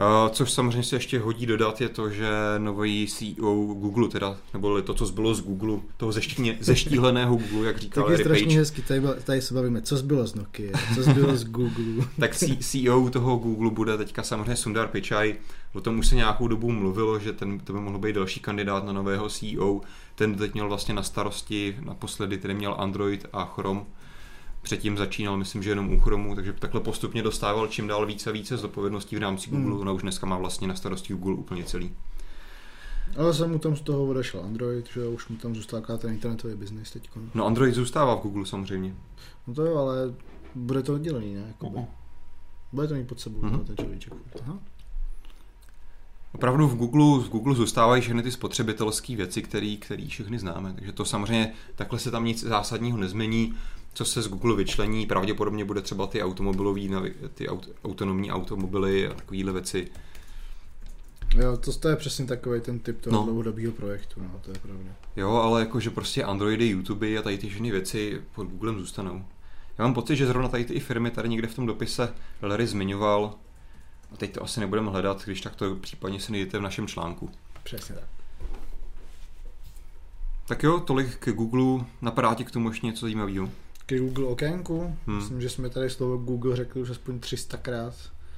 Uh, 0.00 0.32
což 0.32 0.50
samozřejmě 0.50 0.82
se 0.82 0.96
ještě 0.96 1.18
hodí 1.18 1.46
dodat, 1.46 1.80
je 1.80 1.88
to, 1.88 2.10
že 2.10 2.28
nový 2.58 3.06
CEO 3.06 3.54
Google, 3.54 4.08
teda, 4.08 4.36
nebo 4.52 4.82
to, 4.82 4.94
co 4.94 5.06
zbylo 5.06 5.34
z 5.34 5.40
Google, 5.40 5.78
toho 5.96 6.12
zeštíhne, 6.12 6.56
zeštíhleného 6.60 7.36
Google, 7.36 7.66
jak 7.66 7.78
říkal 7.78 8.04
Tak 8.04 8.12
je 8.12 8.18
strašně 8.18 8.46
Page. 8.46 8.58
hezky, 8.58 8.82
tady, 8.82 9.02
tady 9.24 9.42
se 9.42 9.54
bavíme, 9.54 9.82
co 9.82 9.96
zbylo 9.96 10.26
z 10.26 10.34
Nokia, 10.34 10.78
co 10.94 11.02
zbylo 11.02 11.36
z 11.36 11.44
Google. 11.44 12.06
tak 12.20 12.36
CEO 12.60 13.10
toho 13.10 13.36
Google 13.36 13.70
bude 13.70 13.98
teďka 13.98 14.22
samozřejmě 14.22 14.56
Sundar 14.56 14.88
Pichai, 14.88 15.36
o 15.72 15.80
tom 15.80 15.98
už 15.98 16.06
se 16.06 16.14
nějakou 16.14 16.48
dobu 16.48 16.72
mluvilo, 16.72 17.18
že 17.18 17.32
ten, 17.32 17.58
to 17.58 17.72
by 17.72 17.80
mohl 17.80 17.98
být 17.98 18.16
další 18.16 18.40
kandidát 18.40 18.84
na 18.84 18.92
nového 18.92 19.28
CEO, 19.28 19.80
ten 20.14 20.34
teď 20.34 20.54
měl 20.54 20.68
vlastně 20.68 20.94
na 20.94 21.02
starosti, 21.02 21.76
naposledy 21.80 22.38
tedy 22.38 22.54
měl 22.54 22.74
Android 22.78 23.26
a 23.32 23.44
Chrome, 23.44 23.84
Předtím 24.62 24.98
začínal, 24.98 25.36
myslím, 25.36 25.62
že 25.62 25.70
jenom 25.70 25.92
u 25.92 26.00
Chromu, 26.00 26.34
takže 26.34 26.52
takhle 26.52 26.80
postupně 26.80 27.22
dostával 27.22 27.66
čím 27.66 27.86
dál 27.86 28.06
více 28.06 28.30
a 28.30 28.32
více 28.32 28.56
zodpovědností 28.56 29.16
v 29.16 29.18
rámci 29.18 29.50
Google. 29.50 29.72
Hmm. 29.72 29.80
Ona 29.80 29.92
už 29.92 30.02
dneska 30.02 30.26
má 30.26 30.38
vlastně 30.38 30.68
na 30.68 30.74
starosti 30.74 31.12
Google 31.12 31.34
úplně 31.34 31.64
celý. 31.64 31.92
Ale 33.16 33.34
se 33.34 33.46
mu 33.46 33.58
tam 33.58 33.76
z 33.76 33.80
toho 33.80 34.06
odešel 34.06 34.40
Android, 34.40 34.88
že 34.92 35.06
už 35.06 35.28
mu 35.28 35.36
tam 35.36 35.54
zůstává 35.54 35.96
ten 35.98 36.10
internetový 36.10 36.54
biznis 36.54 36.90
teď. 36.90 37.10
No 37.34 37.46
Android 37.46 37.74
zůstává 37.74 38.14
v 38.14 38.20
Google 38.20 38.46
samozřejmě. 38.46 38.94
No 39.46 39.54
to 39.54 39.64
jo, 39.64 39.76
ale 39.76 40.14
bude 40.54 40.82
to 40.82 40.94
oddělený, 40.94 41.34
ne? 41.34 41.44
Jakoby. 41.48 41.78
Uh-huh. 41.78 41.86
Bude 42.72 42.88
to 42.88 42.94
mít 42.94 43.08
pod 43.08 43.20
sebou 43.20 43.40
uh-huh. 43.40 43.64
ten 43.64 43.76
člověček. 43.76 44.12
Aha. 44.42 44.58
Opravdu 46.32 46.68
v 46.68 46.76
Google, 46.76 47.24
v 47.24 47.28
Google 47.28 47.54
zůstávají 47.54 48.02
všechny 48.02 48.22
ty 48.22 48.32
spotřebitelské 48.32 49.16
věci, 49.16 49.42
které 49.78 50.06
všechny 50.08 50.38
známe. 50.38 50.72
Takže 50.74 50.92
to 50.92 51.04
samozřejmě 51.04 51.52
takhle 51.74 51.98
se 51.98 52.10
tam 52.10 52.24
nic 52.24 52.44
zásadního 52.44 52.98
nezmění. 52.98 53.54
Co 53.94 54.04
se 54.04 54.22
z 54.22 54.28
Google 54.28 54.56
vyčlení, 54.56 55.06
pravděpodobně 55.06 55.64
bude 55.64 55.82
třeba 55.82 56.06
ty 56.06 56.22
automobilové, 56.22 57.10
ty 57.34 57.48
aut, 57.48 57.68
autonomní 57.84 58.32
automobily 58.32 59.08
a 59.08 59.14
takovéhle 59.14 59.52
věci. 59.52 59.88
Jo, 61.36 61.56
to, 61.56 61.72
to 61.72 61.88
je 61.88 61.96
přesně 61.96 62.26
takový 62.26 62.60
ten 62.60 62.78
typ 62.78 63.00
toho 63.00 63.16
no. 63.16 63.24
dlouhodobého 63.24 63.72
projektu, 63.72 64.20
no, 64.22 64.40
to 64.44 64.50
je 64.50 64.58
pravda. 64.58 64.90
Jo, 65.16 65.30
ale 65.30 65.60
jakože 65.60 65.90
prostě 65.90 66.24
Androidy, 66.24 66.66
YouTube 66.66 67.18
a 67.18 67.22
tady 67.22 67.38
ty 67.38 67.48
všechny 67.48 67.70
věci 67.70 68.22
pod 68.34 68.44
Googlem 68.44 68.78
zůstanou. 68.78 69.24
Já 69.78 69.84
mám 69.84 69.94
pocit, 69.94 70.16
že 70.16 70.26
zrovna 70.26 70.48
tady 70.48 70.64
ty 70.64 70.80
firmy 70.80 71.10
tady 71.10 71.28
někde 71.28 71.48
v 71.48 71.54
tom 71.54 71.66
dopise 71.66 72.14
Larry 72.42 72.66
zmiňoval, 72.66 73.34
a 74.12 74.16
teď 74.16 74.32
to 74.34 74.42
asi 74.42 74.60
nebudeme 74.60 74.90
hledat, 74.90 75.22
když 75.24 75.40
tak 75.40 75.56
to 75.56 75.74
případně 75.74 76.20
si 76.20 76.32
najdete 76.32 76.58
v 76.58 76.62
našem 76.62 76.86
článku. 76.86 77.30
Přesně 77.62 77.94
tak. 77.94 78.04
Tak 80.46 80.62
jo, 80.62 80.80
tolik 80.80 81.16
k 81.16 81.32
Google. 81.32 81.86
Napadá 82.02 82.34
ti 82.34 82.44
k 82.44 82.50
tomu 82.50 82.68
ještě 82.68 82.86
něco 82.86 83.00
zajímavého? 83.00 83.50
K 83.90 83.98
Google 83.98 84.24
okénku? 84.24 84.96
Hmm. 85.06 85.16
Myslím, 85.16 85.40
že 85.40 85.48
jsme 85.48 85.70
tady 85.70 85.90
slovo 85.90 86.16
Google 86.16 86.56
řekli 86.56 86.82
už 86.82 86.90
aspoň 86.90 87.18
300krát. 87.18 87.92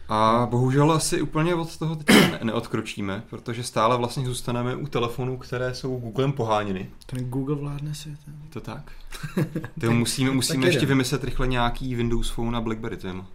A 0.09 0.47
bohužel 0.51 0.93
asi 0.93 1.23
úplně 1.23 1.55
od 1.55 1.77
toho 1.77 1.97
teď 1.97 2.17
ne- 2.17 2.41
neodkročíme, 2.43 3.23
protože 3.31 3.63
stále 3.63 3.99
vlastně 3.99 4.27
zůstaneme 4.27 4.77
u 4.77 4.87
telefonů, 4.87 5.39
které 5.39 5.75
jsou 5.75 5.97
Googlem 5.97 6.33
poháněny. 6.33 6.91
Ten 7.07 7.31
Google 7.31 7.57
vládne 7.57 7.95
světem. 7.95 8.35
To 8.51 8.61
tak. 8.61 8.93
Ty 9.81 9.89
musíme, 9.89 10.31
musíme 10.31 10.67
ještě 10.67 10.87
vymyslet 10.87 11.25
rychle 11.25 11.47
nějaký 11.47 11.95
Windows 11.95 12.31
Phone 12.31 12.59
a 12.59 12.61
BlackBerry 12.61 12.97
téma. 12.97 13.27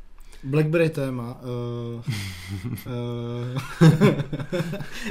Blackberry 0.43 0.89
téma. 0.89 1.37
Uh, 1.95 2.03
uh, 2.85 3.61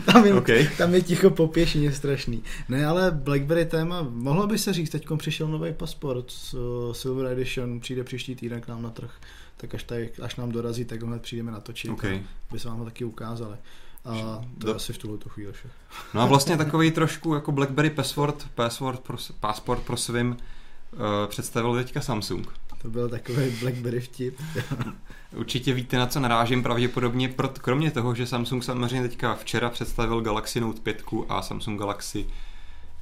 tam, 0.13 0.25
je, 0.25 0.35
okay. 0.35 0.69
tam 0.79 0.95
je 0.95 1.03
ticho 1.03 1.31
popěšení 1.31 1.93
strašný. 1.93 2.43
Ne, 2.69 2.87
ale 2.87 3.11
Blackberry 3.11 3.65
téma, 3.65 4.07
mohlo 4.11 4.47
by 4.47 4.59
se 4.59 4.73
říct, 4.73 4.91
teď 4.91 5.07
přišel 5.17 5.49
nový 5.49 5.73
pasport, 5.73 6.33
uh, 6.55 6.93
Silver 6.93 7.33
Edition, 7.33 7.81
přijde 7.81 8.05
příští 8.05 8.37
týden 8.37 8.61
k 8.61 8.69
nám 8.69 8.83
na 8.83 8.91
trh, 8.91 9.11
tak 9.57 9.75
až, 9.75 9.83
tady, 9.83 10.11
až 10.23 10.37
nám 10.37 10.53
dorazí, 10.53 10.85
tak 10.85 11.03
hned 11.03 11.23
přijdeme 11.23 11.53
natočit, 11.53 11.91
okay. 11.91 12.23
by 12.53 12.59
se 12.59 12.69
vám 12.69 12.79
ho 12.79 12.85
taky 12.85 13.05
ukázali. 13.05 13.57
A 14.05 14.45
to 14.59 14.69
je 14.69 14.75
asi 14.75 14.93
v 14.93 14.99
tuhle 14.99 15.19
chvíli 15.29 15.53
vše. 15.53 15.69
No 16.15 16.21
a 16.21 16.27
vlastně 16.27 16.57
takový 16.57 16.91
trošku 16.91 17.35
jako 17.35 17.53
Blackberry 17.53 17.91
password, 17.91 18.47
password 18.55 19.01
pro, 19.01 19.17
passport 19.41 19.83
pro 19.83 19.97
svým 19.97 20.31
uh, 20.31 20.99
představil 21.27 21.75
teďka 21.75 22.01
Samsung. 22.01 22.53
To 22.87 22.91
byl 22.91 23.09
takový 23.09 23.51
Blackberry 23.61 24.01
vtip. 24.01 24.41
Určitě 25.37 25.73
víte, 25.73 25.99
na 25.99 26.07
co 26.07 26.21
narážím 26.21 26.63
pravděpodobně, 26.63 27.35
kromě 27.61 27.91
toho, 27.91 28.15
že 28.15 28.27
Samsung 28.27 28.65
samozřejmě 28.65 29.09
teďka 29.09 29.35
včera 29.35 29.71
představil 29.71 30.21
Galaxy 30.21 30.61
Note 30.61 30.81
5 30.81 31.03
a 31.29 31.43
Samsung 31.43 31.81
Galaxy 31.81 32.27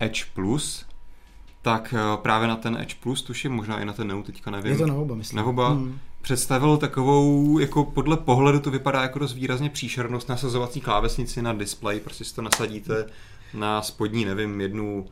Edge 0.00 0.24
Plus, 0.34 0.86
tak 1.62 1.94
eh, 1.96 2.16
právě 2.16 2.48
na 2.48 2.56
ten 2.56 2.76
Edge 2.76 2.94
Plus, 3.02 3.22
tuším, 3.22 3.52
možná 3.52 3.80
i 3.80 3.84
na 3.84 3.92
ten 3.92 4.08
Note, 4.08 4.32
teďka 4.32 4.50
nevím. 4.50 4.72
Je 4.72 4.78
to 4.78 4.86
na 4.86 4.94
oba, 4.94 5.14
myslím. 5.14 5.36
Na 5.36 5.44
oba. 5.44 5.68
Hmm. 5.68 5.98
Představil 6.22 6.76
takovou, 6.76 7.58
jako 7.58 7.84
podle 7.84 8.16
pohledu 8.16 8.60
to 8.60 8.70
vypadá 8.70 9.02
jako 9.02 9.18
dost 9.18 9.34
výrazně 9.34 9.70
příšernost 9.70 10.28
nasazovací 10.28 10.80
klávesnici 10.80 11.42
na 11.42 11.52
display, 11.52 12.00
prostě 12.00 12.24
si 12.24 12.34
to 12.34 12.42
nasadíte 12.42 13.06
na 13.54 13.82
spodní, 13.82 14.24
nevím, 14.24 14.60
jednu 14.60 15.06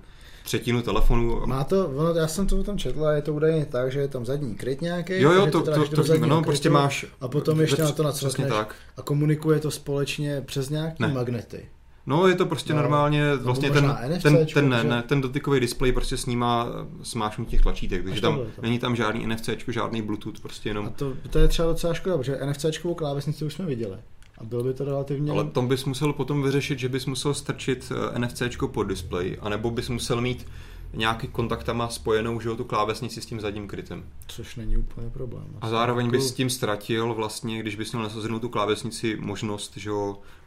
třetinu 0.45 0.83
telefonu. 0.83 1.47
Má 1.47 1.65
to, 1.65 1.89
ono, 1.89 2.15
já 2.15 2.27
jsem 2.27 2.47
to 2.47 2.63
tam 2.63 2.79
četl 2.79 3.07
a 3.07 3.13
je 3.13 3.23
to 3.23 3.35
údajně 3.35 3.67
tak, 3.67 3.93
že 3.93 4.01
je 4.01 4.09
tam 4.09 4.27
zadní 4.27 4.55
kryt 4.55 4.81
nějaký. 4.81 5.21
Jo, 5.21 5.33
jo, 5.33 5.47
to, 5.47 5.63
to, 5.63 5.89
to, 5.89 6.05
to 6.05 6.27
no, 6.27 6.43
prostě 6.43 6.71
máš. 6.71 7.07
A 7.21 7.29
potom 7.29 7.61
ještě 7.61 7.83
na 7.83 7.93
to 7.93 8.03
nacvakneš 8.03 8.53
a 8.97 9.03
komunikuje 9.03 9.61
to 9.61 9.71
společně 9.71 10.43
přes 10.47 10.71
nějaké 10.71 11.09
magnety. 11.09 11.69
No, 12.07 12.27
je 12.27 12.35
to 12.35 12.47
prostě 12.47 12.73
no, 12.73 12.81
normálně, 12.83 13.37
vlastně 13.37 13.71
ten, 13.71 13.97
ten, 14.23 14.47
ten, 14.55 14.69
ne, 14.69 14.85
ne, 14.85 15.03
ten 15.03 15.21
dotykový 15.21 15.61
displej 15.61 15.93
prostě 15.93 16.17
snímá 16.17 16.69
smášnu 17.03 17.45
těch 17.45 17.61
tlačítek, 17.61 18.05
takže 18.05 18.21
tam 18.21 18.37
to. 18.37 18.63
není 18.63 18.79
tam 18.79 18.97
žádný 18.97 19.27
NFC, 19.27 19.49
žádný 19.69 20.03
Bluetooth, 20.03 20.41
prostě 20.41 20.69
jenom. 20.69 20.87
A 20.87 20.91
to, 20.91 21.13
to 21.31 21.39
je 21.39 21.49
třeba 21.49 21.69
docela 21.69 21.95
škoda, 21.95 22.19
protože 22.19 22.39
NFCčkovou 22.45 22.95
klávesnici 22.95 23.45
už 23.45 23.55
jsme 23.55 23.67
viděli. 23.67 23.97
A 24.43 24.45
bylo 24.45 24.65
by 24.65 24.75
to 24.75 24.85
relativně... 24.85 25.33
Ale 25.33 25.45
tom 25.45 25.69
bys 25.69 25.85
musel 25.85 26.13
potom 26.13 26.43
vyřešit, 26.43 26.79
že 26.79 26.89
bys 26.89 27.07
musel 27.07 27.35
strčit 27.35 27.93
eh, 28.15 28.19
NFC 28.19 28.43
pod 28.67 28.83
displej, 28.83 29.39
anebo 29.41 29.71
bys 29.71 29.89
musel 29.89 30.21
mít 30.21 30.47
nějaký 30.95 31.29
kontaktama 31.29 31.89
spojenou, 31.89 32.41
že 32.41 32.51
tu 32.51 32.65
klávesnici 32.65 33.21
s 33.21 33.27
tím 33.27 33.41
zadním 33.41 33.69
krytem. 33.69 34.05
Což 34.27 34.57
není 34.57 34.77
úplně 34.77 35.11
problém. 35.11 35.47
A 35.61 35.69
zároveň 35.69 36.11
bys 36.11 36.29
s 36.29 36.33
tím 36.33 36.51
ztratil 36.51 37.15
vlastně, 37.15 37.59
když 37.59 37.77
bys 37.77 37.93
měl 37.93 38.03
nasazenou 38.03 38.39
tu 38.39 38.49
klávesnici, 38.49 39.17
možnost, 39.21 39.77
že 39.77 39.91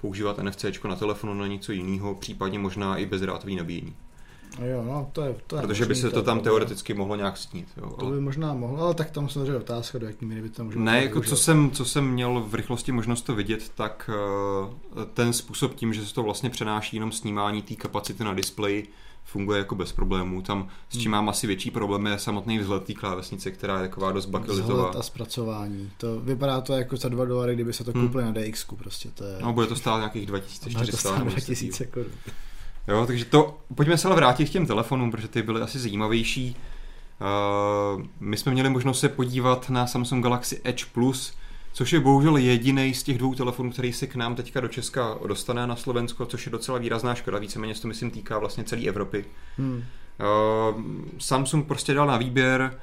používat 0.02 0.38
NFC 0.44 0.66
na 0.88 0.96
telefonu 0.96 1.34
na 1.34 1.48
něco 1.48 1.72
jiného, 1.72 2.16
případně 2.16 2.60
možná 2.60 2.98
i 2.98 3.06
bezdrátový 3.06 3.56
nabíjení. 3.56 3.96
Jo, 4.62 4.84
no, 4.84 5.10
to 5.14 5.22
je, 5.22 5.36
to 5.48 5.56
je 5.56 5.62
Protože 5.62 5.86
by 5.86 5.96
se 5.96 6.10
to 6.10 6.24
tam 6.24 6.40
teoreticky 6.40 6.94
mohlo 6.94 7.16
nějak 7.16 7.38
snít. 7.38 7.68
Jo, 7.78 7.90
to 8.00 8.06
by 8.06 8.22
možná 8.22 8.54
mohlo, 8.54 8.84
ale 8.84 8.94
tak 8.94 9.12
tam 9.12 9.30
samozřejmě 9.30 9.56
otázka, 9.56 9.98
do 9.98 10.08
jaký 10.08 10.26
míry 10.26 10.42
by 10.42 10.50
to 10.50 10.64
možná 10.64 10.82
Ne, 10.82 11.04
jako 11.04 11.22
co 11.22 11.38
jsem, 11.38 11.72
co 11.72 11.86
jsem 11.86 12.08
měl 12.08 12.46
v 12.48 12.56
rychlosti 12.56 12.92
možnost 12.92 13.22
to 13.22 13.36
vidět, 13.36 13.72
tak 13.76 14.10
uh, 14.96 15.04
ten 15.04 15.34
způsob 15.34 15.76
tím, 15.76 15.94
že 15.94 16.06
se 16.06 16.14
to 16.14 16.24
vlastně 16.24 16.50
přenáší 16.50 16.96
jenom 16.96 17.12
snímání 17.12 17.62
té 17.62 17.76
kapacity 17.76 18.24
na 18.24 18.34
displeji, 18.34 18.88
funguje 19.26 19.60
jako 19.60 19.76
bez 19.76 19.92
problémů. 19.92 20.42
Tam 20.42 20.68
s 20.90 20.98
čím 20.98 21.02
hmm. 21.02 21.12
mám 21.12 21.30
asi 21.30 21.48
větší 21.48 21.72
problém 21.72 22.06
je 22.06 22.20
samotný 22.20 22.60
vzhled 22.60 22.84
té 22.84 22.94
klávesnice, 22.94 23.52
která 23.52 23.82
je 23.82 23.90
taková 23.90 24.12
dost 24.12 24.26
bakelitová. 24.26 24.90
Vzhled 24.90 24.96
a 24.96 25.04
zpracování. 25.04 25.92
To 25.98 26.20
vypadá 26.20 26.62
to 26.62 26.74
jako 26.74 26.98
za 26.98 27.10
2 27.10 27.26
dolary, 27.26 27.56
kdyby 27.56 27.74
se 27.74 27.84
to 27.84 27.94
koupili 27.94 28.24
hmm. 28.24 28.34
na 28.34 28.42
DX, 28.42 28.66
prostě 28.78 29.10
to 29.10 29.24
je... 29.24 29.38
No, 29.42 29.54
bude 29.54 29.68
to 29.68 29.76
stát 29.76 29.98
nějakých 29.98 30.26
2400. 30.26 31.18
2000 31.18 31.86
korun. 31.86 32.12
Jo, 32.88 33.06
takže 33.06 33.26
to, 33.26 33.58
pojďme 33.76 33.98
se 33.98 34.08
ale 34.08 34.16
vrátit 34.16 34.46
k 34.46 34.52
těm 34.52 34.66
telefonům, 34.66 35.12
protože 35.12 35.28
ty 35.28 35.42
byly 35.42 35.62
asi 35.62 35.80
zajímavější. 35.80 36.56
Uh, 37.96 38.04
my 38.20 38.38
jsme 38.38 38.52
měli 38.52 38.70
možnost 38.70 39.00
se 39.00 39.10
podívat 39.10 39.70
na 39.70 39.88
Samsung 39.88 40.24
Galaxy 40.24 40.62
Edge 40.64 40.86
Plus, 40.94 41.34
což 41.74 41.94
je 41.94 42.00
bohužel 42.00 42.38
jediný 42.38 42.94
z 42.94 43.04
těch 43.04 43.18
dvou 43.18 43.36
telefonů, 43.36 43.72
který 43.72 43.94
se 43.94 44.08
k 44.08 44.16
nám 44.16 44.36
teďka 44.36 44.60
do 44.60 44.68
Česka 44.68 45.18
dostane 45.28 45.68
na 45.68 45.76
Slovensko, 45.76 46.26
což 46.26 46.46
je 46.46 46.52
docela 46.52 46.78
výrazná 46.78 47.16
škoda, 47.16 47.40
víceméně 47.40 47.76
se 47.76 47.82
to 47.82 47.88
myslím 47.88 48.12
týká 48.12 48.40
vlastně 48.40 48.64
celé 48.64 48.82
Evropy. 48.82 49.26
Hmm. 49.58 49.84
Uh, 50.76 50.82
Samsung 51.18 51.68
prostě 51.68 51.94
dal 51.94 52.08
na 52.08 52.18
výběr 52.18 52.80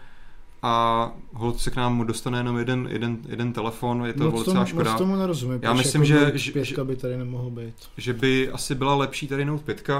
a 0.62 1.10
hold 1.32 1.60
se 1.60 1.70
k 1.70 1.76
nám 1.76 2.06
dostane 2.06 2.38
jenom 2.38 2.58
jeden, 2.58 2.88
jeden, 2.90 3.18
jeden 3.28 3.52
telefon, 3.52 4.06
je 4.06 4.12
to 4.12 4.30
moc 4.30 4.46
docela 4.46 4.64
škoda. 4.64 4.90
Moc 4.90 4.98
tomu 4.98 5.16
nerozumím, 5.16 5.58
Já 5.62 5.72
myslím, 5.72 6.02
jako 6.02 6.38
že, 6.38 6.64
že, 6.64 6.84
by 6.84 6.96
tady 6.96 7.16
nemohl 7.16 7.50
být. 7.50 7.74
Že 7.96 8.12
by 8.12 8.50
asi 8.50 8.74
byla 8.74 8.94
lepší 8.94 9.28
tady 9.28 9.44
Note 9.44 9.74
5, 9.74 9.90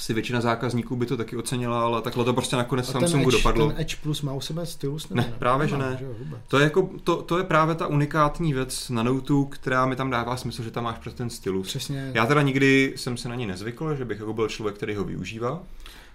asi 0.00 0.14
většina 0.14 0.40
zákazníků 0.40 0.96
by 0.96 1.06
to 1.06 1.16
taky 1.16 1.36
ocenila, 1.36 1.82
ale 1.82 2.02
takhle 2.02 2.24
to 2.24 2.32
prostě 2.32 2.56
nakonec 2.56 2.88
a 2.88 2.92
Samsungu 2.92 3.28
Edge, 3.28 3.38
dopadlo. 3.38 3.68
Ten 3.68 3.80
Edge 3.80 3.96
Plus 4.02 4.22
má 4.22 4.32
u 4.32 4.40
sebe 4.40 4.66
stylus? 4.66 5.08
Ne, 5.08 5.22
ne, 5.22 5.34
právě 5.38 5.68
že 5.68 5.78
ne. 5.78 5.96
Že 5.98 6.06
to, 6.48 6.58
je 6.58 6.64
jako, 6.64 6.90
to, 7.04 7.22
to 7.22 7.38
je 7.38 7.44
právě 7.44 7.74
ta 7.74 7.86
unikátní 7.86 8.52
věc 8.52 8.90
na 8.90 9.02
Note, 9.02 9.34
která 9.50 9.86
mi 9.86 9.96
tam 9.96 10.10
dává 10.10 10.36
smysl, 10.36 10.62
že 10.62 10.70
tam 10.70 10.84
máš 10.84 10.98
prostě 10.98 11.18
ten 11.18 11.30
stylus. 11.30 11.66
Přesně. 11.66 12.10
Já 12.14 12.26
teda 12.26 12.42
nikdy 12.42 12.94
jsem 12.96 13.16
se 13.16 13.28
na 13.28 13.34
ní 13.34 13.46
nezvykl, 13.46 13.96
že 13.96 14.04
bych 14.04 14.18
jako 14.18 14.32
byl 14.32 14.48
člověk, 14.48 14.76
který 14.76 14.94
ho 14.94 15.04
využívá. 15.04 15.62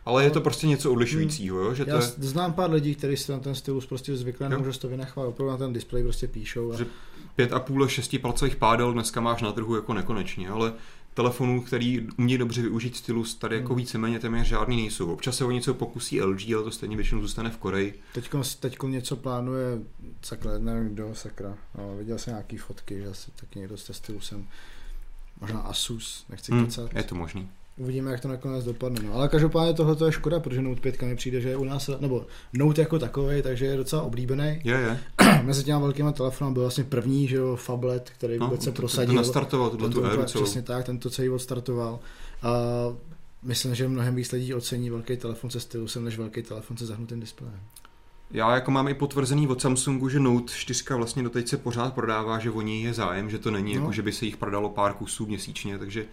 Ale 0.05 0.23
je 0.23 0.31
to 0.31 0.41
prostě 0.41 0.67
něco 0.67 0.91
odlišujícího, 0.91 1.59
jo? 1.59 1.73
Že 1.73 1.85
Já 1.87 1.97
to 1.97 2.05
je... 2.05 2.11
znám 2.17 2.53
pár 2.53 2.71
lidí, 2.71 2.95
kteří 2.95 3.17
si 3.17 3.31
na 3.31 3.39
ten 3.39 3.55
stylus 3.55 3.85
prostě 3.85 4.17
zvykli, 4.17 4.49
nemůžu 4.49 4.79
to 4.79 4.87
vynechovat, 4.87 5.29
opravdu 5.29 5.51
na 5.51 5.57
ten 5.57 5.73
displej 5.73 6.03
prostě 6.03 6.27
píšou. 6.27 6.73
A... 6.73 6.77
Že 6.77 6.85
pět 7.35 7.53
a 7.53 7.59
půl, 7.59 7.87
šesti 7.87 8.19
palcových 8.19 8.55
pádel 8.55 8.93
dneska 8.93 9.21
máš 9.21 9.41
na 9.41 9.51
trhu 9.51 9.75
jako 9.75 9.93
nekonečně, 9.93 10.49
ale 10.49 10.73
telefonů, 11.13 11.61
který 11.61 12.07
umí 12.17 12.37
dobře 12.37 12.61
využít 12.61 12.95
stylus, 12.95 13.35
tady 13.35 13.55
jako 13.55 13.73
hmm. 13.73 13.77
víceméně 13.77 14.19
téměř 14.19 14.47
žádný 14.47 14.77
nejsou. 14.77 15.13
Občas 15.13 15.37
se 15.37 15.45
o 15.45 15.51
něco 15.51 15.73
pokusí 15.73 16.21
LG, 16.21 16.53
ale 16.55 16.63
to 16.63 16.71
stejně 16.71 16.95
většinou 16.95 17.21
zůstane 17.21 17.49
v 17.49 17.57
Koreji. 17.57 17.99
Teďko, 18.13 18.41
teďko 18.59 18.87
něco 18.87 19.15
plánuje, 19.15 19.79
sakra, 20.21 20.51
nevím 20.57 20.93
kdo, 20.93 21.09
sakra. 21.13 21.57
No, 21.77 21.97
viděl 21.97 22.17
jsem 22.17 22.33
nějaký 22.33 22.57
fotky, 22.57 23.01
že 23.01 23.07
asi 23.07 23.31
taky 23.31 23.59
někdo 23.59 23.77
s 23.77 23.93
stylusem. 23.93 24.47
Možná 25.41 25.59
Asus, 25.59 26.25
nechci 26.29 26.51
hmm, 26.51 26.65
kecat. 26.65 26.93
Je 26.95 27.03
to 27.03 27.15
možný. 27.15 27.49
Uvidíme, 27.77 28.11
jak 28.11 28.19
to 28.19 28.27
nakonec 28.27 28.65
dopadne. 28.65 28.99
No. 29.03 29.13
Ale 29.13 29.27
každopádně 29.27 29.73
tohle 29.73 30.07
je 30.07 30.11
škoda, 30.11 30.39
protože 30.39 30.61
Note 30.61 30.81
5 30.81 31.01
mi 31.01 31.15
přijde, 31.15 31.41
že 31.41 31.49
je 31.49 31.57
u 31.57 31.63
nás, 31.63 31.89
nebo 31.99 32.25
Note 32.53 32.81
jako 32.81 32.99
takový, 32.99 33.41
takže 33.41 33.65
je 33.65 33.77
docela 33.77 34.01
oblíbený. 34.01 34.61
Je, 34.63 34.73
je. 34.73 34.99
Mezi 35.43 35.63
těmi 35.63 35.81
velkými 35.81 36.13
telefony 36.13 36.53
byl 36.53 36.61
vlastně 36.61 36.83
první, 36.83 37.27
že 37.27 37.35
jo, 37.35 37.55
Fablet, 37.55 38.09
který 38.09 38.37
no, 38.37 38.45
vůbec 38.45 38.63
se 38.63 38.71
prosadil. 38.71 39.07
Ten 39.07 39.15
nastartoval 39.15 39.69
tuto 39.69 39.89
tu 39.89 40.05
éru 40.05 40.23
Přesně 40.23 40.61
tak, 40.61 40.85
ten 40.85 40.99
to 40.99 41.09
celý 41.09 41.29
odstartoval. 41.29 41.99
A 42.43 42.49
myslím, 43.43 43.75
že 43.75 43.87
mnohem 43.87 44.15
víc 44.15 44.31
lidí 44.31 44.53
ocení 44.53 44.89
velký 44.89 45.17
telefon 45.17 45.49
se 45.49 45.59
stylusem, 45.59 46.03
než 46.03 46.17
velký 46.17 46.41
telefon 46.41 46.77
se 46.77 46.85
zahnutým 46.85 47.19
displejem. 47.19 47.59
Já 48.31 48.55
jako 48.55 48.71
mám 48.71 48.87
i 48.87 48.93
potvrzený 48.93 49.47
od 49.47 49.61
Samsungu, 49.61 50.09
že 50.09 50.19
Note 50.19 50.53
4 50.53 50.83
vlastně 50.93 51.23
doteď 51.23 51.47
se 51.47 51.57
pořád 51.57 51.93
prodává, 51.93 52.39
že 52.39 52.51
o 52.51 52.61
něj 52.61 52.81
je 52.81 52.93
zájem, 52.93 53.29
že 53.29 53.39
to 53.39 53.51
není 53.51 53.75
no. 53.75 53.81
jako, 53.81 53.91
že 53.91 54.01
by 54.01 54.11
se 54.11 54.25
jich 54.25 54.37
prodalo 54.37 54.69
pár 54.69 54.93
kusů 54.93 55.25
měsíčně, 55.25 55.77
takže 55.79 56.05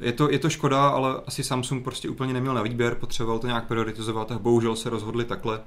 je 0.00 0.12
to, 0.12 0.30
je 0.30 0.38
to 0.38 0.50
škoda, 0.50 0.88
ale 0.88 1.20
asi 1.26 1.44
Samsung 1.44 1.84
prostě 1.84 2.08
úplně 2.08 2.32
neměl 2.32 2.54
na 2.54 2.62
výběr, 2.62 2.94
potřeboval 2.94 3.38
to 3.38 3.46
nějak 3.46 3.66
prioritizovat 3.66 4.32
a 4.32 4.38
bohužel 4.38 4.76
se 4.76 4.90
rozhodli 4.90 5.24
takhle. 5.24 5.60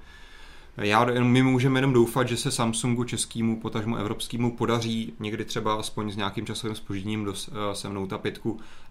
Já, 0.78 1.06
my 1.06 1.44
můžeme 1.44 1.78
jenom 1.78 1.94
doufat, 1.94 2.28
že 2.28 2.38
se 2.38 2.52
Samsungu 2.52 3.04
českému, 3.04 3.60
potažmu 3.60 3.96
evropskému 3.96 4.58
podaří 4.58 5.14
někdy 5.20 5.46
třeba 5.46 5.76
aspoň 5.76 6.12
s 6.12 6.16
nějakým 6.16 6.46
časovým 6.46 6.76
spožděním 6.76 7.26
do, 7.26 7.34
se 7.74 7.90
Note 7.90 8.18
5 8.18 8.42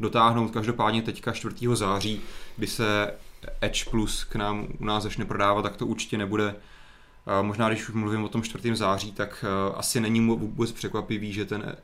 dotáhnout. 0.01 0.51
Každopádně 0.51 1.03
teďka 1.03 1.33
4. 1.33 1.57
září, 1.73 2.21
kdy 2.57 2.67
se 2.67 3.15
Edge 3.61 3.85
Plus 3.91 4.25
k 4.25 4.37
nám 4.37 4.67
u 4.79 4.85
nás 4.85 5.03
začne 5.03 5.25
prodávat, 5.25 5.63
tak 5.63 5.77
to 5.77 5.87
určitě 5.87 6.19
nebude 6.19 6.55
Možná, 7.43 7.69
když 7.69 7.89
už 7.89 7.95
mluvím 7.95 8.25
o 8.25 8.29
tom 8.29 8.43
4. 8.43 8.77
září, 8.77 9.13
tak 9.13 9.45
asi 9.75 10.01
není 10.01 10.29
vůbec 10.29 10.73
překvapivý, 10.73 11.33
že 11.33 11.45
ten 11.45 11.77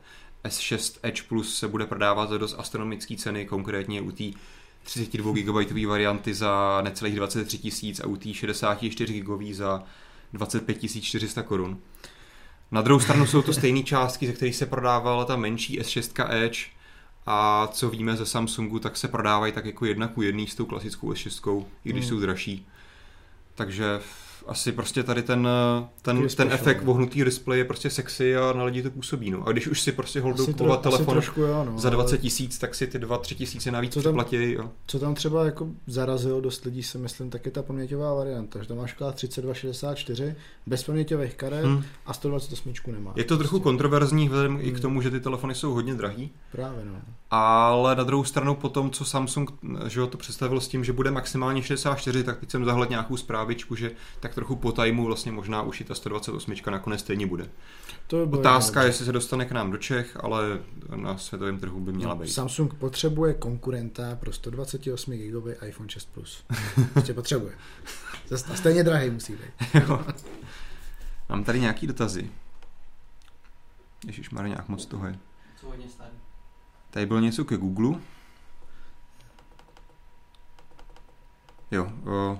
S6 0.43 0.99
Edge 1.03 1.21
Plus 1.27 1.55
se 1.55 1.67
bude 1.67 1.85
prodávat 1.85 2.29
za 2.29 2.37
dost 2.37 2.55
astronomické 2.57 3.15
ceny, 3.15 3.45
konkrétně 3.45 4.01
u 4.01 4.11
té 4.11 4.23
32 4.83 5.33
GB 5.33 5.85
varianty 5.87 6.33
za 6.33 6.81
necelých 6.81 7.15
23 7.15 7.57
tisíc 7.57 7.99
a 7.99 8.07
u 8.07 8.15
té 8.15 8.33
64 8.33 9.19
GB 9.19 9.41
za 9.51 9.83
25 10.33 11.01
400 11.01 11.43
korun. 11.43 11.79
Na 12.71 12.81
druhou 12.81 12.99
stranu 12.99 13.25
jsou 13.25 13.41
to 13.41 13.53
stejné 13.53 13.83
částky, 13.83 14.27
ze 14.27 14.33
kterých 14.33 14.55
se 14.55 14.65
prodávala 14.65 15.25
ta 15.25 15.35
menší 15.35 15.81
S6 15.81 16.33
Edge 16.33 16.59
a 17.25 17.67
co 17.67 17.89
víme 17.89 18.17
ze 18.17 18.25
Samsungu, 18.25 18.79
tak 18.79 18.97
se 18.97 19.07
prodávají 19.07 19.53
tak 19.53 19.65
jako 19.65 19.85
jedna 19.85 20.07
ku 20.07 20.21
jedný 20.21 20.47
s 20.47 20.55
tou 20.55 20.65
klasickou 20.65 21.11
S6, 21.11 21.65
i 21.85 21.89
když 21.89 22.05
hmm. 22.05 22.09
jsou 22.09 22.19
dražší. 22.19 22.67
Takže 23.55 23.99
asi 24.47 24.71
prostě 24.71 25.03
tady 25.03 25.23
ten, 25.23 25.47
ten, 26.01 26.27
ten 26.27 26.51
efekt 26.51 26.83
vohnutý 26.83 27.23
display 27.23 27.59
je 27.59 27.65
prostě 27.65 27.89
sexy 27.89 28.37
a 28.37 28.53
na 28.53 28.63
lidi 28.63 28.83
to 28.83 28.91
působí. 28.91 29.31
No. 29.31 29.47
A 29.47 29.51
když 29.51 29.67
už 29.67 29.81
si 29.81 29.91
prostě 29.91 30.21
holdou 30.21 30.45
kupovat 30.45 30.81
telefon 30.81 31.13
trošku, 31.13 31.41
jo, 31.41 31.65
no, 31.65 31.79
za 31.79 31.89
20 31.89 32.17
tisíc, 32.17 32.57
tak 32.57 32.75
si 32.75 32.87
ty 32.87 32.99
2-3 32.99 33.35
tisíce 33.35 33.71
navíc 33.71 33.93
co 33.93 34.01
tam, 34.01 34.13
platí. 34.13 34.51
Jo. 34.51 34.71
Co 34.87 34.99
tam 34.99 35.15
třeba 35.15 35.45
jako 35.45 35.67
zarazilo 35.87 36.41
dost 36.41 36.65
lidí, 36.65 36.83
si 36.83 36.97
myslím, 36.97 37.29
tak 37.29 37.45
je 37.45 37.51
ta 37.51 37.63
paměťová 37.63 38.13
varianta, 38.13 38.61
že 38.61 38.67
tam 38.67 38.77
máš 38.77 38.95
3264 39.13 40.35
bez 40.65 40.83
paměťových 40.83 41.35
karet 41.35 41.65
hmm. 41.65 41.83
a 42.05 42.13
128 42.13 42.73
nemá. 42.87 43.13
Je 43.15 43.23
to 43.23 43.37
trochu 43.37 43.49
prostě. 43.49 43.63
kontroverzní 43.63 44.27
vzhledem 44.27 44.51
hmm. 44.51 44.61
i 44.61 44.69
k 44.71 44.73
hmm. 44.73 44.81
tomu, 44.81 45.01
že 45.01 45.11
ty 45.11 45.19
telefony 45.19 45.55
jsou 45.55 45.73
hodně 45.73 45.95
drahý. 45.95 46.31
Právě 46.51 46.85
no. 46.85 47.01
Ale 47.33 47.95
na 47.95 48.03
druhou 48.03 48.23
stranu 48.23 48.55
potom, 48.55 48.91
co 48.91 49.05
Samsung 49.05 49.51
že 49.87 50.07
to 50.07 50.17
představil 50.17 50.61
s 50.61 50.67
tím, 50.67 50.83
že 50.83 50.93
bude 50.93 51.11
maximálně 51.11 51.63
64, 51.63 52.23
tak 52.23 52.39
teď 52.39 52.51
jsem 52.51 52.65
zahled 52.65 52.89
nějakou 52.89 53.17
zprávičku, 53.17 53.75
že 53.75 53.91
tak 54.19 54.35
trochu 54.35 54.55
po 54.55 54.71
tajmu 54.71 55.05
vlastně 55.05 55.31
možná 55.31 55.61
už 55.61 55.81
i 55.81 55.83
ta 55.83 55.95
128 55.95 56.53
nakonec 56.71 56.99
stejně 56.99 57.27
bude. 57.27 57.49
To 58.07 58.23
Otázka, 58.23 58.83
jestli 58.83 59.05
se 59.05 59.11
dostane 59.11 59.45
k 59.45 59.51
nám 59.51 59.71
do 59.71 59.77
Čech, 59.77 60.17
ale 60.23 60.59
na 60.95 61.17
světovém 61.17 61.59
trhu 61.59 61.79
by 61.79 61.91
měla 61.91 62.13
no, 62.13 62.19
být. 62.19 62.27
Samsung 62.27 62.73
potřebuje 62.73 63.33
konkurenta 63.33 64.15
pro 64.15 64.33
128 64.33 65.13
GB 65.13 65.63
iPhone 65.67 65.89
6 65.89 66.09
Plus. 66.13 66.43
Prostě 66.93 67.13
potřebuje. 67.13 67.53
A 68.51 68.55
stejně 68.55 68.83
drahý 68.83 69.09
musí 69.09 69.33
být. 69.33 69.83
Mám 71.29 71.43
tady 71.43 71.59
nějaký 71.59 71.87
dotazy. 71.87 72.29
Ježíš, 74.05 74.29
má 74.29 74.47
nějak 74.47 74.69
moc 74.69 74.85
toho 74.85 75.07
je. 75.07 75.19
Co 75.61 75.67
hodně 75.67 75.89
starý. 75.89 76.20
Tady 76.91 77.05
bylo 77.05 77.19
něco 77.19 77.45
ke 77.45 77.57
Google. 77.57 77.99
Jo, 81.71 81.91
o, 82.05 82.39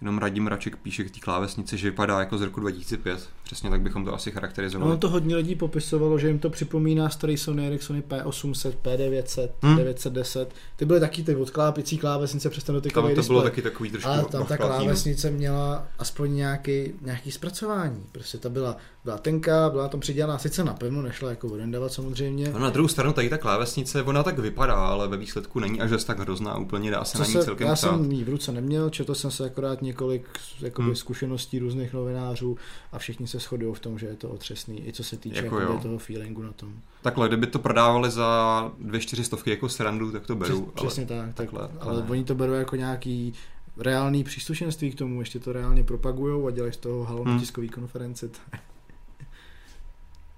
Jenom 0.00 0.18
Radim 0.18 0.46
Raček 0.46 0.76
píše 0.76 1.04
k 1.04 1.10
té 1.10 1.20
klávesnici, 1.20 1.78
že 1.78 1.90
vypadá 1.90 2.20
jako 2.20 2.38
z 2.38 2.42
roku 2.42 2.60
2005. 2.60 3.28
Přesně 3.44 3.70
tak 3.70 3.80
bychom 3.80 4.04
to 4.04 4.14
asi 4.14 4.30
charakterizovali. 4.30 4.90
No 4.90 4.96
to 4.98 5.08
hodně 5.08 5.36
lidí 5.36 5.54
popisovalo, 5.54 6.18
že 6.18 6.28
jim 6.28 6.38
to 6.38 6.50
připomíná 6.50 7.08
starý 7.08 7.36
Sony 7.36 7.66
Ericssony 7.66 8.00
P800, 8.00 8.74
P900, 8.82 9.48
hmm. 9.62 9.76
910. 9.76 10.54
Ty 10.76 10.84
byly 10.84 11.00
taky 11.00 11.22
ty 11.22 11.36
odklápící 11.36 11.98
klávesnice 11.98 12.50
přes 12.50 12.64
ten 12.64 12.74
dotykový 12.74 13.14
Tam 13.14 13.24
to 13.24 13.28
bylo 13.28 13.42
taky 13.42 13.62
takový 13.62 13.90
trošku 13.90 14.08
Ale 14.08 14.24
tam 14.24 14.46
ta 14.46 14.56
klávesnice 14.56 15.30
měla 15.30 15.88
aspoň 15.98 16.34
nějaký, 16.34 16.92
nějaký 17.00 17.30
zpracování. 17.30 18.04
Prostě 18.12 18.38
ta 18.38 18.48
byla, 18.48 18.76
byla 19.06 19.18
tenká, 19.18 19.70
byla 19.70 19.88
tam 19.88 20.00
přidělaná 20.00 20.38
sice 20.38 20.64
napevno, 20.64 21.02
nešla 21.02 21.30
jako 21.30 21.48
odindavat 21.48 21.92
samozřejmě. 21.92 22.50
No 22.52 22.58
na 22.58 22.70
druhou 22.70 22.88
stranu 22.88 23.12
tady 23.12 23.28
ta 23.28 23.38
klávesnice, 23.38 24.02
ona 24.02 24.22
tak 24.22 24.38
vypadá, 24.38 24.74
ale 24.74 25.08
ve 25.08 25.16
výsledku 25.16 25.60
není 25.60 25.80
až 25.80 26.04
tak 26.04 26.18
hrozná 26.18 26.58
úplně, 26.58 26.90
dá 26.90 27.04
se 27.04 27.12
Co 27.12 27.18
na 27.18 27.26
ní 27.26 27.32
se, 27.32 27.44
celkem 27.44 27.68
Já 27.68 27.76
jsem 27.76 28.12
ji 28.12 28.24
v 28.24 28.28
ruce 28.28 28.52
neměl, 28.52 28.90
četl 28.90 29.14
jsem 29.14 29.30
se 29.30 29.44
akorát 29.44 29.82
několik 29.82 30.28
jakoby, 30.60 30.86
hmm. 30.86 30.96
zkušeností 30.96 31.58
různých 31.58 31.92
novinářů 31.92 32.56
a 32.92 32.98
všichni 32.98 33.26
se 33.26 33.38
shodují 33.38 33.74
v 33.74 33.80
tom, 33.80 33.98
že 33.98 34.06
je 34.06 34.16
to 34.16 34.28
otřesný, 34.28 34.88
i 34.88 34.92
co 34.92 35.04
se 35.04 35.16
týče 35.16 35.44
jako 35.44 35.60
jakoby, 35.60 35.82
toho 35.82 35.98
feelingu 35.98 36.42
na 36.42 36.52
tom. 36.52 36.72
Takhle, 37.02 37.28
kdyby 37.28 37.46
to 37.46 37.58
prodávali 37.58 38.10
za 38.10 38.72
dvě 38.78 39.00
čtyřistovky 39.00 39.50
jako 39.50 39.68
srandu, 39.68 40.12
tak 40.12 40.26
to 40.26 40.36
beru. 40.36 40.72
Přesně 40.74 41.06
ale, 41.10 41.26
tak, 41.26 41.34
takhle, 41.34 41.60
tak, 41.60 41.70
ale, 41.80 41.92
ale 41.92 42.02
oni 42.08 42.24
to 42.24 42.34
berou 42.34 42.52
jako 42.52 42.76
nějaký 42.76 43.34
reálný 43.76 44.24
příslušenství 44.24 44.90
k 44.90 44.98
tomu, 44.98 45.20
ještě 45.20 45.38
to 45.38 45.52
reálně 45.52 45.84
propagujou 45.84 46.46
a 46.46 46.50
dělají 46.50 46.72
z 46.72 46.76
toho 46.76 47.04
halo 47.04 47.24
hmm. 47.24 47.40
tiskový 47.40 47.68
konferenci. 47.68 48.30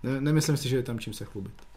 Ne, 0.03 0.21
nemyslím 0.21 0.57
si, 0.57 0.69
že 0.69 0.77
je 0.77 0.83
tam 0.83 0.99
čím 0.99 1.13
se 1.13 1.25
chlubit. 1.25 1.69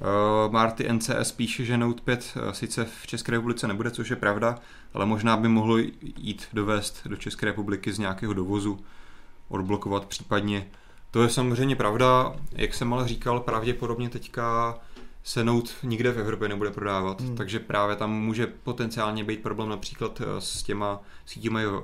Uh, 0.00 0.52
Marty 0.52 0.92
NCS 0.92 1.32
píše, 1.32 1.64
že 1.64 1.78
Note 1.78 2.02
5 2.02 2.34
uh, 2.36 2.52
sice 2.52 2.84
v 3.02 3.06
České 3.06 3.32
republice 3.32 3.68
nebude, 3.68 3.90
což 3.90 4.10
je 4.10 4.16
pravda, 4.16 4.58
ale 4.94 5.06
možná 5.06 5.36
by 5.36 5.48
mohlo 5.48 5.78
jít 6.18 6.46
dovést 6.52 7.06
do 7.06 7.16
České 7.16 7.46
republiky 7.46 7.92
z 7.92 7.98
nějakého 7.98 8.32
dovozu, 8.34 8.78
odblokovat 9.48 10.06
případně. 10.06 10.66
To 11.10 11.22
je 11.22 11.28
samozřejmě 11.28 11.76
pravda, 11.76 12.36
jak 12.52 12.74
jsem 12.74 12.94
ale 12.94 13.08
říkal, 13.08 13.40
pravděpodobně 13.40 14.08
teďka 14.08 14.78
se 15.22 15.44
Note 15.44 15.70
nikde 15.82 16.12
v 16.12 16.18
Evropě 16.18 16.48
nebude 16.48 16.70
prodávat, 16.70 17.20
hmm. 17.20 17.36
takže 17.36 17.58
právě 17.58 17.96
tam 17.96 18.12
může 18.12 18.46
potenciálně 18.46 19.24
být 19.24 19.42
problém 19.42 19.68
například 19.68 20.20
uh, 20.20 20.26
s 20.38 20.62
těma 20.62 21.00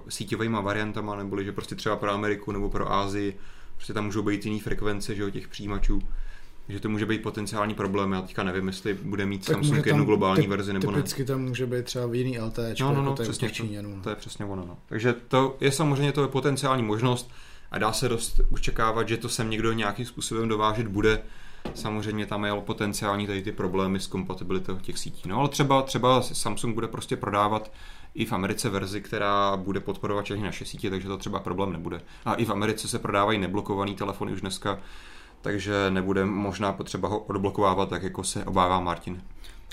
síťovými 0.08 0.58
variantama, 0.62 1.16
neboli 1.16 1.44
že 1.44 1.52
prostě 1.52 1.74
třeba 1.74 1.96
pro 1.96 2.10
Ameriku 2.10 2.52
nebo 2.52 2.68
pro 2.68 2.92
Ázii, 2.92 3.38
prostě 3.80 3.92
tam 3.92 4.04
můžou 4.04 4.22
být 4.22 4.44
jiný 4.44 4.60
frekvence 4.60 5.14
že, 5.14 5.30
těch 5.30 5.48
přijímačů 5.48 6.02
že 6.68 6.80
to 6.80 6.88
může 6.88 7.06
být 7.06 7.22
potenciální 7.22 7.74
problém. 7.74 8.12
Já 8.12 8.22
teďka 8.22 8.42
nevím, 8.42 8.66
jestli 8.66 8.94
bude 8.94 9.26
mít 9.26 9.46
tak 9.46 9.54
Samsung 9.54 9.86
jednu 9.86 10.04
globální 10.04 10.42
typ, 10.42 10.50
verzi 10.50 10.72
nebo 10.72 10.80
typicky 10.80 10.96
ne. 10.96 11.02
Typicky 11.02 11.24
tam 11.24 11.42
může 11.42 11.66
být 11.66 11.84
třeba 11.84 12.14
jiný 12.14 12.40
LT, 12.40 12.58
no, 12.80 12.94
no, 12.94 13.02
no, 13.02 13.10
jako 13.10 13.22
přesně, 13.22 13.50
Číňanů. 13.50 13.96
To, 13.96 14.02
to, 14.02 14.10
je 14.10 14.16
přesně 14.16 14.44
ono. 14.44 14.64
No. 14.66 14.78
Takže 14.86 15.14
to 15.28 15.56
je 15.60 15.72
samozřejmě 15.72 16.12
to 16.12 16.22
je 16.22 16.28
potenciální 16.28 16.82
možnost 16.82 17.30
a 17.70 17.78
dá 17.78 17.92
se 17.92 18.08
dost 18.08 18.40
očekávat, 18.52 19.08
že 19.08 19.16
to 19.16 19.28
sem 19.28 19.50
někdo 19.50 19.72
nějakým 19.72 20.06
způsobem 20.06 20.48
dovážet 20.48 20.88
bude. 20.88 21.22
Samozřejmě 21.74 22.26
tam 22.26 22.44
je 22.44 22.52
potenciální 22.60 23.26
tady 23.26 23.42
ty 23.42 23.52
problémy 23.52 24.00
s 24.00 24.06
kompatibilitou 24.06 24.76
těch 24.76 24.98
sítí. 24.98 25.28
No 25.28 25.38
ale 25.38 25.48
třeba, 25.48 25.82
třeba 25.82 26.22
Samsung 26.22 26.74
bude 26.74 26.88
prostě 26.88 27.16
prodávat 27.16 27.72
i 28.14 28.24
v 28.24 28.32
Americe 28.32 28.68
verzi, 28.68 29.00
která 29.00 29.56
bude 29.56 29.80
podporovat 29.80 30.24
všechny 30.24 30.44
naše 30.44 30.64
sítě, 30.64 30.90
takže 30.90 31.08
to 31.08 31.18
třeba 31.18 31.40
problém 31.40 31.72
nebude. 31.72 32.00
A 32.24 32.34
i 32.34 32.44
v 32.44 32.50
Americe 32.50 32.88
se 32.88 32.98
prodávají 32.98 33.38
neblokované 33.38 33.94
telefony 33.94 34.32
už 34.32 34.40
dneska, 34.40 34.78
takže 35.40 35.90
nebude 35.90 36.24
možná 36.24 36.72
potřeba 36.72 37.08
ho 37.08 37.18
odblokovávat, 37.18 37.88
tak 37.88 38.02
jako 38.02 38.24
se 38.24 38.44
obává 38.44 38.80
Martin. 38.80 39.22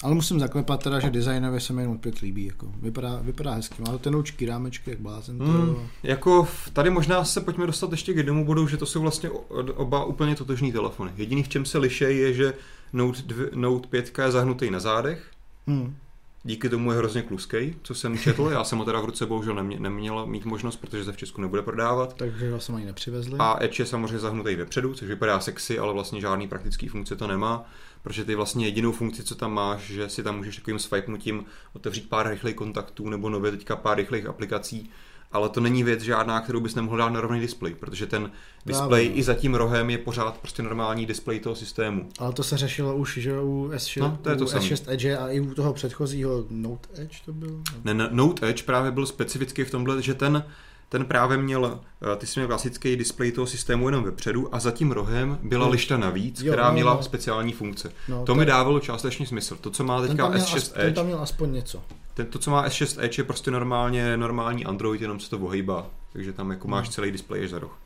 Ale 0.04 0.16
musím 0.16 0.40
zaklepat 0.40 0.84
teda, 0.84 1.00
že 1.00 1.10
designově 1.10 1.60
se 1.60 1.74
mi 1.74 1.86
Note 1.86 2.00
5 2.00 2.20
líbí. 2.20 2.46
Jako. 2.46 2.72
Vypadá, 2.82 3.20
vypadá 3.22 3.54
hezky. 3.54 3.82
Má 3.82 3.92
to 3.92 4.00
tenoučky, 4.00 4.46
rámečky, 4.46 4.90
jak 4.90 5.00
blázen. 5.00 5.40
Hmm, 5.40 5.76
jako 6.04 6.48
tady 6.74 6.90
možná 6.90 7.26
se 7.26 7.42
pojďme 7.42 7.66
dostat 7.66 7.92
ještě 7.92 8.14
k 8.14 8.18
jednomu 8.18 8.46
bodu, 8.46 8.68
že 8.68 8.78
to 8.78 8.86
jsou 8.86 9.02
vlastně 9.02 9.30
oba 9.76 10.06
úplně 10.06 10.36
totožný 10.36 10.72
telefony. 10.72 11.12
Jediný, 11.18 11.44
v 11.44 11.50
čem 11.50 11.66
se 11.66 11.78
lišejí, 11.78 12.20
je, 12.20 12.34
že 12.34 12.54
Note, 12.94 13.22
2, 13.22 13.46
Note 13.56 13.88
5 13.88 14.18
je 14.20 14.32
zahnutý 14.32 14.72
na 14.72 14.80
zádech. 14.80 15.32
Hmm. 15.68 15.96
Díky 16.44 16.70
tomu 16.70 16.92
je 16.92 16.98
hrozně 16.98 17.22
kluskej, 17.22 17.76
co 17.84 17.96
jsem 17.96 18.18
četl. 18.18 18.50
Já 18.52 18.64
jsem 18.64 18.78
ho 18.78 18.86
teda 18.86 19.02
v 19.02 19.06
ruce 19.06 19.26
bohužel 19.26 19.56
nemě, 19.56 19.80
neměl 19.80 20.26
mít 20.26 20.46
možnost, 20.46 20.76
protože 20.76 21.06
se 21.06 21.12
v 21.12 21.18
Česku 21.18 21.42
nebude 21.42 21.62
prodávat. 21.62 22.14
Takže 22.14 22.52
ho 22.52 22.60
jsem 22.60 22.76
ani 22.76 22.86
nepřivezli. 22.86 23.36
A 23.40 23.58
Edge 23.64 23.84
je 23.84 23.86
samozřejmě 23.86 24.20
zahnutý 24.20 24.56
vepředu, 24.56 24.94
což 24.94 25.08
vypadá 25.08 25.40
sexy, 25.40 25.80
ale 25.80 25.94
vlastně 25.94 26.22
žádný 26.22 26.48
praktický 26.48 26.88
funkce 26.88 27.16
to 27.16 27.28
nemá. 27.28 27.70
Protože 28.04 28.26
ty 28.26 28.36
vlastně 28.36 28.66
jedinou 28.66 28.92
funkci, 28.92 29.24
co 29.24 29.36
tam 29.36 29.54
máš, 29.54 29.82
že 29.82 30.10
si 30.10 30.24
tam 30.24 30.38
můžeš 30.38 30.56
takovým 30.56 30.80
swipenutím 30.80 31.46
otevřít 31.74 32.10
pár 32.10 32.30
rychlých 32.30 32.56
kontaktů 32.56 33.10
nebo 33.10 33.30
nově 33.30 33.52
teďka 33.52 33.76
pár 33.76 33.98
rychlých 33.98 34.26
aplikací 34.26 34.92
ale 35.32 35.49
to 35.49 35.59
není 35.59 35.84
věc 35.84 36.01
žádná, 36.01 36.41
kterou 36.41 36.59
bys 36.59 36.75
nemohl 36.75 36.97
dát 36.97 37.09
na 37.09 37.21
rovný 37.21 37.39
displej, 37.39 37.75
protože 37.75 38.07
ten 38.07 38.32
displej 38.65 39.11
i 39.13 39.23
za 39.23 39.34
tím 39.34 39.55
rohem 39.55 39.89
je 39.89 39.97
pořád 39.97 40.38
prostě 40.38 40.63
normální 40.63 41.05
displej 41.05 41.39
toho 41.39 41.55
systému. 41.55 42.09
Ale 42.19 42.34
to 42.34 42.43
se 42.43 42.57
řešilo 42.57 42.95
už, 42.95 43.17
že 43.17 43.41
u 43.41 43.69
S6, 43.73 44.01
no, 44.01 44.19
to 44.21 44.30
je 44.30 44.36
to 44.36 44.43
u 44.43 44.47
S6 44.47 44.91
Edge 44.91 45.17
a 45.17 45.30
i 45.30 45.39
u 45.39 45.53
toho 45.53 45.73
předchozího 45.73 46.45
Note 46.49 47.01
Edge 47.01 47.17
to 47.25 47.34
byl? 47.34 47.61
Ne, 47.84 47.93
Note 48.11 48.49
Edge 48.49 48.63
právě 48.63 48.91
byl 48.91 49.05
specifický 49.05 49.63
v 49.63 49.71
tomhle, 49.71 50.01
že 50.01 50.13
ten 50.13 50.43
ten 50.90 51.06
právě 51.06 51.38
měl, 51.38 51.80
eh, 52.14 52.16
ty 52.16 52.28
jsi 52.28 52.40
měl 52.40 52.48
klasický 52.48 52.96
displej 52.96 53.32
toho 53.32 53.48
systému 53.48 53.90
jenom 53.90 54.04
vepředu 54.04 54.56
a 54.56 54.60
za 54.60 54.72
tím 54.72 54.92
rohem 54.92 55.40
byla 55.44 55.66
no. 55.66 55.72
lišta 55.72 55.98
navíc, 55.98 56.42
jo, 56.42 56.54
která 56.54 56.68
no, 56.68 56.74
měla 56.74 56.94
no. 56.94 57.04
speciální 57.04 57.54
funkce. 57.54 57.92
No, 58.08 58.20
to, 58.20 58.26
to 58.26 58.36
mi 58.36 58.46
dávalo 58.46 58.80
částečně 58.80 59.28
smysl. 59.28 59.56
To, 59.56 59.70
co 59.70 59.84
má 59.84 60.02
teďka 60.02 60.32
S6 60.32 60.56
Edge... 60.56 60.72
Ten 60.74 60.94
tam 60.94 61.06
měl 61.06 61.20
aspoň 61.20 61.52
něco 61.52 61.82
ten, 62.18 62.26
to, 62.26 62.40
co 62.40 62.52
má 62.52 62.68
S6 62.68 63.04
Edge, 63.04 63.20
je 63.20 63.24
prostě 63.24 63.52
normálně 63.52 64.18
normální 64.18 64.66
Android, 64.66 65.02
jenom 65.02 65.20
se 65.20 65.30
to 65.30 65.40
ohejbá. 65.40 65.86
Takže 66.14 66.34
tam 66.34 66.50
jako 66.52 66.68
máš 66.68 66.86
hmm. 66.86 66.94
celý 66.94 67.12
displej 67.12 67.48
za 67.48 67.60
roh. 67.60 67.80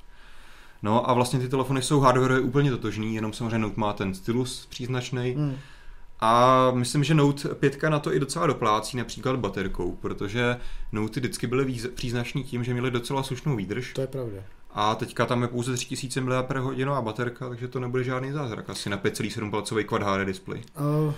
No 0.83 1.09
a 1.09 1.13
vlastně 1.13 1.39
ty 1.39 1.49
telefony 1.49 1.81
jsou 1.81 1.99
hardware 1.99 2.39
úplně 2.41 2.71
totožný, 2.71 3.15
jenom 3.15 3.33
samozřejmě 3.33 3.57
Note 3.57 3.79
má 3.79 3.93
ten 3.93 4.13
stylus 4.13 4.65
příznačný. 4.69 5.31
Hmm. 5.31 5.57
A 6.21 6.71
myslím, 6.71 7.03
že 7.03 7.13
Note 7.13 7.55
5 7.55 7.83
na 7.83 7.99
to 7.99 8.13
i 8.13 8.19
docela 8.19 8.47
doplácí, 8.47 8.97
například 8.97 9.35
baterkou, 9.35 9.91
protože 9.91 10.57
Note 10.91 11.19
vždycky 11.19 11.47
byly 11.47 11.73
příznačný 11.95 12.43
tím, 12.43 12.63
že 12.63 12.73
měly 12.73 12.91
docela 12.91 13.23
slušnou 13.23 13.55
výdrž. 13.55 13.93
To 13.93 14.01
je 14.01 14.07
pravda. 14.07 14.41
A 14.73 14.95
teďka 14.95 15.25
tam 15.25 15.41
je 15.41 15.47
pouze 15.47 15.73
3000 15.73 16.21
mAh 16.21 17.01
baterka, 17.01 17.49
takže 17.49 17.67
to 17.67 17.79
nebude 17.79 18.03
žádný 18.03 18.31
zázrak. 18.31 18.69
Asi 18.69 18.89
na 18.89 18.97
5,7 18.97 19.51
palcový 19.51 19.83
Quad 19.83 20.03
HD 20.03 20.25
display. 20.25 20.61
Uh, 20.79 21.13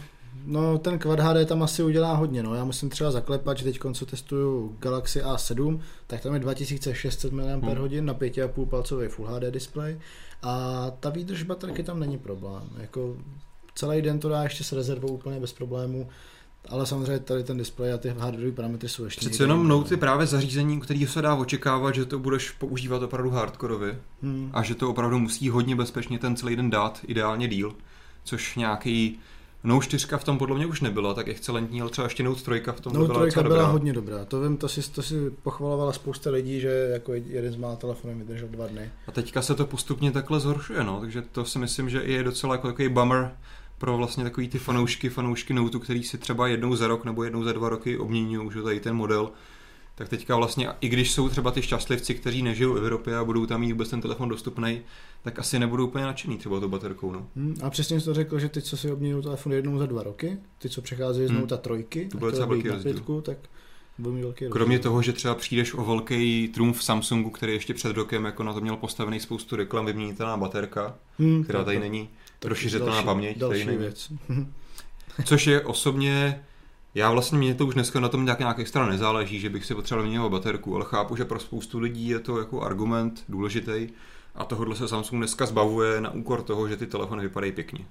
no, 0.45 0.77
ten 0.77 0.99
Quad 0.99 1.19
HD 1.19 1.47
tam 1.47 1.63
asi 1.63 1.83
udělá 1.83 2.13
hodně. 2.13 2.43
No. 2.43 2.55
Já 2.55 2.63
musím 2.63 2.89
třeba 2.89 3.11
zaklepat, 3.11 3.57
že 3.57 3.63
teď 3.63 3.79
co 3.93 4.05
testuju 4.05 4.77
Galaxy 4.79 5.21
A7, 5.21 5.79
tak 6.07 6.21
tam 6.21 6.33
je 6.33 6.39
2600 6.39 7.31
mAh 7.31 7.45
hmm. 7.45 8.05
na 8.05 8.13
5,5 8.13 8.65
palcový 8.65 9.07
Full 9.07 9.27
HD 9.27 9.43
display. 9.43 9.99
A 10.41 10.91
ta 10.99 11.09
výdrž 11.09 11.43
baterky 11.43 11.83
tam 11.83 11.99
není 11.99 12.17
problém. 12.17 12.69
Jako 12.77 13.17
celý 13.75 14.01
den 14.01 14.19
to 14.19 14.29
dá 14.29 14.43
ještě 14.43 14.63
s 14.63 14.71
rezervou 14.71 15.07
úplně 15.07 15.39
bez 15.39 15.53
problému. 15.53 16.09
Ale 16.69 16.85
samozřejmě 16.85 17.19
tady 17.19 17.43
ten 17.43 17.57
displej 17.57 17.93
a 17.93 17.97
ty 17.97 18.09
hardware 18.09 18.51
parametry 18.51 18.89
jsou 18.89 19.05
ještě. 19.05 19.19
Přece 19.19 19.43
jenom 19.43 19.67
Note 19.67 19.93
je 19.93 19.97
právě 19.97 20.27
zařízení, 20.27 20.79
který 20.79 21.07
se 21.07 21.21
dá 21.21 21.35
očekávat, 21.35 21.95
že 21.95 22.05
to 22.05 22.19
budeš 22.19 22.51
používat 22.51 23.03
opravdu 23.03 23.29
hardkorově 23.29 23.99
hmm. 24.21 24.49
a 24.53 24.63
že 24.63 24.75
to 24.75 24.89
opravdu 24.89 25.19
musí 25.19 25.49
hodně 25.49 25.75
bezpečně 25.75 26.19
ten 26.19 26.35
celý 26.35 26.55
den 26.55 26.69
dát, 26.69 26.99
ideálně 27.07 27.47
díl, 27.47 27.75
což 28.23 28.55
nějaký 28.55 29.19
Note 29.63 29.85
4 29.85 30.07
v 30.17 30.23
tom 30.23 30.37
podle 30.37 30.55
mě 30.55 30.65
už 30.65 30.81
nebyla 30.81 31.13
tak 31.13 31.27
excelentní, 31.27 31.81
ale 31.81 31.89
třeba 31.89 32.05
ještě 32.05 32.23
Note 32.23 32.41
3 32.41 32.63
v 32.71 32.81
tom 32.81 32.93
Note 32.93 33.13
byla 33.13 33.27
3 33.27 33.39
byla 33.39 33.49
dobrá. 33.49 33.65
hodně 33.65 33.93
dobrá. 33.93 34.25
To 34.25 34.41
vím, 34.41 34.57
to 34.57 34.67
si, 34.67 34.91
to 34.91 35.01
si 35.01 35.29
pochvalovala 35.29 35.93
spousta 35.93 36.29
lidí, 36.29 36.59
že 36.59 36.89
jako 36.93 37.13
jeden 37.13 37.53
z 37.53 37.55
mála 37.55 37.75
telefonů 37.75 38.17
vydržel 38.17 38.47
dva 38.47 38.67
dny. 38.67 38.91
A 39.07 39.11
teďka 39.11 39.41
se 39.41 39.55
to 39.55 39.65
postupně 39.65 40.11
takhle 40.11 40.39
zhoršuje, 40.39 40.83
no, 40.83 40.99
takže 40.99 41.21
to 41.21 41.45
si 41.45 41.59
myslím, 41.59 41.89
že 41.89 42.01
je 42.03 42.23
docela 42.23 42.55
jako 42.55 42.67
takový 42.67 42.89
bummer 42.89 43.31
pro 43.83 43.97
vlastně 43.97 44.23
takový 44.23 44.49
ty 44.49 44.59
fanoušky, 44.59 45.09
fanoušky 45.09 45.53
Note, 45.53 45.79
který 45.79 46.03
si 46.03 46.17
třeba 46.17 46.47
jednou 46.47 46.75
za 46.75 46.87
rok 46.87 47.05
nebo 47.05 47.23
jednou 47.23 47.43
za 47.43 47.53
dva 47.53 47.69
roky 47.69 47.97
obměňují 47.97 48.47
už 48.47 48.57
tady 48.63 48.79
ten 48.79 48.95
model, 48.95 49.31
tak 49.95 50.09
teďka 50.09 50.35
vlastně, 50.35 50.69
i 50.81 50.89
když 50.89 51.11
jsou 51.11 51.29
třeba 51.29 51.51
ty 51.51 51.61
šťastlivci, 51.61 52.15
kteří 52.15 52.41
nežijou 52.41 52.73
v 52.73 52.77
Evropě 52.77 53.17
a 53.17 53.23
budou 53.23 53.45
tam 53.45 53.61
mít 53.61 53.71
vůbec 53.71 53.89
ten 53.89 54.01
telefon 54.01 54.29
dostupný, 54.29 54.81
tak 55.23 55.39
asi 55.39 55.59
nebudou 55.59 55.87
úplně 55.87 56.05
nadšený 56.05 56.37
třeba 56.37 56.59
tou 56.59 56.67
baterkou. 56.67 57.11
No. 57.11 57.27
Hmm, 57.35 57.55
a 57.63 57.69
přesně 57.69 57.99
jsi 57.99 58.05
to 58.05 58.13
řekl, 58.13 58.39
že 58.39 58.49
ty, 58.49 58.61
co 58.61 58.77
si 58.77 58.91
obměňují 58.91 59.23
telefon 59.23 59.51
jednou 59.51 59.77
za 59.77 59.85
dva 59.85 60.03
roky, 60.03 60.37
ty, 60.57 60.69
co 60.69 60.81
přecházejí 60.81 61.27
z 61.27 61.31
hmm. 61.31 61.39
Note 61.39 61.57
trojky, 61.57 62.07
to 62.11 62.17
bylo 62.17 62.31
docela 62.31 62.47
velký 62.47 62.69
pětku, 62.83 63.21
tak 63.21 63.37
velký 63.97 64.45
Kromě 64.49 64.79
toho, 64.79 65.01
že 65.01 65.13
třeba 65.13 65.35
přijdeš 65.35 65.73
o 65.73 65.85
velký 65.85 66.47
trumf 66.47 66.83
Samsungu, 66.83 67.29
který 67.29 67.53
ještě 67.53 67.73
před 67.73 67.95
rokem 67.95 68.25
jako 68.25 68.43
na 68.43 68.53
to 68.53 68.61
měl 68.61 68.75
postavený 68.75 69.19
spoustu 69.19 69.55
reklam, 69.55 69.85
vyměnitelná 69.85 70.37
baterka, 70.37 70.95
hmm, 71.19 71.43
která 71.43 71.63
tady 71.63 71.79
není 71.79 72.09
rozšířitelná 72.43 73.03
paměť. 73.03 73.37
Další 73.37 73.65
věc. 73.65 74.11
Což 75.25 75.47
je 75.47 75.61
osobně, 75.61 76.43
já 76.95 77.11
vlastně 77.11 77.37
mě 77.37 77.55
to 77.55 77.65
už 77.65 77.73
dneska 77.73 77.99
na 77.99 78.09
tom 78.09 78.25
nějak, 78.25 78.39
nějak 78.39 78.59
extra 78.59 78.85
nezáleží, 78.85 79.39
že 79.39 79.49
bych 79.49 79.65
si 79.65 79.75
potřeboval 79.75 80.09
měnit 80.09 80.29
baterku, 80.29 80.75
ale 80.75 80.85
chápu, 80.87 81.15
že 81.15 81.25
pro 81.25 81.39
spoustu 81.39 81.79
lidí 81.79 82.07
je 82.07 82.19
to 82.19 82.39
jako 82.39 82.61
argument 82.61 83.23
důležitý 83.29 83.87
a 84.35 84.45
tohle 84.45 84.75
se 84.75 84.87
Samsung 84.87 85.19
dneska 85.19 85.45
zbavuje 85.45 86.01
na 86.01 86.11
úkor 86.11 86.41
toho, 86.41 86.67
že 86.67 86.77
ty 86.77 86.87
telefony 86.87 87.23
vypadají 87.23 87.51
pěkně. 87.51 87.85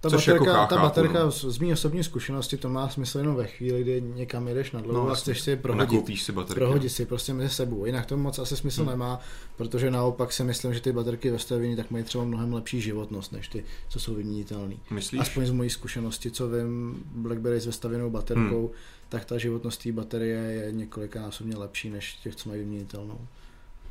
Ta 0.00 0.10
Což 0.10 0.28
baterka, 0.28 0.50
jako 0.50 0.74
ta 0.74 0.82
baterka 0.82 1.24
no. 1.24 1.30
z 1.30 1.58
mý 1.58 1.72
osobní 1.72 2.04
zkušenosti 2.04 2.56
to 2.56 2.68
má 2.68 2.88
smysl 2.88 3.18
jenom 3.18 3.34
ve 3.34 3.46
chvíli, 3.46 3.82
kdy 3.82 4.00
někam 4.00 4.48
jedeš 4.48 4.72
na 4.72 4.80
dlouho 4.80 5.06
no, 5.06 5.10
a 5.10 5.14
chceš 5.14 5.40
si 5.40 5.56
prohodit, 5.56 6.18
si 6.18 6.32
baterky. 6.32 6.60
prohodit 6.60 6.92
si 6.92 7.06
prostě 7.06 7.32
mezi 7.32 7.54
sebou. 7.54 7.86
Jinak 7.86 8.06
to 8.06 8.16
moc 8.16 8.38
asi 8.38 8.56
smysl 8.56 8.80
hmm. 8.80 8.90
nemá, 8.90 9.20
protože 9.56 9.90
naopak 9.90 10.32
si 10.32 10.44
myslím, 10.44 10.74
že 10.74 10.80
ty 10.80 10.92
baterky 10.92 11.30
ve 11.30 11.38
stavění 11.38 11.76
tak 11.76 11.90
mají 11.90 12.04
třeba 12.04 12.24
mnohem 12.24 12.52
lepší 12.52 12.80
životnost, 12.80 13.32
než 13.32 13.48
ty, 13.48 13.64
co 13.88 14.00
jsou 14.00 14.14
vyměnitelné. 14.14 14.74
Aspoň 15.18 15.46
z 15.46 15.50
mojí 15.50 15.70
zkušenosti, 15.70 16.30
co 16.30 16.48
vím, 16.48 17.02
BlackBerry 17.14 17.60
s 17.60 17.66
vestavěnou 17.66 18.10
baterkou, 18.10 18.60
hmm. 18.60 18.76
tak 19.08 19.24
ta 19.24 19.38
životnost 19.38 19.82
té 19.82 19.92
baterie 19.92 20.38
je 20.38 20.72
několikanásobně 20.72 21.56
lepší 21.56 21.90
než 21.90 22.14
těch, 22.14 22.36
co 22.36 22.48
mají 22.48 22.60
vyměnitelnou. 22.60 23.18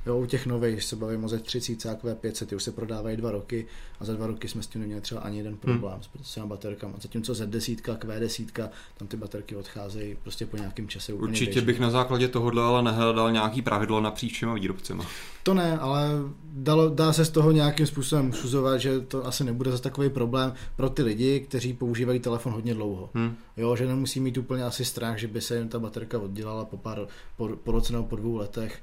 Jo, 0.10 0.18
u 0.18 0.26
těch 0.26 0.46
nových 0.46 0.84
se 0.84 0.96
bavím 0.96 1.24
o 1.24 1.28
Z30 1.28 1.98
Q500, 1.98 2.46
ty 2.46 2.56
už 2.56 2.64
se 2.64 2.72
prodávají 2.72 3.18
dva 3.18 3.32
roky 3.32 3.66
a 4.00 4.06
za 4.06 4.14
dva 4.14 4.28
roky 4.28 4.48
jsme 4.48 4.64
s 4.64 4.68
tím 4.68 4.82
neměli 4.82 5.02
třeba 5.02 5.22
ani 5.22 5.38
jeden 5.38 5.58
problém 5.58 5.94
hmm. 5.94 6.24
s 6.24 6.34
těmi 6.34 6.48
baterkami. 6.48 6.94
Zatímco 7.02 7.34
Z10, 7.34 7.76
Q10, 7.76 8.70
tam 8.98 9.08
ty 9.08 9.18
baterky 9.18 9.56
odcházejí 9.56 10.18
prostě 10.24 10.46
po 10.46 10.58
nějakém 10.58 10.88
čase 10.88 11.14
úplně 11.14 11.30
Určitě 11.30 11.46
běžně. 11.46 11.62
bych 11.62 11.80
na 11.80 11.90
základě 11.90 12.28
tohohle 12.28 12.64
ale 12.64 12.84
nehledal 12.84 13.32
nějaký 13.32 13.62
pravidlo 13.62 14.02
napříč 14.02 14.34
všema 14.34 14.54
výrobcema. 14.54 15.06
To 15.44 15.54
ne, 15.54 15.80
ale 15.80 16.10
dalo, 16.44 16.90
dá 16.90 17.14
se 17.14 17.26
z 17.26 17.30
toho 17.30 17.52
nějakým 17.52 17.88
způsobem 17.88 18.30
usuzovat, 18.30 18.80
že 18.80 19.00
to 19.00 19.28
asi 19.28 19.44
nebude 19.44 19.72
zase 19.72 19.84
takový 19.84 20.10
problém 20.10 20.54
pro 20.76 20.90
ty 20.90 21.04
lidi, 21.04 21.40
kteří 21.40 21.74
používají 21.74 22.20
telefon 22.20 22.54
hodně 22.54 22.74
dlouho. 22.74 23.10
Hmm. 23.14 23.36
Jo, 23.58 23.76
že 23.76 23.88
nemusí 23.88 24.20
mít 24.20 24.38
úplně 24.38 24.64
asi 24.64 24.86
strach, 24.86 25.18
že 25.18 25.28
by 25.28 25.42
se 25.42 25.58
jim 25.58 25.70
ta 25.70 25.80
baterka 25.80 26.20
oddělala 26.20 26.66
po, 26.66 26.78
pár, 26.78 27.08
po, 27.38 27.50
po 27.64 27.72
roce 27.72 27.94
nebo 27.94 28.06
po 28.06 28.16
dvou 28.16 28.36
letech 28.36 28.82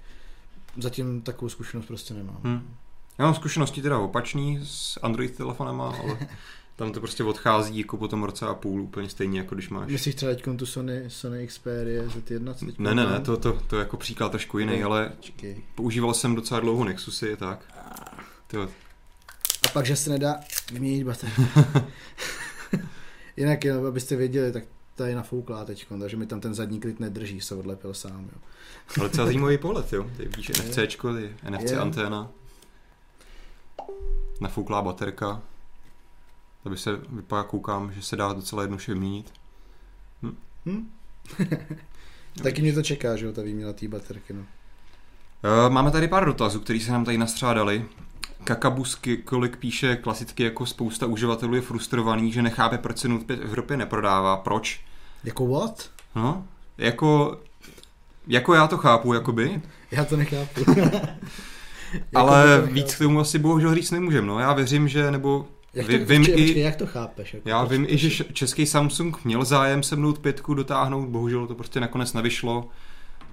zatím 0.78 1.22
takovou 1.22 1.48
zkušenost 1.48 1.86
prostě 1.86 2.14
nemám. 2.14 2.40
Hmm. 2.42 2.76
Já 3.18 3.24
mám 3.24 3.34
zkušenosti 3.34 3.82
teda 3.82 3.98
opačný 3.98 4.60
s 4.62 4.98
Android 5.02 5.36
telefonama, 5.36 5.96
ale 6.02 6.18
tam 6.76 6.92
to 6.92 7.00
prostě 7.00 7.24
odchází 7.24 7.78
jako 7.78 7.96
po 7.96 8.08
tom 8.08 8.22
roce 8.24 8.46
a 8.46 8.54
půl 8.54 8.82
úplně 8.82 9.08
stejně, 9.08 9.38
jako 9.38 9.54
když 9.54 9.68
máš. 9.68 9.90
Myslíš 9.90 10.14
třeba 10.14 10.34
teď 10.34 10.44
tu 10.56 10.66
Sony, 10.66 11.04
Sony 11.08 11.46
Xperia 11.46 12.02
Z1? 12.02 12.74
Ne, 12.78 12.94
ne, 12.94 13.06
ne, 13.06 13.20
to, 13.20 13.36
to, 13.36 13.60
to 13.66 13.76
je 13.76 13.80
jako 13.80 13.96
příklad 13.96 14.28
trošku 14.28 14.58
jiný, 14.58 14.82
ale 14.82 15.12
Čekej. 15.20 15.62
používal 15.74 16.14
jsem 16.14 16.34
docela 16.34 16.60
dlouho 16.60 16.84
Nexusy, 16.84 17.36
tak. 17.36 17.64
Tyjo. 18.46 18.68
A 19.66 19.68
pak, 19.72 19.86
že 19.86 19.96
se 19.96 20.10
nedá 20.10 20.40
vyměnit 20.72 21.04
baterku. 21.04 21.42
Jinak, 23.36 23.66
abyste 23.66 24.16
věděli, 24.16 24.52
tak 24.52 24.64
ta 24.96 25.06
je 25.06 25.16
nafouklá 25.16 25.64
teď, 25.64 25.86
takže 26.00 26.16
mi 26.16 26.26
tam 26.26 26.40
ten 26.40 26.54
zadní 26.54 26.80
klid 26.80 27.00
nedrží, 27.00 27.40
se 27.40 27.54
odlepil 27.54 27.94
sám. 27.94 28.30
Jo. 28.32 28.40
Ale 29.00 29.10
celý 29.10 29.26
zajímavý 29.26 29.58
pohled, 29.58 29.92
jo. 29.92 30.10
Ty 30.16 30.22
vidíš 30.22 30.48
NFC, 30.48 30.74
ty 30.74 31.50
NFC 31.50 31.70
je. 31.70 31.78
anténa, 31.78 32.30
nafouklá 34.40 34.82
baterka, 34.82 35.42
aby 36.64 36.76
se 36.76 37.00
vypadá, 37.08 37.42
koukám, 37.42 37.92
že 37.92 38.02
se 38.02 38.16
dá 38.16 38.32
docela 38.32 38.62
jednoduše 38.62 38.92
vyměnit. 38.92 39.32
Hm? 40.22 40.36
Hm? 40.66 40.90
Taky 42.42 42.62
mě 42.62 42.72
to 42.72 42.82
čeká, 42.82 43.16
že 43.16 43.26
jo, 43.26 43.32
ta 43.32 43.42
výměna 43.42 43.72
té 43.72 43.88
baterky, 43.88 44.32
no. 44.32 44.46
Eh, 45.44 45.70
máme 45.70 45.90
tady 45.90 46.08
pár 46.08 46.24
dotazů, 46.26 46.60
které 46.60 46.80
se 46.80 46.92
nám 46.92 47.04
tady 47.04 47.18
nastřádali. 47.18 47.84
Kakabusky, 48.46 49.16
kolik 49.16 49.56
píše 49.56 49.96
klasicky 49.96 50.42
jako 50.42 50.66
spousta 50.66 51.06
uživatelů 51.06 51.54
je 51.54 51.60
frustrovaný, 51.60 52.32
že 52.32 52.42
nechápe, 52.42 52.78
proč 52.78 52.98
se 52.98 53.08
Note 53.08 53.24
5 53.24 53.38
v 53.38 53.42
Evropě 53.42 53.76
neprodává. 53.76 54.36
Proč? 54.36 54.80
Jako 55.24 55.46
what? 55.46 55.90
No, 56.14 56.44
jako, 56.78 57.40
jako 58.26 58.54
já 58.54 58.66
to 58.66 58.76
chápu, 58.76 59.14
jakoby. 59.14 59.62
Já 59.90 60.04
to 60.04 60.16
nechápu. 60.16 60.60
Ale 62.14 62.48
jako 62.50 62.66
víc 62.66 62.94
k 62.94 62.98
tomu 62.98 63.20
asi 63.20 63.38
bohužel 63.38 63.74
říct 63.74 63.90
nemůžem. 63.90 64.26
No. 64.26 64.38
Já 64.38 64.52
věřím, 64.52 64.88
že, 64.88 65.10
nebo 65.10 65.46
jak 65.74 65.86
to, 65.86 65.92
vím 65.92 66.22
počkej, 66.22 66.50
i, 66.50 66.60
jak 66.60 66.76
to 66.76 66.86
chápeš? 66.86 67.34
Jako 67.34 67.48
já 67.48 67.64
vím 67.64 67.86
i, 67.88 67.98
že 67.98 68.24
český 68.24 68.66
Samsung 68.66 69.24
měl 69.24 69.44
zájem 69.44 69.82
se 69.82 69.96
Note 69.96 70.20
5 70.20 70.42
dotáhnout, 70.54 71.08
bohužel 71.08 71.46
to 71.46 71.54
prostě 71.54 71.80
nakonec 71.80 72.12
nevyšlo. 72.12 72.68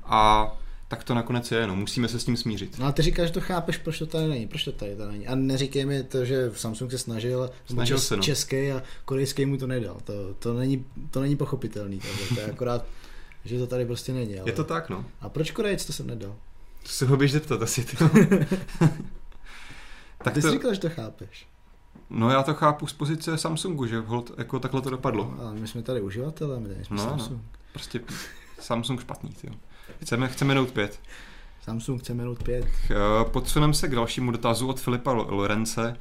A 0.06 0.52
tak 0.96 1.04
to 1.04 1.14
nakonec 1.14 1.52
je, 1.52 1.68
no, 1.68 1.76
musíme 1.76 2.08
se 2.08 2.20
s 2.20 2.26
tím 2.26 2.38
smířit. 2.38 2.80
No 2.80 2.86
a 2.86 2.92
ty 2.92 3.02
říkáš, 3.02 3.28
že 3.28 3.34
to 3.34 3.42
chápeš, 3.42 3.78
proč 3.78 4.00
to 4.00 4.06
tady 4.06 4.28
není, 4.28 4.48
proč 4.48 4.64
to 4.64 4.72
tady 4.72 4.96
to 4.96 5.12
není. 5.12 5.28
A 5.28 5.36
neříkej 5.36 5.86
mi 5.86 6.04
to, 6.04 6.26
že 6.26 6.52
Samsung 6.56 6.92
se 6.92 6.98
snažil, 6.98 7.50
snažil 7.66 8.00
se, 8.00 8.18
no. 8.18 8.24
český 8.24 8.72
a 8.72 8.84
korejský 9.06 9.46
mu 9.46 9.58
to 9.58 9.68
nedal. 9.68 9.98
To, 10.04 10.34
to, 10.34 10.54
není, 10.54 10.86
to 11.12 11.22
není 11.22 11.36
pochopitelný, 11.36 12.00
to, 12.00 12.36
to 12.36 12.42
je 12.42 12.46
akorát, 12.46 12.86
že 13.46 13.60
to 13.60 13.68
tady 13.68 13.86
prostě 13.86 14.14
není. 14.14 14.40
Ale... 14.40 14.50
Je 14.50 14.54
to 14.54 14.64
tak, 14.64 14.90
no. 14.90 15.06
A 15.22 15.30
proč 15.30 15.52
Korejec 15.52 15.86
to 15.86 15.94
jsem 15.94 16.08
nedal? 16.08 16.36
To 16.84 16.90
se 16.90 17.06
ho 17.06 17.18
běž 17.18 17.32
zeptat 17.32 17.62
asi, 17.62 17.84
ty. 17.86 17.98
tak 20.24 20.34
ty 20.34 20.42
to... 20.42 20.48
jsi 20.48 20.52
říkal, 20.52 20.74
že 20.74 20.80
to 20.80 20.90
chápeš. 20.90 21.48
No 22.10 22.30
já 22.30 22.44
to 22.44 22.54
chápu 22.54 22.88
z 22.88 22.94
pozice 22.94 23.38
Samsungu, 23.38 23.86
že 23.86 24.00
hold, 24.00 24.32
jako 24.38 24.60
takhle 24.60 24.82
to 24.82 24.90
dopadlo. 24.90 25.34
No, 25.38 25.44
ale 25.44 25.54
my 25.54 25.68
jsme 25.68 25.82
tady 25.82 26.02
uživatelé, 26.02 26.60
my 26.60 26.70
tady 26.70 26.86
jsme 26.86 26.98
no, 26.98 27.04
no. 27.04 27.10
Samsung. 27.10 27.42
No, 27.42 27.50
prostě 27.72 28.02
Samsung 28.60 29.02
špatný, 29.02 29.36
jo. 29.44 29.54
Chceme, 30.02 30.28
chceme 30.28 30.56
Note 30.56 30.72
5. 30.72 31.00
Samsung 31.62 32.02
chceme 32.02 32.24
Note 32.24 32.44
5. 32.44 32.66
Podsuneme 33.32 33.74
se 33.74 33.88
k 33.88 33.96
dalšímu 33.96 34.32
dotazu 34.32 34.68
od 34.68 34.80
Filipa 34.80 35.12
Lorence, 35.12 35.98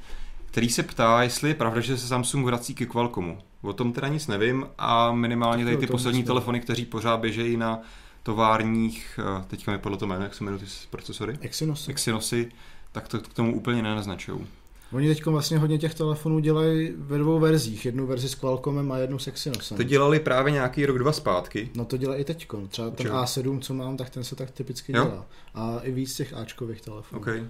který 0.46 0.68
se 0.68 0.82
ptá, 0.82 1.22
jestli 1.22 1.50
je 1.50 1.54
pravda, 1.54 1.80
že 1.80 1.98
se 1.98 2.06
Samsung 2.06 2.46
vrací 2.46 2.74
k 2.74 2.86
Qualcommu. 2.86 3.38
O 3.62 3.72
tom 3.72 3.92
teda 3.92 4.08
nic 4.08 4.26
nevím 4.26 4.66
a 4.78 5.12
minimálně 5.12 5.64
tady 5.64 5.76
ty 5.76 5.86
poslední 5.86 6.24
telefony, 6.24 6.60
kteří 6.60 6.84
pořád 6.84 7.16
běžejí 7.16 7.56
na 7.56 7.80
továrních, 8.22 9.20
eh, 9.22 9.44
teďka 9.46 9.72
mi 9.72 9.78
podle 9.78 9.98
to 9.98 10.06
jméno, 10.06 10.22
jak 10.22 10.34
se 10.34 10.44
jmenují 10.44 10.62
ty 10.62 10.68
procesory? 10.90 11.38
Exynosy. 11.40 11.90
Exynosy, 11.90 12.52
tak 12.92 13.08
to 13.08 13.18
k 13.18 13.34
tomu 13.34 13.56
úplně 13.56 13.82
nenaznačují. 13.82 14.46
Oni 14.92 15.08
teď 15.08 15.26
vlastně 15.26 15.58
hodně 15.58 15.78
těch 15.78 15.94
telefonů 15.94 16.38
dělají 16.38 16.92
ve 16.96 17.18
dvou 17.18 17.38
verzích. 17.38 17.86
Jednu 17.86 18.06
verzi 18.06 18.28
s 18.28 18.34
Qualcommem 18.34 18.92
a 18.92 18.98
jednu 18.98 19.18
s 19.18 19.26
Exynosem. 19.26 19.76
To 19.76 19.82
dělali 19.82 20.20
právě 20.20 20.52
nějaký 20.52 20.86
rok, 20.86 20.98
dva 20.98 21.12
zpátky. 21.12 21.70
No 21.74 21.84
to 21.84 21.96
dělají 21.96 22.20
i 22.20 22.24
teď. 22.24 22.48
Třeba 22.68 22.90
ten 22.90 23.06
Čo? 23.06 23.12
A7, 23.12 23.60
co 23.60 23.74
mám, 23.74 23.96
tak 23.96 24.10
ten 24.10 24.24
se 24.24 24.36
tak 24.36 24.50
typicky 24.50 24.92
jo? 24.96 25.04
dělá. 25.04 25.26
A 25.54 25.80
i 25.82 25.92
víc 25.92 26.16
těch 26.16 26.34
Ačkových 26.34 26.80
telefonů. 26.80 27.20
Okay. 27.20 27.46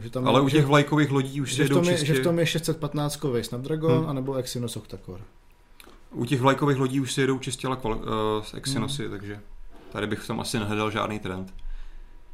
Že 0.00 0.10
tam 0.10 0.28
Ale 0.28 0.40
je, 0.40 0.44
u 0.44 0.48
těch 0.48 0.66
vlajkových 0.66 1.10
lodí 1.10 1.40
už 1.40 1.54
že, 1.54 1.64
v 1.64 1.68
tom 1.68 1.84
je, 1.84 1.92
čistě... 1.92 2.06
že 2.06 2.14
v 2.14 2.22
tom 2.22 2.38
je 2.38 2.46
615 2.46 3.18
Snapdragon 3.42 3.98
hmm. 3.98 4.08
anebo 4.08 4.34
Exynos 4.34 4.76
Octa-Core. 4.76 5.22
U 6.10 6.24
těch 6.24 6.40
vlajkových 6.40 6.78
lodí 6.78 7.00
už 7.00 7.12
si 7.12 7.20
jedou 7.20 7.38
čistě 7.38 7.68
uh, 7.68 7.74
z 8.42 8.54
Exynosy, 8.54 9.02
hmm. 9.02 9.10
takže 9.10 9.40
tady 9.92 10.06
bych 10.06 10.18
v 10.18 10.26
tom 10.26 10.40
asi 10.40 10.58
nehledal 10.58 10.90
žádný 10.90 11.18
trend. 11.18 11.54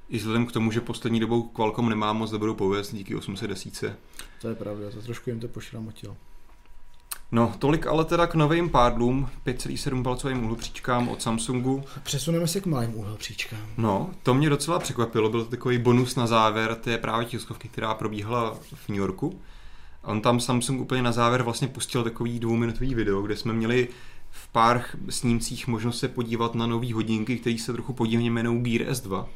I 0.09 0.19
vzhledem 0.19 0.47
k 0.47 0.53
tomu, 0.53 0.73
že 0.73 0.81
poslední 0.81 1.21
dobou 1.21 1.43
Qualcomm 1.43 1.89
nemá 1.89 2.13
moc 2.13 2.31
dobrou 2.31 2.55
pověst 2.55 2.95
díky 2.95 3.15
810. 3.15 3.99
To 4.41 4.49
je 4.49 4.55
pravda, 4.55 4.91
to 4.91 5.03
trošku 5.03 5.31
jim 5.31 5.41
to 5.41 5.49
pošramotilo. 5.49 6.17
No, 7.33 7.55
tolik 7.59 7.87
ale 7.87 8.05
teda 8.05 8.27
k 8.27 8.35
novým 8.35 8.71
pádlům, 8.71 9.29
5,7 9.47 10.03
palcovým 10.03 10.45
úhlopříčkám 10.45 11.09
od 11.09 11.23
Samsungu. 11.23 11.85
Přesuneme 12.03 12.47
se 12.47 12.61
k 12.61 12.67
malým 12.67 12.97
úhlopříčkám. 12.97 13.67
No, 13.77 14.11
to 14.23 14.35
mě 14.35 14.51
docela 14.51 14.79
překvapilo, 14.79 15.29
byl 15.29 15.45
to 15.45 15.51
takový 15.51 15.79
bonus 15.79 16.17
na 16.17 16.27
závěr 16.27 16.75
té 16.75 16.99
právě 16.99 17.27
tiskovky, 17.27 17.69
která 17.69 17.95
probíhala 17.95 18.59
v 18.75 18.89
New 18.89 18.99
Yorku. 18.99 19.41
On 20.03 20.21
tam 20.21 20.41
Samsung 20.41 20.81
úplně 20.81 21.03
na 21.03 21.13
závěr 21.13 21.43
vlastně 21.43 21.69
pustil 21.69 22.05
takový 22.05 22.41
dvouminutový 22.41 22.95
video, 22.95 23.23
kde 23.23 23.37
jsme 23.37 23.53
měli 23.53 23.89
v 24.31 24.49
pár 24.49 24.85
snímcích 25.09 25.67
možnost 25.67 25.99
se 25.99 26.09
podívat 26.09 26.55
na 26.55 26.67
nové 26.67 26.95
hodinky, 26.95 27.39
které 27.39 27.59
se 27.59 27.73
trochu 27.73 27.93
podivně 27.93 28.27
jmenují 28.27 28.63
Gear 28.63 28.93
S2 28.93 29.27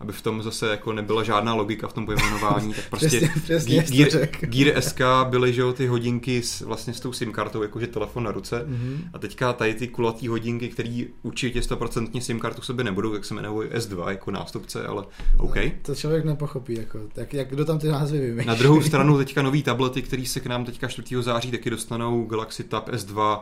aby 0.00 0.12
v 0.12 0.22
tom 0.22 0.42
zase 0.42 0.70
jako 0.70 0.92
nebyla 0.92 1.22
žádná 1.22 1.54
logika 1.54 1.88
v 1.88 1.92
tom 1.92 2.06
pojmenování, 2.06 2.74
tak 2.74 2.84
prostě 2.90 3.06
přesně, 3.42 3.82
přesně 3.82 3.82
Gear, 3.82 4.28
Gear 4.40 4.82
SK 4.82 5.00
byly, 5.30 5.52
že 5.52 5.60
jo, 5.60 5.72
ty 5.72 5.86
hodinky 5.86 6.42
s, 6.42 6.60
vlastně 6.60 6.94
s 6.94 7.00
tou 7.00 7.12
SIM 7.12 7.32
kartou, 7.32 7.62
jakože 7.62 7.86
telefon 7.86 8.24
na 8.24 8.32
ruce 8.32 8.64
mm-hmm. 8.68 8.98
a 9.12 9.18
teďka 9.18 9.52
tady 9.52 9.74
ty 9.74 9.88
kulatý 9.88 10.28
hodinky, 10.28 10.68
které 10.68 11.04
určitě 11.22 11.60
100% 11.60 12.20
SIM 12.20 12.40
kartu 12.40 12.62
sobě 12.62 12.84
nebudou, 12.84 13.12
tak 13.12 13.24
se 13.24 13.34
jmenují 13.34 13.68
S2 13.68 14.08
jako 14.08 14.30
nástupce, 14.30 14.86
ale 14.86 15.04
OK. 15.38 15.56
No, 15.56 15.62
to 15.82 15.94
člověk 15.94 16.24
nepochopí, 16.24 16.74
jako, 16.74 16.98
tak 17.12 17.34
jak 17.34 17.48
kdo 17.48 17.64
tam 17.64 17.78
ty 17.78 17.88
názvy 17.88 18.20
vymýšlí. 18.20 18.46
Na 18.46 18.54
druhou 18.54 18.82
stranu 18.82 19.18
teďka 19.18 19.42
nový 19.42 19.62
tablety, 19.62 20.02
které 20.02 20.26
se 20.26 20.40
k 20.40 20.46
nám 20.46 20.64
teďka 20.64 20.88
4. 20.88 21.22
září 21.22 21.50
taky 21.50 21.70
dostanou 21.70 22.24
Galaxy 22.24 22.64
Tab 22.64 22.88
S2 22.88 23.40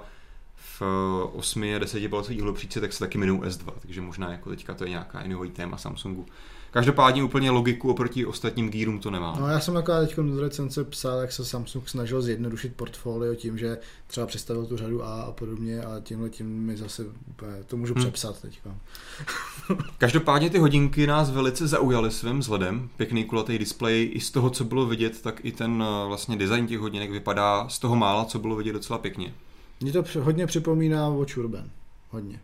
v 0.80 0.82
8 1.32 1.62
a 1.76 1.78
10 1.78 2.08
palcových 2.08 2.42
hlubříce, 2.42 2.80
tak 2.80 2.92
se 2.92 2.98
taky 2.98 3.18
minou 3.18 3.40
S2, 3.40 3.72
takže 3.80 4.00
možná 4.00 4.32
jako 4.32 4.50
teďka 4.50 4.74
to 4.74 4.84
je 4.84 4.90
nějaká 4.90 5.22
jiný 5.22 5.50
téma 5.50 5.76
Samsungu. 5.76 6.26
Každopádně 6.74 7.24
úplně 7.24 7.50
logiku 7.50 7.90
oproti 7.90 8.26
ostatním 8.26 8.70
Gearům 8.70 8.98
to 9.00 9.10
nemá. 9.10 9.36
No 9.40 9.48
já 9.48 9.60
jsem 9.60 9.74
jako 9.74 9.92
teď 10.00 10.16
do 10.16 10.40
recence 10.40 10.84
psal, 10.84 11.18
jak 11.18 11.32
se 11.32 11.44
Samsung 11.44 11.88
snažil 11.88 12.22
zjednodušit 12.22 12.74
portfolio 12.76 13.34
tím, 13.34 13.58
že 13.58 13.78
třeba 14.06 14.26
představil 14.26 14.66
tu 14.66 14.76
řadu 14.76 15.04
A 15.04 15.22
a 15.22 15.32
podobně 15.32 15.82
a 15.82 16.00
tímhle 16.00 16.30
tím 16.30 16.46
mi 16.46 16.76
zase 16.76 17.04
to 17.66 17.76
můžu 17.76 17.94
hmm. 17.94 18.02
přepsat 18.02 18.40
teď. 18.40 18.60
Každopádně 19.98 20.50
ty 20.50 20.58
hodinky 20.58 21.06
nás 21.06 21.30
velice 21.30 21.66
zaujaly 21.66 22.10
svým 22.10 22.38
vzhledem. 22.38 22.88
Pěkný 22.96 23.24
kulatý 23.24 23.58
displej 23.58 24.10
i 24.14 24.20
z 24.20 24.30
toho, 24.30 24.50
co 24.50 24.64
bylo 24.64 24.86
vidět, 24.86 25.22
tak 25.22 25.44
i 25.44 25.52
ten 25.52 25.84
eh, 25.86 26.06
vlastně 26.06 26.36
design 26.36 26.66
těch 26.66 26.78
hodinek 26.78 27.10
vypadá 27.10 27.68
z 27.68 27.78
toho 27.78 27.96
mála, 27.96 28.24
co 28.24 28.38
bylo 28.38 28.56
vidět 28.56 28.72
docela 28.72 28.98
pěkně. 28.98 29.34
Mně 29.84 29.92
to 29.92 30.04
hodně 30.20 30.46
připomíná 30.46 31.08
Watch 31.08 31.36
Urban. 31.36 31.70
Hodně. 32.10 32.40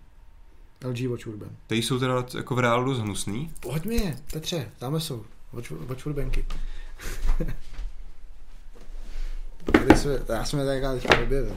LG 0.84 1.06
Watch 1.06 1.26
Urban. 1.26 1.48
Ty 1.66 1.76
jsou 1.76 1.98
teda 1.98 2.24
jako 2.34 2.54
v 2.54 2.58
reálu 2.58 2.84
dost 2.84 2.98
hnusný? 2.98 3.50
Pojď 3.60 3.84
mi 3.84 3.94
je, 3.94 4.16
Petře, 4.32 4.70
tam 4.78 5.00
jsou. 5.00 5.24
Watch, 5.52 5.70
Watch 5.70 6.06
Urbanky. 6.06 6.44
já 10.28 10.44
jsem 10.44 10.58
je 10.60 10.66
tak 10.66 10.92
teďka 10.92 11.22
objevil. 11.22 11.56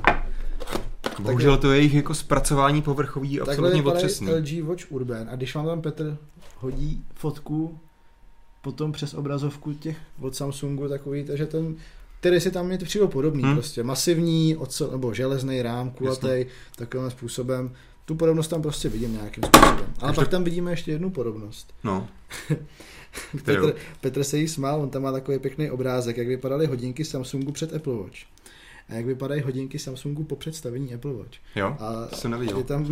Bohužel 1.20 1.58
to 1.58 1.72
je 1.72 1.78
jejich 1.78 1.94
jako 1.94 2.14
zpracování 2.14 2.82
povrchový 2.82 3.42
absolutně 3.42 3.84
otřesný. 3.84 4.28
LG 4.34 4.68
Watch 4.68 4.92
Urban 4.92 5.30
a 5.30 5.36
když 5.36 5.56
vám 5.56 5.66
tam 5.66 5.82
Petr 5.82 6.18
hodí 6.60 7.06
fotku 7.14 7.80
potom 8.62 8.92
přes 8.92 9.14
obrazovku 9.14 9.74
těch 9.74 9.98
od 10.22 10.36
Samsungu, 10.36 10.88
takový, 10.90 11.24
takže 11.24 11.46
ten 11.46 11.76
který 12.24 12.42
si 12.42 12.52
tam 12.52 12.72
je 12.72 12.78
to 12.78 12.86
přijde 12.86 13.08
podobný, 13.08 13.44
hmm. 13.44 13.54
prostě 13.54 13.84
masivní, 13.84 14.58
ocel, 14.58 14.92
nebo 14.92 15.14
železný 15.14 15.62
rám, 15.62 15.92
kulatý, 15.92 16.46
takovým 16.76 17.10
způsobem. 17.10 17.72
Tu 18.06 18.16
podobnost 18.16 18.48
tam 18.48 18.62
prostě 18.62 18.90
vidím 18.90 19.14
nějakým 19.14 19.44
způsobem. 19.44 19.86
Ale 20.00 20.12
Ještě... 20.12 20.22
pak 20.22 20.28
tam 20.28 20.44
vidíme 20.44 20.72
ještě 20.72 20.92
jednu 20.92 21.10
podobnost. 21.10 21.74
No. 21.84 22.08
Petr, 23.46 23.76
Petr 24.02 24.24
se 24.24 24.38
jí 24.38 24.48
smál, 24.48 24.82
on 24.82 24.90
tam 24.90 25.02
má 25.02 25.12
takový 25.12 25.40
pěkný 25.40 25.72
obrázek, 25.72 26.18
jak 26.18 26.28
vypadaly 26.28 26.66
hodinky 26.66 27.06
Samsungu 27.06 27.52
před 27.52 27.74
Apple 27.74 27.94
Watch. 27.94 28.18
A 28.90 28.94
jak 28.94 29.06
vypadají 29.06 29.42
hodinky 29.42 29.80
Samsungu 29.80 30.24
po 30.24 30.36
představení 30.36 30.94
Apple 30.94 31.14
Watch. 31.14 31.38
Jo, 31.56 31.78
a 31.80 32.16
jsem 32.16 32.32
neviděl. 32.32 32.58
Je, 32.58 32.64
tam, 32.64 32.90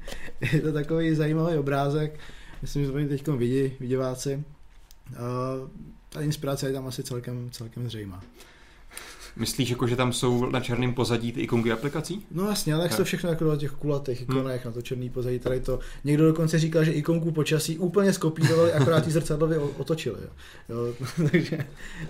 je 0.52 0.60
to 0.60 0.72
takový 0.72 1.14
zajímavý 1.14 1.58
obrázek, 1.58 2.18
myslím, 2.62 2.84
že 2.84 2.92
to 2.92 2.98
teď 2.98 3.28
vidí, 3.28 3.72
viděváci. 3.80 4.44
A 5.16 5.24
ta 6.08 6.20
inspirace 6.20 6.66
je 6.66 6.72
tam 6.72 6.86
asi 6.86 7.02
celkem, 7.02 7.50
celkem 7.50 7.88
zřejmá. 7.88 8.22
Myslíš, 9.36 9.70
jako, 9.70 9.86
že 9.86 9.96
tam 9.96 10.12
jsou 10.12 10.50
na 10.50 10.60
černém 10.60 10.94
pozadí 10.94 11.32
ty 11.32 11.40
ikonky 11.40 11.72
aplikací? 11.72 12.26
No 12.30 12.48
jasně, 12.48 12.74
ale 12.74 12.82
jak 12.82 12.96
to 12.96 13.04
všechno 13.04 13.30
jako 13.30 13.44
na 13.44 13.56
těch 13.56 13.70
kulatých 13.70 14.22
ikonech, 14.22 14.62
hmm. 14.64 14.70
na 14.70 14.74
to 14.74 14.82
černý 14.82 15.10
pozadí, 15.10 15.38
tady 15.38 15.60
to. 15.60 15.78
Někdo 16.04 16.26
dokonce 16.26 16.58
říkal, 16.58 16.84
že 16.84 16.92
ikonku 16.92 17.32
počasí 17.32 17.78
úplně 17.78 18.12
skopírovali, 18.12 18.72
akorát 18.72 19.04
ty 19.04 19.10
zrcadlově 19.10 19.58
otočili. 19.58 20.16
Jo. 20.68 20.76
jo 20.76 20.94
takže 21.30 21.58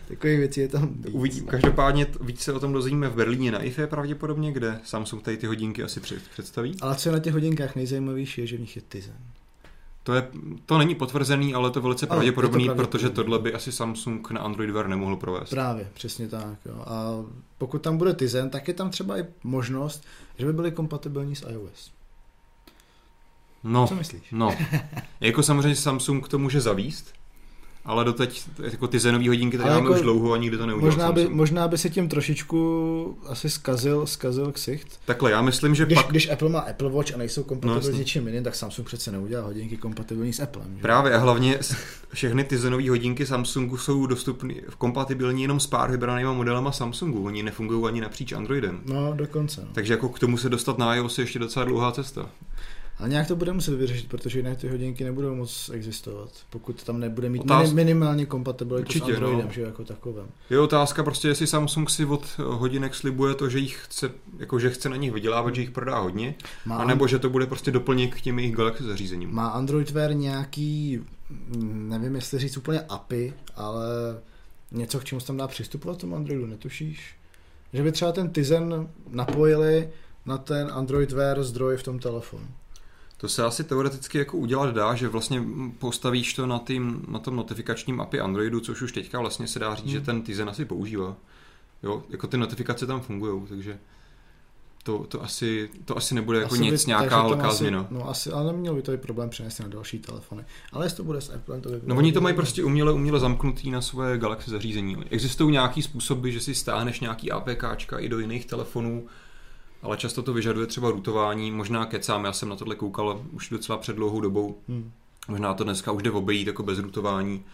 takové 0.09 0.37
věci 0.37 0.61
je 0.61 0.68
tam. 0.68 0.95
Uvidím. 1.12 1.47
Každopádně 1.47 2.07
víc 2.20 2.41
se 2.41 2.53
o 2.53 2.61
tom 2.61 2.72
dozvíme 2.72 3.09
v 3.09 3.14
Berlíně 3.14 3.53
na 3.53 3.62
IFE 3.62 3.87
pravděpodobně, 3.87 4.53
kde 4.53 4.81
Samsung 4.85 5.22
tady 5.22 5.37
ty 5.37 5.47
hodinky 5.47 5.83
asi 5.83 6.01
představí. 6.33 6.77
Ale 6.81 6.95
co 6.95 7.09
je 7.09 7.12
na 7.12 7.18
těch 7.18 7.33
hodinkách 7.33 7.77
nejzajímavější, 7.77 8.41
je, 8.41 8.47
že 8.47 8.57
v 8.57 8.61
nich 8.61 8.77
je 8.77 8.83
Tizen. 8.89 9.14
To, 10.05 10.15
je, 10.15 10.29
to 10.67 10.79
není 10.79 10.95
potvrzený, 10.95 11.55
ale 11.55 11.71
to 11.71 11.81
velice 11.81 12.07
pravděpodobný, 12.07 12.67
to 12.67 12.75
protože 12.75 13.11
tohle 13.11 13.39
by 13.39 13.55
asi 13.55 13.73
Samsung 13.73 14.31
na 14.31 14.41
Android 14.41 14.71
Wear 14.71 14.89
nemohl 14.89 15.17
provést. 15.17 15.51
Právě, 15.51 15.91
přesně 15.95 16.29
tak. 16.29 16.59
Jo. 16.67 16.85
A 16.87 17.25
pokud 17.59 17.83
tam 17.83 17.99
bude 17.99 18.15
Tizen, 18.15 18.51
tak 18.51 18.69
je 18.69 18.75
tam 18.75 18.91
třeba 18.91 19.19
i 19.19 19.25
možnost, 19.45 20.05
že 20.39 20.47
by 20.47 20.53
byly 20.53 20.73
kompatibilní 20.73 21.37
s 21.37 21.47
iOS. 21.51 21.93
No, 23.65 23.87
Co 23.87 23.95
myslíš? 23.95 24.23
No, 24.33 24.57
jako 25.21 25.43
samozřejmě 25.43 25.77
Samsung 25.77 26.29
to 26.29 26.39
může 26.39 26.61
zavíst, 26.61 27.15
ale 27.85 28.05
doteď 28.05 28.43
jako 28.62 28.87
ty 28.87 28.99
zenové 28.99 29.28
hodinky 29.28 29.59
tady 29.59 29.70
máme 29.70 29.80
jako, 29.80 29.93
už 29.93 30.01
dlouho 30.01 30.32
a 30.32 30.37
nikdy 30.37 30.57
to 30.57 30.66
neudělal. 30.66 30.91
Možná 30.91 31.12
by, 31.12 31.28
možná 31.28 31.68
by 31.68 31.78
se 31.78 31.91
tím 31.91 32.09
trošičku 32.09 33.18
asi 33.26 33.51
zkazil, 33.51 34.07
zkazil 34.07 34.53
ksicht. 34.53 35.01
Takhle, 35.05 35.30
já 35.30 35.43
myslím, 35.43 35.74
že 35.74 35.87
když, 35.87 35.99
pak... 35.99 36.11
Když 36.11 36.30
Apple 36.30 36.49
má 36.49 36.61
Apple 36.61 36.91
Watch 36.91 37.14
a 37.14 37.16
nejsou 37.16 37.43
kompatibilní 37.43 37.89
no, 37.89 37.95
s 37.95 37.99
něčím 37.99 38.26
jiným, 38.26 38.45
tak 38.45 38.55
Samsung 38.55 38.87
přece 38.87 39.12
neudělá 39.12 39.45
hodinky 39.47 39.76
kompatibilní 39.76 40.32
s 40.32 40.41
Applem. 40.41 40.76
Že? 40.76 40.82
Právě 40.82 41.14
a 41.14 41.18
hlavně 41.18 41.59
všechny 42.12 42.45
ty 42.45 42.59
zenové 42.59 42.91
hodinky 42.91 43.26
Samsungu 43.26 43.76
jsou 43.76 44.07
dostupné, 44.07 44.55
kompatibilní 44.78 45.43
jenom 45.43 45.61
s 45.61 45.66
pár 45.66 45.91
vybranýma 45.91 46.32
modelama 46.32 46.72
Samsungu. 46.72 47.24
Oni 47.24 47.43
nefungují 47.43 47.85
ani 47.87 48.01
napříč 48.01 48.32
Androidem. 48.32 48.80
No, 48.87 49.12
dokonce. 49.12 49.61
No. 49.61 49.68
Takže 49.72 49.93
jako 49.93 50.09
k 50.09 50.18
tomu 50.18 50.37
se 50.37 50.49
dostat 50.49 50.78
na 50.78 50.95
iOS 50.95 51.18
je 51.18 51.22
ještě 51.22 51.39
docela 51.39 51.64
dlouhá 51.64 51.93
cesta. 51.93 52.30
Ale 52.99 53.09
nějak 53.09 53.28
to 53.28 53.36
bude 53.36 53.53
muset 53.53 53.74
vyřešit, 53.74 54.09
protože 54.09 54.38
jinak 54.38 54.59
ty 54.59 54.68
hodinky 54.68 55.05
nebudou 55.05 55.34
moc 55.34 55.70
existovat, 55.74 56.30
pokud 56.51 56.82
tam 56.84 57.01
nebude 57.01 57.28
mít 57.28 57.42
Otáz... 57.42 57.72
minimálně 57.72 58.26
kompatibilitu 58.26 58.86
Určitě, 58.86 59.12
s 59.12 59.14
Androidem, 59.14 59.47
no. 59.47 59.53
že 59.53 59.62
jako 59.62 59.84
takovém. 59.84 60.26
Je 60.51 60.61
otázka 60.61 61.03
prostě, 61.03 61.28
jestli 61.28 61.47
Samsung 61.47 61.90
si 61.90 62.05
od 62.05 62.38
hodinek 62.38 62.95
slibuje 62.95 63.34
to, 63.34 63.49
že 63.49 63.59
jich 63.59 63.80
chce, 63.84 64.11
jako 64.38 64.59
že 64.59 64.70
chce 64.70 64.88
na 64.88 64.97
nich 64.97 65.12
vydělávat, 65.12 65.55
že 65.55 65.61
jich 65.61 65.70
prodá 65.70 65.99
hodně, 65.99 66.34
má 66.66 66.76
anebo 66.76 67.07
že 67.07 67.18
to 67.18 67.30
bude 67.30 67.47
prostě 67.47 67.70
doplněk 67.70 68.16
k 68.16 68.20
těm 68.20 68.38
jejich 68.38 68.57
Galaxy 68.57 68.84
zařízením. 68.84 69.34
Má 69.34 69.49
Android 69.49 69.90
Wear 69.90 70.14
nějaký, 70.14 71.01
nevím 71.64 72.14
jestli 72.14 72.38
říct 72.38 72.57
úplně 72.57 72.80
API, 72.80 73.32
ale 73.57 73.86
něco, 74.72 75.01
k 75.01 75.05
čemu 75.05 75.20
se 75.20 75.26
tam 75.26 75.36
dá 75.36 75.49
přistupovat 75.49 75.99
tomu 75.99 76.16
Androidu, 76.16 76.47
netušíš? 76.47 77.14
Že 77.72 77.82
by 77.82 77.92
třeba 77.92 78.12
ten 78.12 78.30
Tizen 78.30 78.88
napojili 79.11 79.88
na 80.26 80.38
ten 80.38 80.70
Android 80.72 81.12
Wear 81.12 81.42
zdroj 81.42 81.76
v 81.76 81.82
tom 81.82 81.99
telefonu. 81.99 82.47
To 83.17 83.29
se 83.29 83.45
asi 83.45 83.65
teoreticky 83.65 84.19
jako 84.19 84.37
udělat 84.37 84.75
dá, 84.75 84.95
že 84.95 85.09
vlastně 85.09 85.43
postavíš 85.79 86.35
to 86.35 86.47
na, 86.47 86.59
tým, 86.59 87.05
na 87.09 87.19
tom 87.19 87.37
notifikačním 87.37 88.01
API 88.01 88.21
Androidu, 88.21 88.61
což 88.61 88.83
už 88.83 88.93
teďka 88.93 89.21
vlastně 89.21 89.49
se 89.49 89.59
dá 89.59 89.75
říct, 89.75 89.85
hmm. 89.85 89.93
že 89.93 90.01
ten 90.01 90.23
Tizen 90.23 90.49
asi 90.49 90.65
používá. 90.65 91.17
Jo, 91.83 92.03
jako 92.09 92.27
ty 92.27 92.37
notifikace 92.37 92.87
tam 92.87 93.01
fungují, 93.01 93.43
takže 93.49 93.79
to, 94.85 94.99
to, 95.09 95.23
asi, 95.23 95.71
to 95.85 95.97
asi 95.97 96.15
nebude 96.15 96.39
jako 96.39 96.55
asi 96.55 96.62
nic, 96.62 96.85
by, 96.85 96.89
nějaká 96.89 97.23
velká 97.23 97.53
změna. 97.53 97.87
No 97.91 98.09
asi, 98.09 98.31
ale 98.31 98.53
neměl 98.53 98.75
by 98.75 98.83
to 98.83 98.93
i 98.93 98.97
problém 98.97 99.31
přenést 99.31 99.59
na 99.59 99.69
další 99.69 99.99
telefony. 99.99 100.45
Ale 100.73 100.87
jestli 100.87 100.97
to 100.97 101.05
bude 101.05 101.21
s 101.21 101.35
Apple, 101.35 101.61
to 101.61 101.69
by 101.69 101.81
No 101.85 101.97
oni 101.97 102.12
to 102.12 102.21
mají 102.21 102.35
prostě 102.35 102.65
uměle, 102.65 102.93
uměle 102.93 103.21
zamknutý 103.21 103.71
na 103.71 103.81
svoje 103.81 104.19
Galaxy 104.19 104.51
zařízení. 104.51 104.97
Existují 105.11 105.53
nějaký 105.53 105.83
způsoby, 105.83 106.31
že 106.31 106.41
si 106.41 106.55
stáhneš 106.55 107.01
nějaký 107.01 107.33
APKčka 107.33 107.99
i 107.99 108.09
do 108.09 108.19
jiných 108.19 108.47
telefonů, 108.47 109.07
ale 109.85 109.97
často 109.97 110.22
to 110.22 110.32
vyžaduje 110.32 110.66
třeba 110.66 110.91
rutování, 110.91 111.51
možná 111.51 111.87
kecám, 111.87 112.24
já 112.24 112.32
jsem 112.32 112.49
na 112.49 112.57
tohle 112.57 112.74
koukal 112.74 113.24
už 113.32 113.49
docela 113.49 113.78
před 113.78 113.97
dlouhou 113.97 114.20
dobou, 114.20 114.59
hmm. 114.68 114.93
možná 115.28 115.55
to 115.55 115.64
dneska 115.64 115.93
už 115.93 116.03
jde 116.03 116.11
obejít 116.11 116.47
jako 116.47 116.62
bez 116.62 116.78
rutování, 116.78 117.45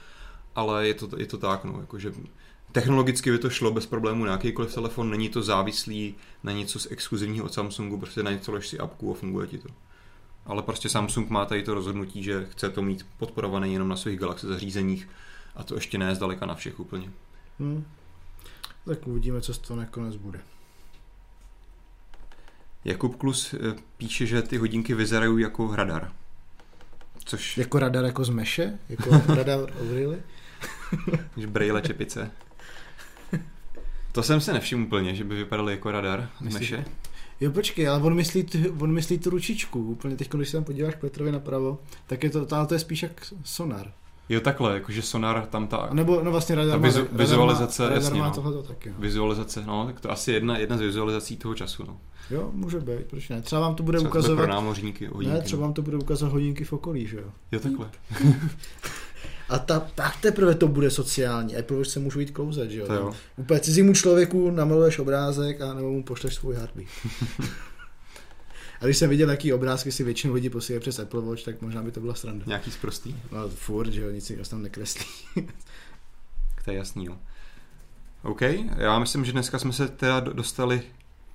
ale 0.54 0.88
je 0.88 0.94
to, 0.94 1.08
je 1.16 1.26
to 1.26 1.38
tak, 1.38 1.64
no, 1.64 1.80
jakože 1.80 2.12
technologicky 2.72 3.30
by 3.30 3.38
to 3.38 3.50
šlo 3.50 3.70
bez 3.70 3.86
problému 3.86 4.24
na 4.24 4.32
jakýkoliv 4.32 4.74
telefon, 4.74 5.10
není 5.10 5.28
to 5.28 5.42
závislý 5.42 6.14
na 6.42 6.52
něco 6.52 6.78
z 6.78 6.90
exkluzivního 6.90 7.44
od 7.44 7.54
Samsungu, 7.54 7.98
prostě 7.98 8.22
na 8.22 8.30
něco 8.30 8.60
si 8.60 8.78
apku 8.78 9.12
a 9.12 9.14
funguje 9.14 9.46
ti 9.46 9.58
to. 9.58 9.68
Ale 10.46 10.62
prostě 10.62 10.88
Samsung 10.88 11.30
má 11.30 11.44
tady 11.44 11.62
to 11.62 11.74
rozhodnutí, 11.74 12.22
že 12.22 12.46
chce 12.50 12.70
to 12.70 12.82
mít 12.82 13.06
podporované 13.18 13.68
jenom 13.68 13.88
na 13.88 13.96
svých 13.96 14.18
Galaxy 14.18 14.46
zařízeních 14.46 15.08
a 15.56 15.64
to 15.64 15.74
ještě 15.74 15.98
ne 15.98 16.14
zdaleka 16.14 16.46
na 16.46 16.54
všech 16.54 16.80
úplně. 16.80 17.10
Hmm. 17.58 17.84
Tak 18.84 19.06
uvidíme, 19.06 19.40
co 19.40 19.54
z 19.54 19.58
toho 19.58 19.80
nakonec 19.80 20.16
bude. 20.16 20.40
Jakub 22.84 23.16
Klus 23.16 23.54
eh, 23.54 23.74
píše, 23.96 24.26
že 24.26 24.42
ty 24.42 24.56
hodinky 24.56 24.94
vyzerají 24.94 25.40
jako 25.40 25.76
radar. 25.76 26.12
Což... 27.24 27.58
Jako 27.58 27.78
radar 27.78 28.04
jako 28.04 28.24
z 28.24 28.30
meše? 28.30 28.78
Jako 28.88 29.10
radar 29.34 29.58
O'Reilly? 29.80 30.22
Braille 31.46 31.82
čepice. 31.82 32.30
To 34.12 34.22
jsem 34.22 34.40
se 34.40 34.52
nevšiml 34.52 34.84
úplně, 34.84 35.14
že 35.14 35.24
by 35.24 35.34
vypadaly 35.34 35.72
jako 35.72 35.90
radar 35.90 36.30
z 36.40 36.54
meše. 36.54 36.84
Jo, 37.40 37.52
počkej, 37.52 37.88
ale 37.88 38.02
on 38.02 38.14
myslí, 38.14 38.46
on 38.78 38.92
myslí 38.92 39.18
tu 39.18 39.30
ručičku. 39.30 39.82
Úplně 39.82 40.16
teď, 40.16 40.30
když 40.30 40.48
se 40.48 40.56
tam 40.56 40.64
podíváš 40.64 40.94
Petrovi 40.94 41.32
napravo, 41.32 41.78
tak 42.06 42.24
je 42.24 42.30
to, 42.30 42.46
to, 42.46 42.66
to 42.66 42.74
je 42.74 42.80
spíš 42.80 43.02
jak 43.02 43.32
sonar. 43.44 43.92
Jo, 44.30 44.40
takhle, 44.40 44.74
jakože 44.74 45.02
sonar 45.02 45.46
tam 45.46 45.66
ta... 45.66 45.76
A 45.76 45.94
nebo 45.94 46.20
no 46.22 46.30
vlastně 46.30 46.54
radar 46.54 46.80
ta 46.80 46.86
vizu, 46.86 47.00
má, 47.00 47.08
vizualizace, 47.12 47.82
radar 47.82 47.98
má, 47.98 48.04
jasně, 48.04 48.20
radar 48.20 48.44
má 48.44 48.50
no. 48.50 48.62
taky. 48.62 48.88
No. 48.90 48.94
Vizualizace, 48.98 49.62
no, 49.66 49.86
tak 49.86 50.00
to 50.00 50.10
asi 50.10 50.32
jedna, 50.32 50.58
jedna 50.58 50.76
z 50.76 50.80
vizualizací 50.80 51.36
toho 51.36 51.54
času, 51.54 51.84
no. 51.86 52.00
Jo, 52.30 52.50
může 52.52 52.80
být, 52.80 53.06
proč 53.10 53.28
ne? 53.28 53.42
Třeba 53.42 53.60
vám 53.60 53.74
to 53.74 53.82
bude 53.82 53.98
Třeba 53.98 54.10
ukazovat... 54.10 54.44
pro 54.44 54.52
námořníky 54.52 55.06
hodinky. 55.06 55.36
Ne, 55.36 55.42
třeba 55.42 55.60
no. 55.60 55.66
vám 55.66 55.74
to 55.74 55.82
bude 55.82 55.96
ukazovat 55.96 56.32
hodinky 56.32 56.64
v 56.64 56.72
okolí, 56.72 57.06
že 57.06 57.16
jo? 57.16 57.30
Jo, 57.52 57.60
takhle. 57.60 57.90
A 59.48 59.58
ta, 59.58 59.80
tak 59.94 60.16
teprve 60.20 60.54
to 60.54 60.68
bude 60.68 60.90
sociální. 60.90 61.56
A 61.56 61.62
proč 61.62 61.88
se 61.88 62.00
můžu 62.00 62.20
jít 62.20 62.30
klouzet, 62.30 62.70
že 62.70 62.80
jo? 62.80 62.86
To 62.86 62.94
jo. 62.94 63.12
Úplně 63.36 63.60
cizímu 63.60 63.94
člověku 63.94 64.50
namaluješ 64.50 64.98
obrázek 64.98 65.60
a 65.60 65.74
nebo 65.74 65.90
mu 65.90 66.02
pošleš 66.02 66.34
svůj 66.34 66.54
hardby. 66.54 66.86
a 68.80 68.84
když 68.84 68.96
jsem 68.98 69.10
viděl, 69.10 69.30
jaký 69.30 69.52
obrázky 69.52 69.92
si 69.92 70.04
většinu 70.04 70.34
lidí 70.34 70.50
posílají 70.50 70.80
přes 70.80 70.98
Apple 70.98 71.20
Watch, 71.22 71.42
tak 71.42 71.62
možná 71.62 71.82
by 71.82 71.90
to 71.90 72.00
byla 72.00 72.14
sranda. 72.14 72.44
Nějaký 72.46 72.70
zprostý. 72.70 73.14
No 73.32 73.48
furt, 73.48 73.90
že 73.90 74.00
jo, 74.00 74.10
nic 74.10 74.26
se 74.42 74.50
tam 74.50 74.62
nekreslí. 74.62 75.04
To 76.64 76.70
je 76.70 76.76
jasný, 76.76 77.04
jo. 77.04 77.16
OK, 78.22 78.40
já 78.76 78.98
myslím, 78.98 79.24
že 79.24 79.32
dneska 79.32 79.58
jsme 79.58 79.72
se 79.72 79.88
teda 79.88 80.20
do- 80.20 80.32
dostali 80.32 80.82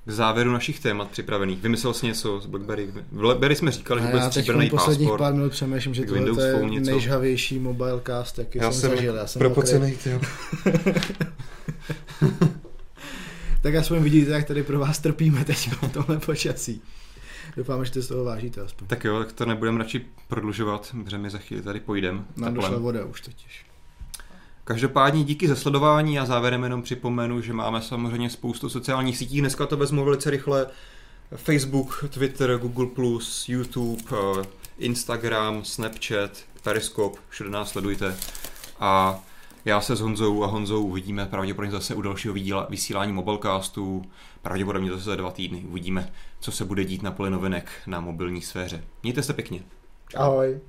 k 0.05 0.11
závěru 0.11 0.51
našich 0.51 0.79
témat 0.79 1.09
připravených. 1.11 1.61
Vymyslel 1.61 1.93
jsi 1.93 2.05
něco 2.05 2.39
z 2.39 2.45
BlackBerry? 2.45 2.85
V 2.87 3.03
BlackBerry 3.11 3.55
jsme 3.55 3.71
říkali, 3.71 4.01
že 4.01 4.07
bude 4.07 4.21
stříbrný 4.23 4.69
posledních 4.69 5.07
pasport. 5.07 5.19
pár 5.19 5.33
minut 5.33 5.51
přemýšlím, 5.51 5.93
že 5.93 6.01
Tak 6.01 6.07
tohle 6.09 6.19
Windows 6.25 6.37
to 6.37 6.43
je 6.63 6.69
něco. 6.69 6.91
nejžhavější 6.91 7.59
mobilecast, 7.59 8.39
jaký 8.39 8.57
Já 8.57 8.71
jsem 8.71 8.81
jsem 8.81 8.89
zažil. 8.89 9.15
Já 9.15 9.27
jsem 9.27 9.39
propocený, 9.39 9.97
jo. 10.05 10.21
Tak 13.61 13.75
aspoň 13.75 13.99
vidíte, 14.03 14.31
jak 14.31 14.47
tady 14.47 14.63
pro 14.63 14.79
vás 14.79 14.99
trpíme 14.99 15.45
teď 15.45 15.69
v 15.81 15.91
tomhle 15.91 16.17
počasí. 16.19 16.81
Doufám, 17.57 17.85
že 17.85 17.91
to 17.91 18.01
z 18.01 18.07
toho 18.07 18.23
vážíte 18.23 18.61
aspoň. 18.61 18.87
Tak 18.87 19.03
jo, 19.03 19.19
tak 19.19 19.31
to 19.31 19.45
nebudeme 19.45 19.77
radši 19.77 20.05
prodlužovat, 20.27 20.95
protože 21.03 21.17
my 21.17 21.29
za 21.29 21.37
chvíli 21.37 21.63
tady 21.63 21.79
pojdem. 21.79 22.15
Nám 22.15 22.25
teplem. 22.27 22.53
došla 22.53 22.77
voda 22.77 23.05
už 23.05 23.21
totiž. 23.21 23.65
Každopádně 24.63 25.23
díky 25.23 25.47
za 25.47 25.55
sledování 25.55 26.19
a 26.19 26.25
závěrem 26.25 26.63
jenom 26.63 26.81
připomenu, 26.81 27.41
že 27.41 27.53
máme 27.53 27.81
samozřejmě 27.81 28.29
spoustu 28.29 28.69
sociálních 28.69 29.17
sítí. 29.17 29.39
Dneska 29.39 29.65
to 29.65 29.77
vezmu 29.77 30.05
velice 30.05 30.29
rychle. 30.29 30.67
Facebook, 31.35 32.05
Twitter, 32.09 32.57
Google+, 32.57 33.19
YouTube, 33.47 34.03
eh, 34.11 34.45
Instagram, 34.77 35.65
Snapchat, 35.65 36.31
Periscope, 36.63 37.19
všude 37.29 37.49
nás 37.49 37.69
sledujte. 37.69 38.15
A 38.79 39.19
já 39.65 39.81
se 39.81 39.95
s 39.95 39.99
Honzou 39.99 40.43
a 40.43 40.47
Honzou 40.47 40.83
uvidíme 40.83 41.25
pravděpodobně 41.25 41.71
zase 41.71 41.95
u 41.95 42.01
dalšího 42.01 42.35
vysílání 42.69 43.13
Mobilecastu. 43.13 44.05
Pravděpodobně 44.41 44.91
zase 44.91 45.03
za 45.03 45.15
dva 45.15 45.31
týdny. 45.31 45.65
Uvidíme, 45.69 46.13
co 46.45 46.51
se 46.51 46.65
bude 46.65 46.85
dít 46.85 47.03
na 47.03 47.11
poli 47.11 47.29
novinek 47.29 47.69
na 47.87 47.99
mobilní 47.99 48.41
sféře. 48.41 48.83
Mějte 49.03 49.23
se 49.23 49.33
pěkně. 49.33 49.63
Ahoj. 50.15 50.59